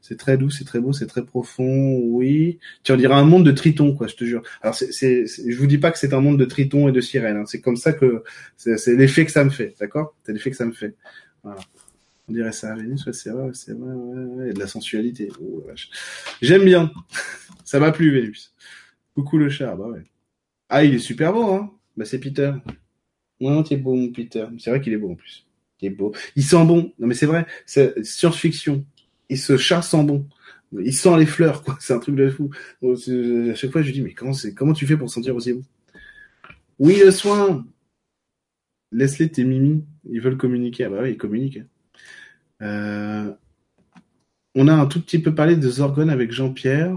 [0.00, 1.98] C'est très doux, c'est très beau, c'est très profond.
[2.04, 2.60] Oui.
[2.84, 4.06] Tu en dirais un monde de tritons, quoi.
[4.06, 4.42] Je te jure.
[4.62, 7.38] Alors, c'est, je vous dis pas que c'est un monde de tritons et de sirènes.
[7.38, 7.44] Hein.
[7.46, 8.22] C'est comme ça que
[8.56, 10.14] c'est l'effet que ça me fait, d'accord?
[10.24, 10.94] C'est l'effet que ça me fait.
[11.42, 11.58] Voilà.
[12.28, 15.28] On dirait ça, Vénus, ouais, c'est vrai, c'est vrai, ouais, ouais, de la sensualité.
[15.40, 15.64] Oh,
[16.42, 16.92] J'aime bien.
[17.64, 18.52] ça m'a plu, Vénus.
[19.14, 20.02] Coucou le chat, bah ouais.
[20.68, 22.52] Ah, il est super beau, hein Bah c'est Peter.
[23.40, 24.46] Non, t'es beau, mon Peter.
[24.58, 25.46] C'est vrai qu'il est beau en plus.
[25.80, 26.12] Il beau.
[26.36, 26.92] Il sent bon.
[26.98, 28.84] Non mais c'est vrai, c'est science-fiction.
[29.28, 30.28] Et ce chat sent bon.
[30.72, 31.76] Il sent les fleurs, quoi.
[31.80, 32.50] C'est un truc de fou.
[32.82, 35.52] À chaque fois, je lui dis, mais comment, c'est, comment tu fais pour sentir aussi
[35.52, 35.62] bon?
[36.78, 37.64] Oui, le soin
[38.92, 39.84] Laisse-les tes mimi.
[40.10, 40.84] Ils veulent communiquer.
[40.84, 41.62] Ah bah oui, ils communiquent.
[42.62, 43.32] Euh,
[44.54, 46.96] on a un tout petit peu parlé de Zorgon avec Jean-Pierre.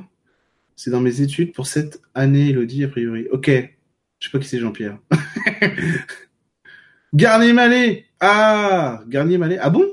[0.75, 3.27] C'est dans mes études pour cette année, Elodie, a priori.
[3.31, 3.49] Ok.
[3.49, 4.97] Je sais pas qui c'est Jean-Pierre.
[7.13, 9.85] Garnier Mallet Ah Garnier Mallet Ah bon?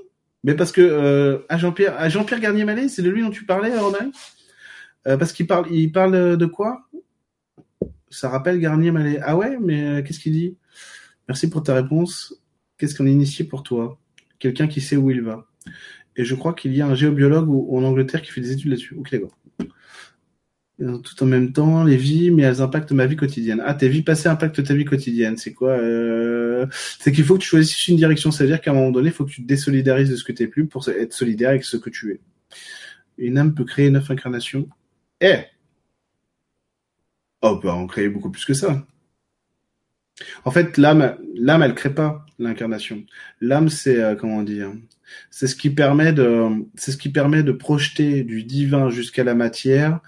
[0.45, 4.11] Mais parce que euh, Jean-Pierre Jean-Pierre Garnier Mallet, c'est de lui dont tu parlais, Romain?
[5.09, 6.87] Euh, Parce qu'il parle il parle de quoi?
[8.11, 9.19] Ça rappelle Garnier Mallet.
[9.23, 10.57] Ah ouais, mais qu'est-ce qu'il dit?
[11.29, 12.35] Merci pour ta réponse.
[12.79, 13.99] Qu'est-ce qu'on a initié pour toi?
[14.39, 15.47] Quelqu'un qui sait où il va.
[16.17, 18.95] Et je crois qu'il y a un géobiologue en Angleterre qui fait des études là-dessus.
[18.95, 19.37] Ok, d'accord.
[20.79, 23.63] Tout en même temps, les vies, mais elles impactent ma vie quotidienne.
[23.65, 25.39] Ah, tes vies passées impactent ta vie quotidienne.
[25.39, 26.67] C'est quoi euh...
[26.99, 28.31] C'est qu'il faut que tu choisisses une direction.
[28.31, 30.25] Ça veut dire qu'à un moment donné, il faut que tu te désolidarises de ce
[30.25, 32.21] que tu es plus pour être solidaire avec ce que tu es.
[33.17, 34.69] Une âme peut créer neuf incarnations.
[35.23, 35.39] Eh
[37.41, 38.87] Oh, peut en créer beaucoup plus que ça.
[40.45, 43.05] En fait, l'âme, l'âme, elle crée pas l'incarnation.
[43.41, 44.73] L'âme, c'est euh, comment dire
[45.31, 49.35] C'est ce qui permet de, c'est ce qui permet de projeter du divin jusqu'à la
[49.35, 50.01] matière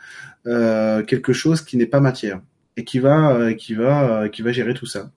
[0.48, 2.40] euh, quelque chose qui n'est pas matière
[2.76, 5.10] et qui va, euh, qui va, euh, qui va gérer tout ça.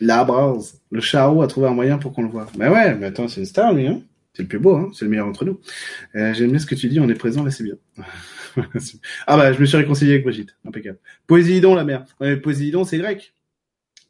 [0.00, 0.80] La base.
[0.90, 2.46] Le charo a trouvé un moyen pour qu'on le voit.
[2.56, 4.02] Mais ouais, mais attends, c'est une star lui, hein
[4.32, 5.60] c'est le plus beau, hein c'est le meilleur entre nous.
[6.14, 7.74] J'aime bien ce que tu dis, on est présent, là c'est bien.
[9.26, 10.98] ah bah, je me suis réconcilié avec Brigitte, impeccable.
[11.26, 12.04] Poséidon, la mère.
[12.20, 13.34] Ouais, Poséidon, c'est grec.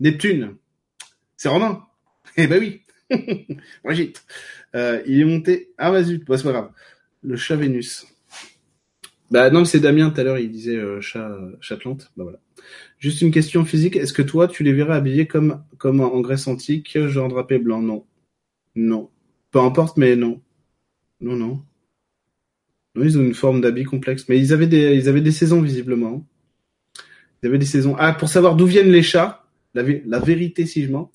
[0.00, 0.56] Neptune,
[1.36, 1.86] c'est romain.
[2.36, 2.82] Eh bah oui,
[3.84, 4.24] Brigitte.
[4.74, 5.72] il est monté.
[5.78, 6.70] Ah vas-y, bah, c'est pas grave.
[7.22, 8.06] Le chat Vénus.
[9.30, 12.10] Bah non, c'est Damien tout à l'heure, il disait euh, chat, euh, chatlante.
[12.16, 12.40] Bah voilà.
[12.98, 13.96] Juste une question physique.
[13.96, 17.80] Est-ce que toi, tu les verrais habillés comme comme en Grèce antique, genre drapé blanc?
[17.80, 18.04] Non,
[18.74, 19.10] non.
[19.52, 20.40] Peu importe, mais non,
[21.20, 21.62] non, non.
[23.04, 26.26] Ils ont une forme d'habit complexe, mais ils avaient des saisons visiblement.
[27.42, 27.96] Ils avaient des saisons.
[27.98, 29.44] Ah, pour savoir d'où viennent les chats,
[29.74, 31.10] la, vérité si je mens,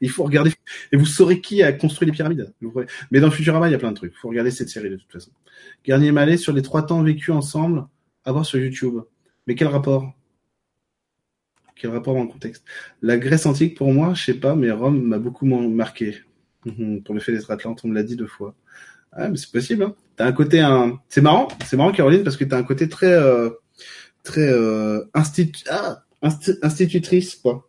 [0.00, 0.52] il faut regarder
[0.92, 2.52] et vous saurez qui a construit les pyramides.
[3.10, 4.12] Mais dans Futurama, il y a plein de trucs.
[4.14, 5.30] Il faut regarder cette série de toute façon.
[5.84, 7.86] Garnier Mallet sur les trois temps vécus ensemble,
[8.24, 9.00] à voir sur YouTube.
[9.46, 10.12] Mais quel rapport?
[11.76, 12.64] Quel rapport le contexte?
[13.02, 16.16] La Grèce antique, pour moi, je sais pas, mais Rome m'a beaucoup marqué.
[17.04, 18.56] Pour le fait d'être Atlante, on me l'a dit deux fois.
[19.16, 19.82] Ah, mais c'est possible.
[19.82, 19.94] Hein.
[20.16, 21.00] T'as un côté un.
[21.08, 23.50] C'est marrant, c'est marrant Caroline parce que t'as un côté très euh,
[24.22, 25.64] très euh, institu...
[25.70, 26.02] ah,
[26.62, 27.68] institutrice quoi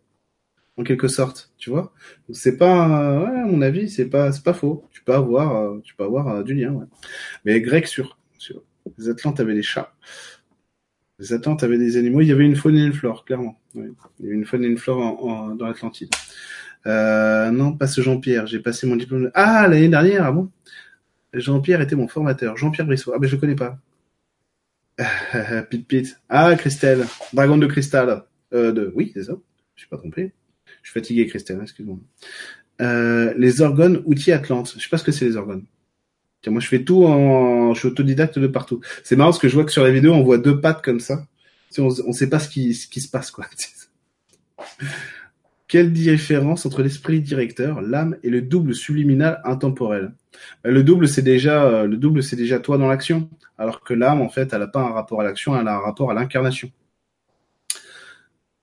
[0.78, 1.92] en quelque sorte, tu vois.
[2.32, 4.88] C'est pas, ouais, à mon avis, c'est pas, c'est pas faux.
[4.92, 6.86] Tu peux avoir, euh, tu peux avoir euh, du lien, ouais.
[7.46, 8.64] Mais grec sur, sur.
[8.98, 9.92] Les Atlantes avaient des chats.
[11.20, 12.22] Les Atlantes avaient des animaux.
[12.22, 13.60] Il y avait une faune et une flore, clairement.
[13.74, 16.10] Il y avait une faune et une flore en, dans l'Atlantide.
[16.86, 18.46] Euh, non, pas ce Jean-Pierre.
[18.46, 19.32] J'ai passé mon diplôme.
[19.34, 20.50] Ah, l'année dernière, ah bon?
[21.34, 22.58] Jean-Pierre était mon formateur.
[22.58, 23.12] Jean-Pierre Brissot.
[23.14, 23.80] Ah, ben, je connais pas.
[25.70, 26.20] Pit Pit.
[26.30, 27.06] Ah, Christelle.
[27.34, 28.24] Dragon de cristal.
[28.54, 29.34] Euh, de, oui, c'est ça.
[29.76, 30.34] Je suis pas trompé.
[30.82, 31.98] Je suis fatigué, Christelle, excuse-moi.
[32.82, 34.74] Euh, les organes outils Atlante.
[34.78, 35.64] Je sais pas ce que c'est les organes.
[36.42, 38.82] Tiens, moi, je fais tout en, je suis autodidacte de partout.
[39.04, 41.00] C'est marrant parce que je vois que sur la vidéo, on voit deux pattes comme
[41.00, 41.26] ça.
[41.78, 43.46] On, on sait pas ce qui, ce qui se passe, quoi.
[45.68, 50.14] Quelle différence entre l'esprit directeur, l'âme et le double subliminal intemporel?
[50.64, 54.22] Le double, c'est déjà, euh, le double, c'est déjà toi dans l'action, alors que l'âme,
[54.22, 56.72] en fait, elle n'a pas un rapport à l'action, elle a un rapport à l'incarnation.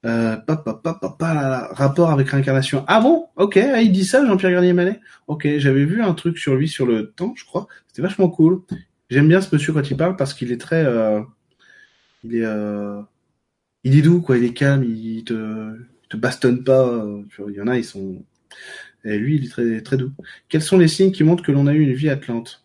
[0.04, 2.84] Euh, rapport avec réincarnation.
[2.88, 3.28] Ah bon?
[3.36, 6.84] Ok, ah, il dit ça, Jean-Pierre Garnier-Mallet Ok, j'avais vu un truc sur lui sur
[6.84, 7.68] le temps, je crois.
[7.88, 8.60] C'était vachement cool.
[9.08, 10.84] J'aime bien ce monsieur quand il parle parce qu'il est très...
[10.84, 11.20] Euh,
[12.22, 12.46] il est...
[13.86, 14.36] Il est doux, quoi.
[14.38, 17.06] Il est calme, il te, il te bastonne pas.
[17.48, 18.22] Il y en a, ils sont...
[19.04, 20.12] Et lui, il est très, doux.
[20.48, 22.64] Quels sont les signes qui montrent que l'on a eu une vie atlante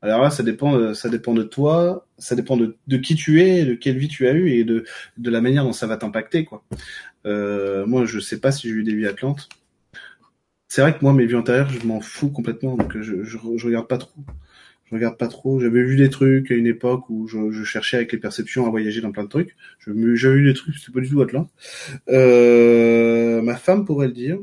[0.00, 3.74] alors là, ça dépend, ça dépend de toi, ça dépend de, qui tu es, de
[3.74, 4.84] quelle vie tu as eu et de,
[5.24, 6.62] la manière dont ça va t'impacter, quoi.
[7.26, 9.48] Euh, moi, je sais pas si j'ai eu des vies atlantes.
[10.68, 13.66] C'est vrai que moi, mes vies antérieures, je m'en fous complètement, donc je, je, je,
[13.66, 14.20] regarde pas trop.
[14.84, 15.60] Je regarde pas trop.
[15.60, 19.00] J'avais vu des trucs à une époque où je, cherchais avec les perceptions à voyager
[19.00, 19.56] dans plein de trucs.
[19.80, 21.50] J'avais vu des trucs, c'est pas du tout Atlante.
[22.08, 24.38] Euh, ma femme pourrait le dire.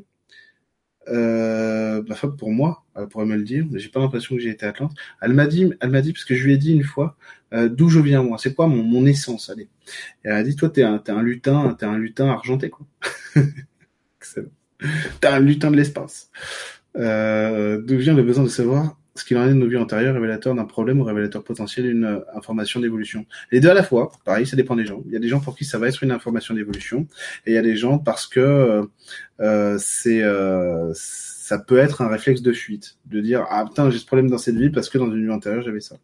[1.07, 4.41] Euh, ma femme pour moi, elle pourrait me le dire, mais j'ai pas l'impression que
[4.41, 4.93] j'ai été Atlante.
[5.21, 7.15] Elle m'a dit, elle m'a dit parce que je lui ai dit une fois
[7.53, 9.69] euh, d'où je viens moi, c'est quoi mon, mon essence, allez?
[10.23, 12.85] Et elle a dit toi t'es un t'es un lutin, t'es un lutin argenté quoi.
[13.35, 16.31] t'es un lutin de l'espace.
[16.97, 20.13] Euh, d'où vient le besoin de savoir ce qu'il en est de nos vies antérieures,
[20.13, 23.25] révélateur d'un problème ou révélateur potentiel d'une euh, information d'évolution.
[23.51, 25.03] Les deux à la fois, pareil, ça dépend des gens.
[25.05, 27.07] Il y a des gens pour qui ça va être une information d'évolution,
[27.45, 28.83] et il y a des gens parce que euh,
[29.39, 33.99] euh c'est euh, ça peut être un réflexe de fuite, de dire ah putain j'ai
[33.99, 35.95] ce problème dans cette vie parce que dans une vie antérieure j'avais ça.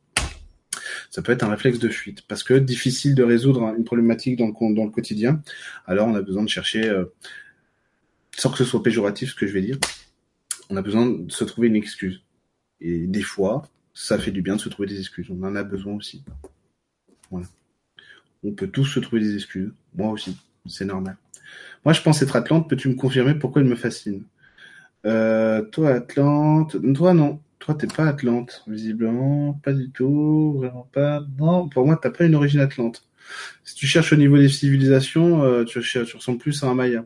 [1.10, 4.48] Ça peut être un réflexe de fuite parce que difficile de résoudre une problématique dans
[4.48, 5.42] le dans le quotidien.
[5.86, 7.06] Alors on a besoin de chercher, euh,
[8.38, 9.78] sans que ce soit péjoratif ce que je vais dire,
[10.70, 12.24] on a besoin de se trouver une excuse
[12.82, 15.28] et des fois, ça fait du bien de se trouver des excuses.
[15.30, 16.24] On en a besoin aussi.
[17.30, 17.48] Voilà.
[18.44, 19.72] On peut tous se trouver des excuses.
[19.95, 20.38] Moi aussi.
[20.68, 21.18] C'est normal.
[21.86, 22.70] Moi, je pense être Atlante.
[22.70, 24.24] Peux-tu me confirmer pourquoi il me fascine?
[25.06, 26.78] Euh, Toi, Atlante.
[26.94, 27.40] Toi, non.
[27.60, 29.53] Toi, t'es pas Atlante, visiblement.
[29.64, 30.53] Pas du tout.
[30.58, 31.26] Vraiment pas.
[31.40, 33.03] Non, pour moi, t'as pas une origine Atlante.
[33.64, 37.06] Si tu cherches au niveau des civilisations, euh, tu, tu ressembles plus à un Maya.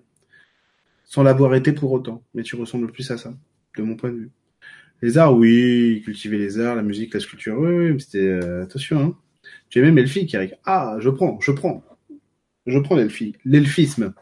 [1.06, 2.24] Sans l'avoir été pour autant.
[2.34, 3.34] Mais tu ressembles plus à ça,
[3.78, 4.32] de mon point de vue.
[5.02, 8.64] Les arts, oui, cultiver les arts, la musique, la sculpture, oui, oui, mais c'était euh,
[8.64, 9.00] attention.
[9.00, 9.18] Hein.
[9.70, 10.56] J'ai même Elfie qui arrive.
[10.66, 11.84] Ah, je prends, je prends,
[12.66, 14.14] je prends l'Elfie, l'elfisme.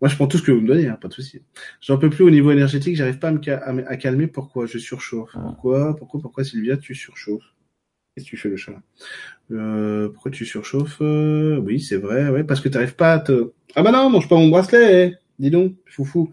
[0.00, 1.40] Moi, je prends tout ce que vous me donnez, hein, pas de souci.
[1.80, 3.32] J'en peux plus au niveau énergétique, j'arrive pas à
[3.72, 4.26] me à, calmer.
[4.26, 5.30] Pourquoi Je surchauffe?
[5.34, 5.40] Ah.
[5.40, 7.54] Pourquoi Pourquoi Pourquoi Sylvia, tu surchauffes?
[8.14, 8.80] Qu'est-ce que tu fais le chat?
[9.50, 10.98] Euh, Pourquoi tu surchauffes?
[11.00, 13.52] Euh, Oui, c'est vrai, ouais, parce que t'arrives pas à te.
[13.76, 15.16] Ah bah non, mange pas mon bracelet.
[15.38, 16.30] Dis donc, foufou.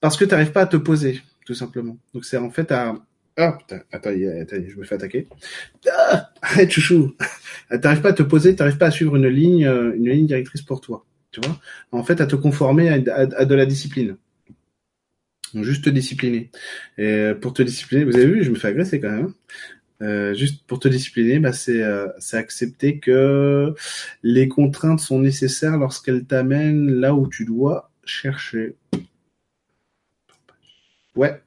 [0.00, 1.98] Parce que t'arrives pas à te poser tout simplement.
[2.14, 2.96] Donc c'est en fait à
[3.36, 5.26] ah putain, attends, je me fais attaquer.
[5.90, 6.30] Ah,
[6.68, 7.14] chouchou.
[7.80, 10.62] t'arrives pas à te poser, t'arrives pas à suivre une ligne, euh, une ligne directrice
[10.62, 11.06] pour toi.
[11.30, 11.58] Tu vois
[11.92, 14.16] En fait, à te conformer à, de la discipline.
[15.54, 16.50] Donc, juste te discipliner.
[16.98, 19.26] Et pour te discipliner, vous avez vu, je me fais agresser quand même.
[19.26, 19.34] Hein.
[20.02, 23.74] Euh, juste pour te discipliner, bah c'est euh, c'est accepter que
[24.22, 28.76] les contraintes sont nécessaires lorsqu'elles t'amènent là où tu dois chercher.
[31.16, 31.40] Ouais.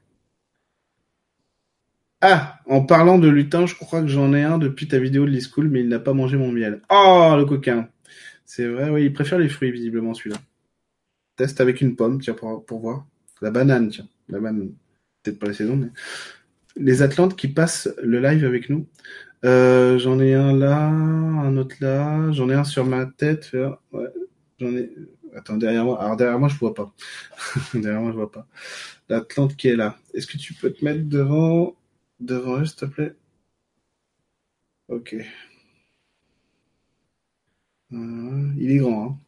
[2.20, 5.30] Ah, en parlant de lutin, je crois que j'en ai un depuis ta vidéo de
[5.30, 6.80] l'e-school, mais il n'a pas mangé mon miel.
[6.88, 7.88] Oh, le coquin.
[8.46, 10.38] C'est vrai, oui, il préfère les fruits, visiblement, celui-là.
[11.36, 13.06] Teste avec une pomme, tiens, pour, voir.
[13.42, 14.08] La banane, tiens.
[14.28, 14.72] La banane.
[15.22, 15.88] Peut-être pas la saison, mais.
[16.76, 18.86] Les Atlantes qui passent le live avec nous.
[19.44, 23.50] Euh, j'en ai un là, un autre là, j'en ai un sur ma tête.
[23.92, 24.08] Ouais,
[24.58, 24.90] j'en ai.
[25.34, 26.00] Attends, derrière moi.
[26.02, 26.94] Alors derrière moi, je vois pas.
[27.74, 28.46] derrière moi, je vois pas.
[29.08, 29.98] L'Atlante qui est là.
[30.14, 31.76] Est-ce que tu peux te mettre devant,
[32.20, 33.14] devant eux, s'il te plaît?
[34.88, 35.16] Ok.
[37.92, 39.06] Euh, il est grand.
[39.10, 39.18] Hein.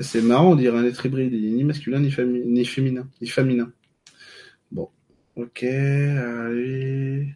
[0.00, 1.32] C'est marrant, on dirait un être hybride.
[1.32, 2.08] Il est ni masculin, ni,
[2.46, 3.08] ni féminin.
[3.20, 3.72] Ni féminin.
[4.72, 4.90] Bon.
[5.36, 7.34] Ok, allez.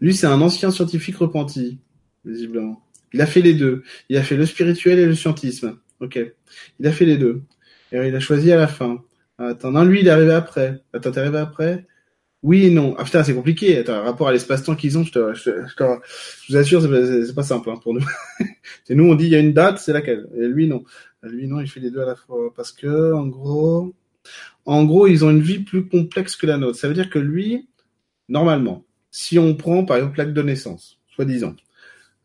[0.00, 1.78] Lui, c'est un ancien scientifique repenti,
[2.24, 2.82] visiblement.
[3.12, 3.82] Il a fait les deux.
[4.08, 5.78] Il a fait le spirituel et le scientisme.
[6.00, 6.18] Ok.
[6.78, 7.42] Il a fait les deux.
[7.92, 9.02] Et il a choisi à la fin.
[9.38, 10.82] Attends, non, lui, il est arrivé après.
[10.92, 11.86] Attends, t'es arrivé après?
[12.42, 12.94] Oui et non.
[12.98, 13.78] Ah putain, c'est compliqué.
[13.78, 15.84] Attends, rapport à l'espace-temps qu'ils ont, je, te, je, je,
[16.48, 18.04] vous assure, c'est pas, simple hein, pour nous.
[18.84, 20.28] c'est nous, on dit il y a une date, c'est laquelle?
[20.36, 20.84] Et lui, non.
[21.22, 22.52] Lui, non, il fait les deux à la fois.
[22.54, 23.94] Parce que, en gros,
[24.64, 26.78] en gros, ils ont une vie plus complexe que la nôtre.
[26.78, 27.68] Ça veut dire que lui,
[28.28, 31.56] normalement, si on prend, par exemple, l'acte de naissance, soi-disant,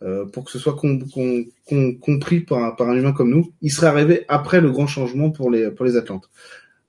[0.05, 4.61] euh, pour que ce soit compris par, un humain comme nous, il serait arrivé après
[4.61, 6.29] le grand changement pour les pour les Atlantes.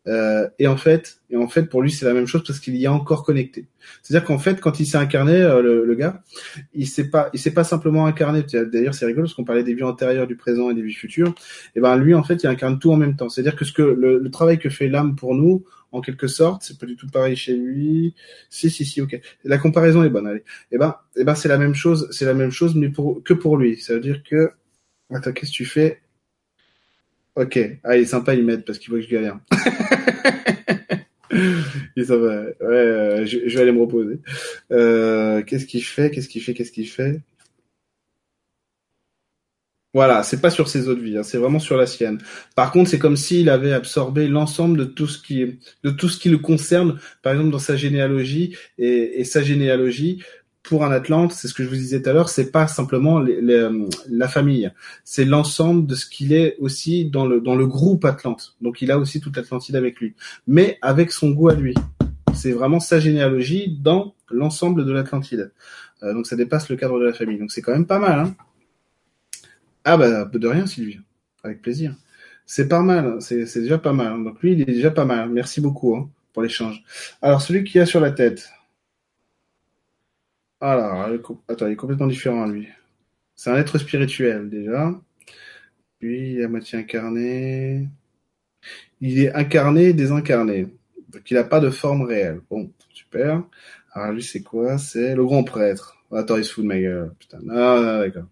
[0.08, 2.76] Euh, et en fait, et en fait, pour lui, c'est la même chose parce qu'il
[2.76, 3.66] y a encore connecté.
[4.02, 6.22] C'est-à-dire qu'en fait, quand il s'est incarné, euh, le, gars,
[6.74, 8.44] il s'est pas, il s'est pas simplement incarné.
[8.44, 11.34] D'ailleurs, c'est rigolo parce qu'on parlait des vies antérieures, du présent et des vies futures.
[11.74, 13.28] Et ben, lui, en fait, il incarne tout en même temps.
[13.28, 16.62] C'est-à-dire que ce que le, le travail que fait l'âme pour nous, en quelque sorte,
[16.62, 18.14] c'est pas du tout pareil chez lui.
[18.50, 19.20] Si, si, si, ok.
[19.44, 20.26] La comparaison est bonne.
[20.26, 20.44] Allez.
[20.72, 23.34] Et ben, et ben, c'est la même chose, c'est la même chose, mais pour que
[23.34, 23.78] pour lui.
[23.80, 24.50] Ça veut dire que
[25.10, 26.00] Attends, qu'est-ce que tu fais?
[27.36, 27.58] Ok.
[27.84, 29.38] Ah, il est sympa, il m'aide parce qu'il voit que je galère.
[31.96, 32.42] Et ça va.
[32.42, 34.18] Ouais, euh, je, je, vais aller me reposer.
[34.72, 36.10] Euh, qu'est-ce qu'il fait?
[36.10, 36.54] Qu'est-ce qu'il fait?
[36.54, 37.20] Qu'est-ce qu'il fait?
[39.96, 42.18] Voilà, c'est pas sur ses autres vies, hein, c'est vraiment sur la sienne.
[42.54, 46.18] Par contre, c'est comme s'il avait absorbé l'ensemble de tout ce qui de tout ce
[46.18, 50.22] qui le concerne, par exemple dans sa généalogie et, et sa généalogie
[50.62, 53.20] pour un Atlante, c'est ce que je vous disais tout à l'heure, c'est pas simplement
[53.20, 53.70] les, les,
[54.10, 54.70] la famille,
[55.02, 58.54] c'est l'ensemble de ce qu'il est aussi dans le dans le groupe Atlante.
[58.60, 60.14] Donc il a aussi toute l'Atlantide avec lui,
[60.46, 61.74] mais avec son goût à lui.
[62.34, 65.52] C'est vraiment sa généalogie dans l'ensemble de l'Atlantide.
[66.02, 67.38] Euh, donc ça dépasse le cadre de la famille.
[67.38, 68.18] Donc c'est quand même pas mal.
[68.18, 68.36] Hein
[69.86, 71.00] ah bah de rien Sylvie,
[71.44, 71.94] avec plaisir.
[72.44, 73.20] C'est pas mal, hein.
[73.20, 74.22] c'est déjà pas mal.
[74.24, 75.30] Donc lui, il est déjà pas mal.
[75.30, 76.82] Merci beaucoup hein, pour l'échange.
[77.22, 78.50] Alors celui qui a sur la tête.
[80.60, 81.08] Alors,
[81.48, 82.68] attends, il est complètement différent lui.
[83.36, 84.92] C'est un être spirituel déjà.
[86.00, 87.88] Lui, il est à moitié incarné.
[89.00, 90.68] Il est incarné, désincarné.
[91.10, 92.40] Donc il n'a pas de forme réelle.
[92.50, 93.44] Bon, super.
[93.92, 94.78] Alors lui, c'est quoi?
[94.78, 95.95] C'est le grand prêtre.
[96.12, 97.12] Attends, il se fout de ma gueule.
[97.18, 97.38] Putain.
[97.42, 98.26] Non, non, d'accord.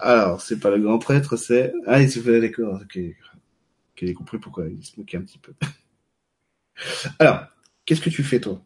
[0.00, 1.72] Alors, c'est pas le grand prêtre, c'est...
[1.86, 2.80] Ah, il se fait d'accord.
[2.82, 2.98] Ok.
[2.98, 5.52] Ok, j'ai compris pourquoi il se moquait un petit peu.
[7.18, 7.46] Alors,
[7.84, 8.62] qu'est-ce que tu fais, toi?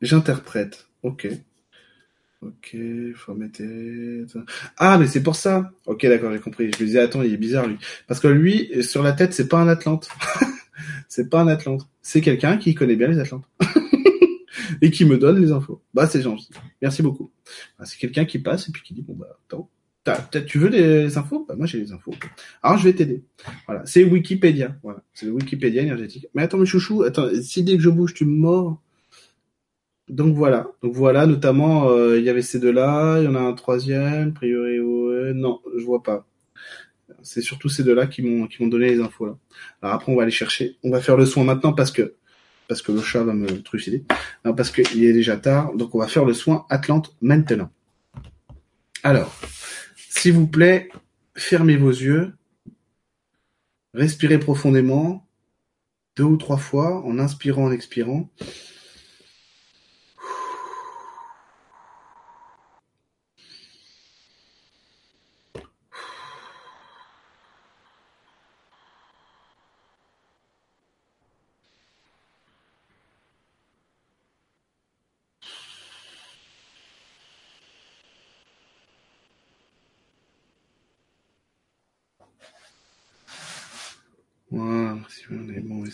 [0.00, 0.88] J'interprète.
[1.02, 1.28] Ok.
[2.42, 2.76] Ok,
[3.14, 4.26] formater.
[4.76, 5.70] Ah, mais c'est pour ça.
[5.86, 6.70] Ok, d'accord, j'ai compris.
[6.72, 7.78] Je me disais, attends, il est bizarre, lui.
[8.06, 10.10] Parce que lui, sur la tête, c'est pas un Atlante.
[11.08, 11.88] c'est pas un Atlante.
[12.02, 13.48] C'est quelqu'un qui connaît bien les Atlantes.
[14.84, 15.82] et qui me donne les infos.
[15.94, 16.50] Bah, c'est gentil.
[16.82, 17.32] Merci beaucoup.
[17.78, 19.70] Bah, c'est quelqu'un qui passe et puis qui dit, bon, bah, attends,
[20.46, 21.46] tu veux des infos?
[21.48, 22.12] Bah, moi, j'ai les infos.
[22.62, 23.24] Alors, je vais t'aider.
[23.66, 23.80] Voilà.
[23.86, 24.76] C'est Wikipédia.
[24.82, 25.02] Voilà.
[25.14, 26.26] C'est Wikipédia énergétique.
[26.34, 28.82] Mais attends, mes chouchous, attends, si dès que je bouge, tu me mords.
[30.10, 33.40] Donc voilà, donc voilà, notamment euh, il y avait ces deux-là, il y en a
[33.40, 36.26] un troisième, priori ouais, non, je vois pas.
[37.22, 39.38] C'est surtout ces deux-là qui m'ont qui m'ont donné les infos là.
[39.80, 42.16] Alors après on va aller chercher, on va faire le soin maintenant parce que
[42.68, 44.04] parce que le chat va me trucider.
[44.42, 47.70] Parce qu'il est déjà tard, donc on va faire le soin Atlante maintenant.
[49.02, 49.34] Alors,
[49.96, 50.88] s'il vous plaît,
[51.34, 52.32] fermez vos yeux,
[53.92, 55.26] respirez profondément,
[56.16, 58.30] deux ou trois fois, en inspirant, en expirant.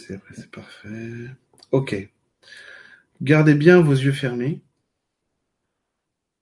[0.07, 1.31] C'est parfait.
[1.73, 2.09] Ok.
[3.23, 4.61] Gardez bien vos yeux fermés.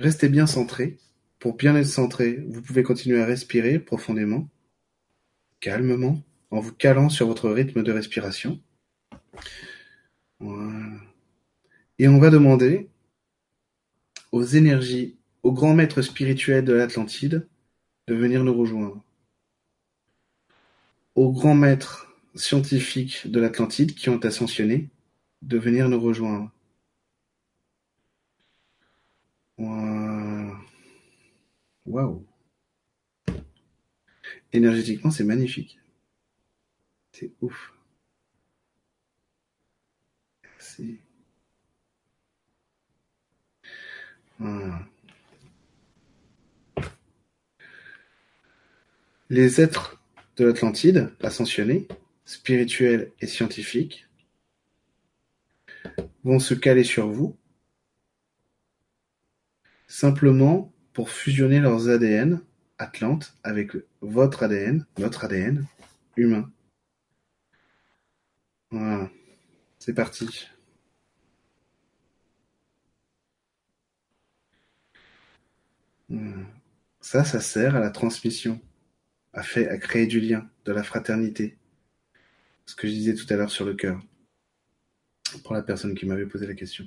[0.01, 0.99] Restez bien centré.
[1.39, 4.49] Pour bien être centré, vous pouvez continuer à respirer profondément,
[5.61, 6.21] calmement,
[6.51, 8.61] en vous calant sur votre rythme de respiration.
[10.41, 12.89] Et on va demander
[14.33, 17.49] aux énergies, aux grands maîtres spirituels de l'Atlantide
[18.09, 19.03] de venir nous rejoindre.
[21.15, 22.08] Aux grands maîtres
[22.39, 24.89] scientifiques de l'Atlantide qui ont ascensionné
[25.43, 26.51] de venir nous rejoindre.
[31.87, 32.25] Waouh.
[34.53, 35.79] Énergétiquement, c'est magnifique.
[37.13, 37.73] C'est ouf.
[40.45, 41.01] Merci.
[49.31, 50.01] Les êtres
[50.37, 51.89] de l'Atlantide ascensionnés
[52.29, 54.07] spirituels et scientifiques
[56.25, 57.39] vont se caler sur vous
[59.87, 62.43] simplement pour fusionner leurs ADN
[62.77, 63.73] Atlante avec
[64.03, 65.67] votre ADN, notre ADN
[66.17, 66.53] humain.
[68.71, 69.11] Voilà,
[69.79, 70.49] c'est parti.
[77.01, 78.61] Ça, ça sert à la transmission,
[79.33, 81.57] à créer du lien, de la fraternité
[82.69, 83.99] ce que je disais tout à l'heure sur le cœur,
[85.43, 86.87] pour la personne qui m'avait posé la question.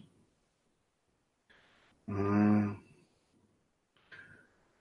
[2.08, 2.76] Ah.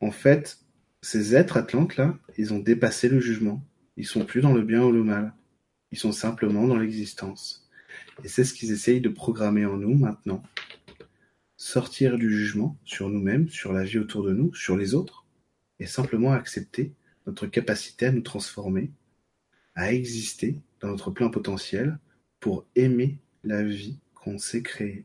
[0.00, 0.58] En fait,
[1.00, 3.66] ces êtres atlantes-là, ils ont dépassé le jugement.
[3.96, 5.32] Ils sont plus dans le bien ou le mal.
[5.90, 7.66] Ils sont simplement dans l'existence.
[8.22, 10.42] Et c'est ce qu'ils essayent de programmer en nous maintenant.
[11.56, 15.24] Sortir du jugement sur nous-mêmes, sur la vie autour de nous, sur les autres,
[15.78, 16.92] et simplement accepter
[17.26, 18.90] notre capacité à nous transformer,
[19.74, 21.98] à exister dans notre plein potentiel
[22.40, 25.04] pour aimer la vie qu'on s'est créée.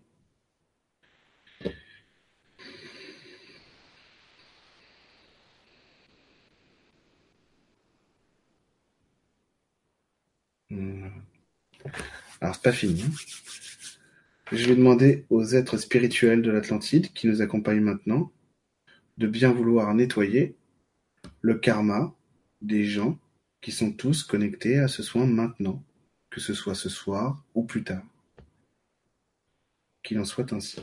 [10.70, 11.10] Hmm.
[12.42, 13.06] Alors, c'est pas fini.
[14.52, 18.32] Je vais demander aux êtres spirituels de l'Atlantide qui nous accompagnent maintenant
[19.18, 20.56] de bien vouloir nettoyer
[21.42, 22.14] le karma
[22.62, 23.18] des gens
[23.66, 25.84] qui sont tous connectés à ce soin maintenant,
[26.30, 28.04] que ce soit ce soir ou plus tard.
[30.04, 30.82] Qu'il en soit ainsi.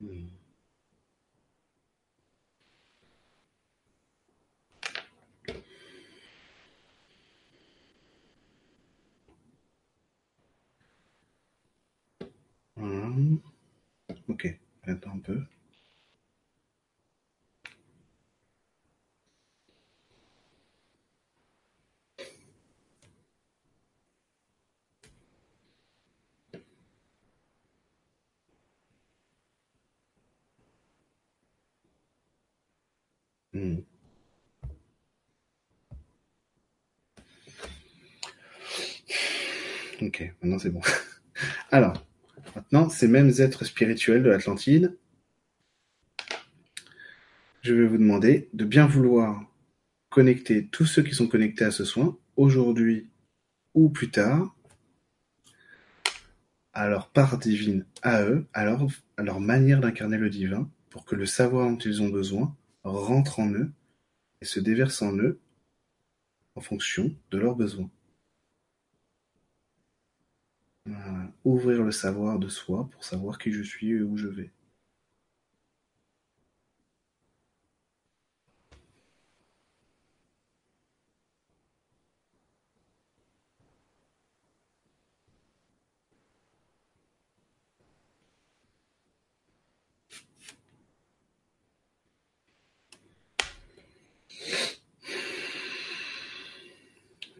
[0.00, 0.42] Hmm.
[12.76, 13.40] Hum.
[14.28, 14.46] Ok,
[14.82, 15.42] attends un peu.
[33.52, 33.76] Hmm.
[40.00, 40.80] Ok, maintenant c'est bon.
[41.70, 42.04] Alors,
[42.56, 44.96] maintenant, ces mêmes êtres spirituels de l'Atlantide,
[47.62, 49.44] je vais vous demander de bien vouloir
[50.08, 53.10] connecter tous ceux qui sont connectés à ce soin, aujourd'hui
[53.74, 54.56] ou plus tard,
[56.72, 61.04] à leur part divine à eux, à leur, à leur manière d'incarner le divin, pour
[61.04, 63.72] que le savoir dont ils ont besoin rentre en eux
[64.40, 65.40] et se déverse en eux
[66.54, 67.90] en fonction de leurs besoins.
[70.86, 71.32] Voilà.
[71.44, 74.52] Ouvrir le savoir de soi pour savoir qui je suis et où je vais.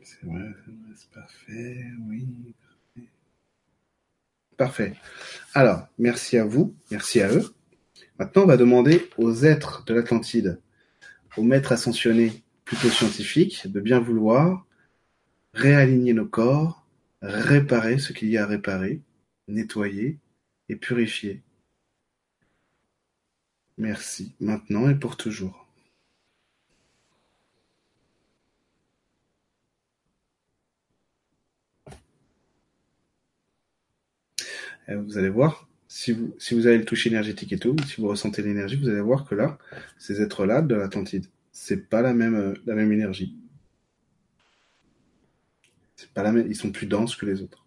[0.04, 1.10] C'est vrai, c'est vrai, c'est
[1.52, 2.54] parfait, oui.
[4.56, 4.94] parfait.
[5.54, 7.54] Alors, merci à vous, merci à eux.
[8.18, 10.60] Maintenant, on va demander aux êtres de l'Atlantide,
[11.36, 14.66] aux maîtres ascensionnés plutôt scientifiques, de bien vouloir
[15.54, 16.86] réaligner nos corps,
[17.20, 19.02] réparer ce qu'il y a à réparer,
[19.48, 20.18] nettoyer
[20.68, 21.42] et purifier.
[23.76, 25.62] Merci, maintenant et pour toujours.
[31.88, 31.92] Et
[34.88, 38.08] vous allez voir, si vous, si vous avez le toucher énergétique et tout, si vous
[38.08, 39.58] ressentez l'énergie, vous allez voir que là,
[39.98, 43.36] ces êtres-là de l'Atlantide, c'est pas la même, euh, la même énergie.
[45.96, 47.64] C'est pas la même, ils sont plus denses que les autres.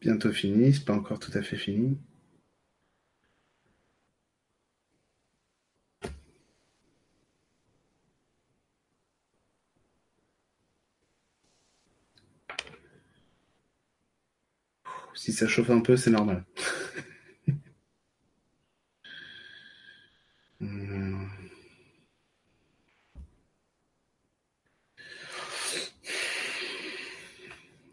[0.00, 1.98] Bientôt fini, c'est pas encore tout à fait fini.
[15.30, 16.44] Si ça chauffe un peu, c'est normal.
[20.60, 21.30] Hum.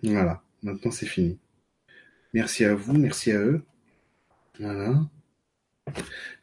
[0.04, 1.38] Voilà, maintenant c'est fini.
[2.34, 3.62] Merci à vous, merci à eux.
[4.60, 5.08] Voilà.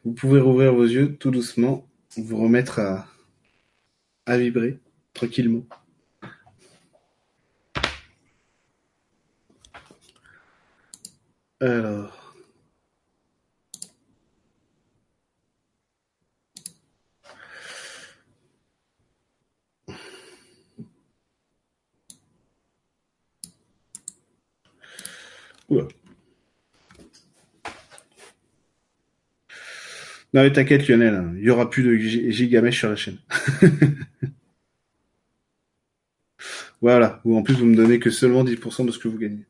[0.05, 1.85] Vous pouvez rouvrir vos yeux tout doucement,
[2.15, 3.07] vous remettre à,
[4.25, 4.79] à vibrer
[5.13, 5.65] tranquillement.
[11.59, 12.25] Alors.
[30.35, 31.33] Non mais t'inquiète Lionel, hein.
[31.37, 33.17] il y aura plus de gigamèche sur la chaîne.
[36.81, 39.45] voilà, ou en plus vous me donnez que seulement 10% de ce que vous gagnez.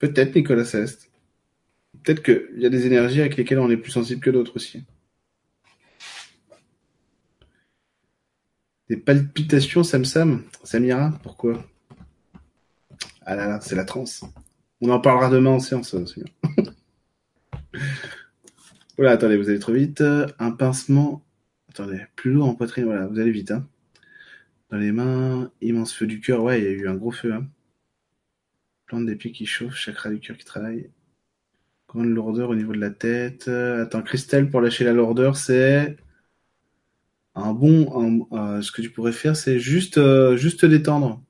[0.00, 1.10] Peut-être Nicolas Ceste.
[2.02, 4.82] Peut-être qu'il y a des énergies avec lesquelles on est plus sensible que d'autres aussi.
[8.88, 10.42] Des palpitations, Sam Sam?
[10.64, 11.64] Samira Pourquoi?
[13.24, 14.24] Ah là là, c'est la transe.
[14.80, 16.24] On en parlera demain en séance, bien.
[18.96, 20.02] voilà, attendez, vous allez trop vite.
[20.38, 21.22] Un pincement.
[21.68, 23.50] Attendez, plus lourd en poitrine, voilà, vous allez vite.
[23.50, 23.68] Hein.
[24.70, 26.42] Dans les mains, immense feu du cœur.
[26.42, 27.34] Ouais, il y a eu un gros feu.
[27.34, 27.46] Hein.
[28.90, 30.90] Plante des pieds qui chauffent, chakra du cœur qui travaille.
[31.86, 33.46] Grande lourdeur au niveau de la tête.
[33.46, 35.96] Attends, Christelle, pour lâcher la lourdeur, c'est
[37.36, 38.26] un bon.
[38.32, 41.22] Euh, ce que tu pourrais faire, c'est juste, euh, juste te détendre.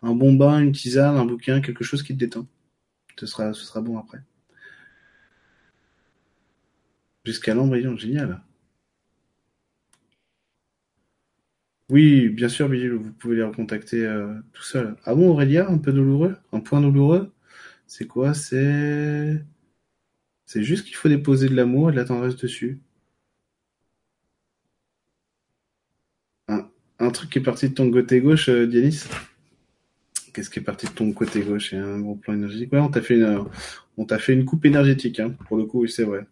[0.00, 2.46] Un bon bain, une tisane, un bouquin, quelque chose qui te détend.
[3.18, 4.22] Ce sera, ce sera bon après.
[7.26, 8.40] Jusqu'à l'embryon, génial.
[11.90, 14.96] Oui, bien sûr, Bidule, vous pouvez les recontacter euh, tout seul.
[15.04, 16.36] Ah bon, Aurélia, un peu douloureux?
[16.52, 17.32] Un point douloureux?
[17.86, 18.32] C'est quoi?
[18.34, 19.44] C'est...
[20.46, 22.80] C'est juste qu'il faut déposer de l'amour et de la tendresse dessus.
[26.48, 29.04] Un, truc qui est parti de ton côté gauche, euh, Dianis?
[30.32, 31.72] Qu'est-ce qui est parti de ton côté gauche?
[31.72, 32.72] Il un gros plan énergétique.
[32.72, 33.44] Ouais, on t'a fait une,
[33.96, 35.34] on t'a fait une coupe énergétique, hein.
[35.48, 36.26] pour le coup, oui, c'est vrai.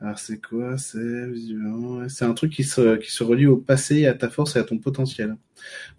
[0.00, 0.78] Alors c'est quoi?
[0.78, 1.26] C'est
[2.08, 4.64] c'est un truc qui se qui se relie au passé, à ta force et à
[4.64, 5.36] ton potentiel.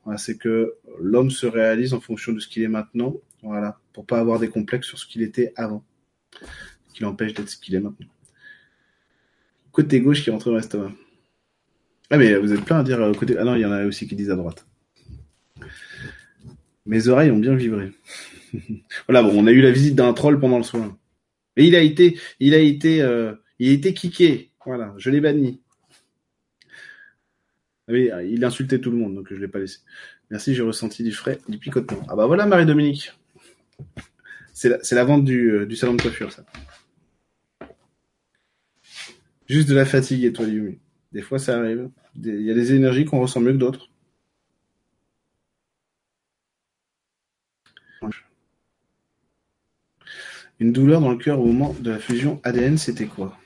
[0.03, 4.05] Voilà, c'est que l'homme se réalise en fonction de ce qu'il est maintenant, voilà, pour
[4.05, 5.83] pas avoir des complexes sur ce qu'il était avant,
[6.93, 8.07] qui l'empêche d'être ce qu'il est maintenant.
[9.71, 10.91] Côté gauche qui rentre dans l'estomac.
[12.09, 13.37] Ah mais vous êtes plein à dire euh, côté.
[13.37, 14.65] Ah non, il y en a aussi qui disent à droite.
[16.87, 17.91] Mes oreilles ont bien vibré.
[19.07, 20.97] voilà, bon, on a eu la visite d'un troll pendant le soin.
[21.55, 23.01] Et il a été, il a été.
[23.03, 24.51] Euh, il était kické.
[24.65, 25.61] Voilà, je l'ai banni.
[27.88, 29.79] Ah oui, il insultait tout le monde, donc je ne l'ai pas laissé.
[30.31, 32.01] Merci, j'ai ressenti du frais, du picotement.
[32.09, 33.11] Ah bah voilà, Marie-Dominique.
[34.53, 36.43] C'est la, vente euh, du, salon de coiffure, ça.
[39.47, 40.79] Juste de la fatigue, et toi, Yumi.
[41.11, 41.89] Des fois, ça arrive.
[42.15, 43.89] Il y a des énergies qu'on ressent mieux que d'autres.
[50.59, 53.38] Une douleur dans le cœur au moment de la fusion ADN, c'était quoi?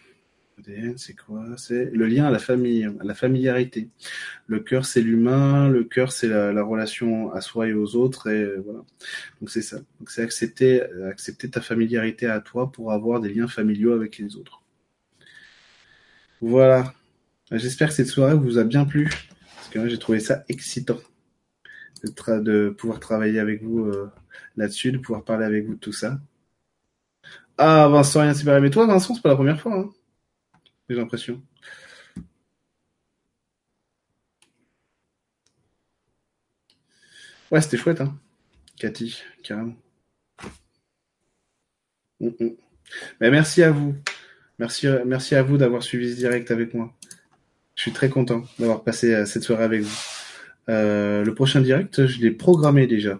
[0.97, 1.45] C'est quoi?
[1.57, 3.89] C'est le lien à la famille, à la familiarité.
[4.47, 5.69] Le cœur, c'est l'humain.
[5.69, 8.27] Le cœur, c'est la, relation à soi et aux autres.
[8.29, 8.79] Et voilà.
[9.41, 9.77] Donc c'est ça.
[9.99, 14.35] Donc c'est accepter, accepter ta familiarité à toi pour avoir des liens familiaux avec les
[14.35, 14.61] autres.
[16.41, 16.93] Voilà.
[17.51, 19.09] J'espère que cette soirée vous a bien plu
[19.55, 20.97] parce que moi j'ai trouvé ça excitant
[22.03, 24.11] de, pouvoir travailler avec vous euh,
[24.57, 26.19] là-dessus, de pouvoir parler avec vous de tout ça.
[27.57, 29.75] Ah Vincent, rien pas Mais toi Vincent, c'est pas la première fois.
[29.75, 29.89] Hein
[30.89, 31.41] j'ai l'impression.
[37.51, 38.17] Ouais, c'était chouette, hein.
[38.77, 39.75] Cathy, carrément.
[42.19, 42.55] Mm, mm.
[43.21, 43.95] Mais merci à vous.
[44.59, 46.93] Merci, merci à vous d'avoir suivi ce direct avec moi.
[47.75, 49.97] Je suis très content d'avoir passé euh, cette soirée avec vous.
[50.69, 53.19] Euh, le prochain direct, je l'ai programmé déjà.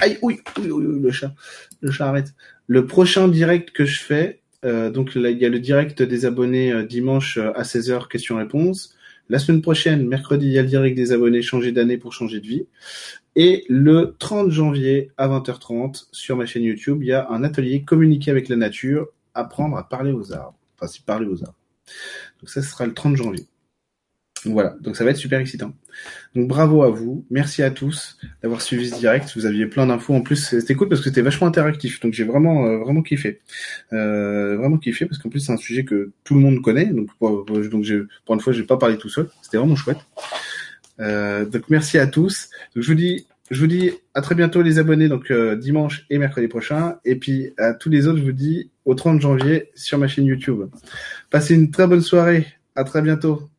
[0.00, 1.34] Aïe, oui, oui, oui, le chat,
[1.80, 2.34] le chat arrête.
[2.66, 6.26] Le prochain direct que je fais, euh, donc là, il y a le direct des
[6.26, 8.94] abonnés euh, dimanche euh, à 16h, questions-réponses.
[9.28, 12.40] La semaine prochaine, mercredi, il y a le direct des abonnés changer d'année pour changer
[12.40, 12.66] de vie.
[13.36, 17.82] Et le 30 janvier à 20h30 sur ma chaîne YouTube, il y a un atelier
[17.82, 20.58] communiquer avec la nature, apprendre à parler aux arbres.
[20.76, 21.58] Enfin, si parler aux arbres.
[22.40, 23.46] Donc ça, sera le 30 janvier.
[24.46, 25.72] Voilà, donc ça va être super excitant.
[26.34, 29.32] Donc bravo à vous, merci à tous d'avoir suivi ce direct.
[29.36, 32.00] Vous aviez plein d'infos en plus, c'était cool parce que c'était vachement interactif.
[32.00, 33.40] Donc j'ai vraiment euh, vraiment kiffé,
[33.92, 36.86] euh, vraiment kiffé parce qu'en plus c'est un sujet que tout le monde connaît.
[36.86, 37.86] Donc pour, donc
[38.26, 39.98] pour une fois j'ai pas parlé tout seul, c'était vraiment chouette.
[41.00, 42.50] Euh, donc merci à tous.
[42.74, 46.06] Donc je vous dis je vous dis à très bientôt les abonnés donc euh, dimanche
[46.08, 49.70] et mercredi prochain et puis à tous les autres je vous dis au 30 janvier
[49.74, 50.62] sur ma chaîne YouTube.
[51.30, 52.46] Passez une très bonne soirée.
[52.76, 53.53] À très bientôt.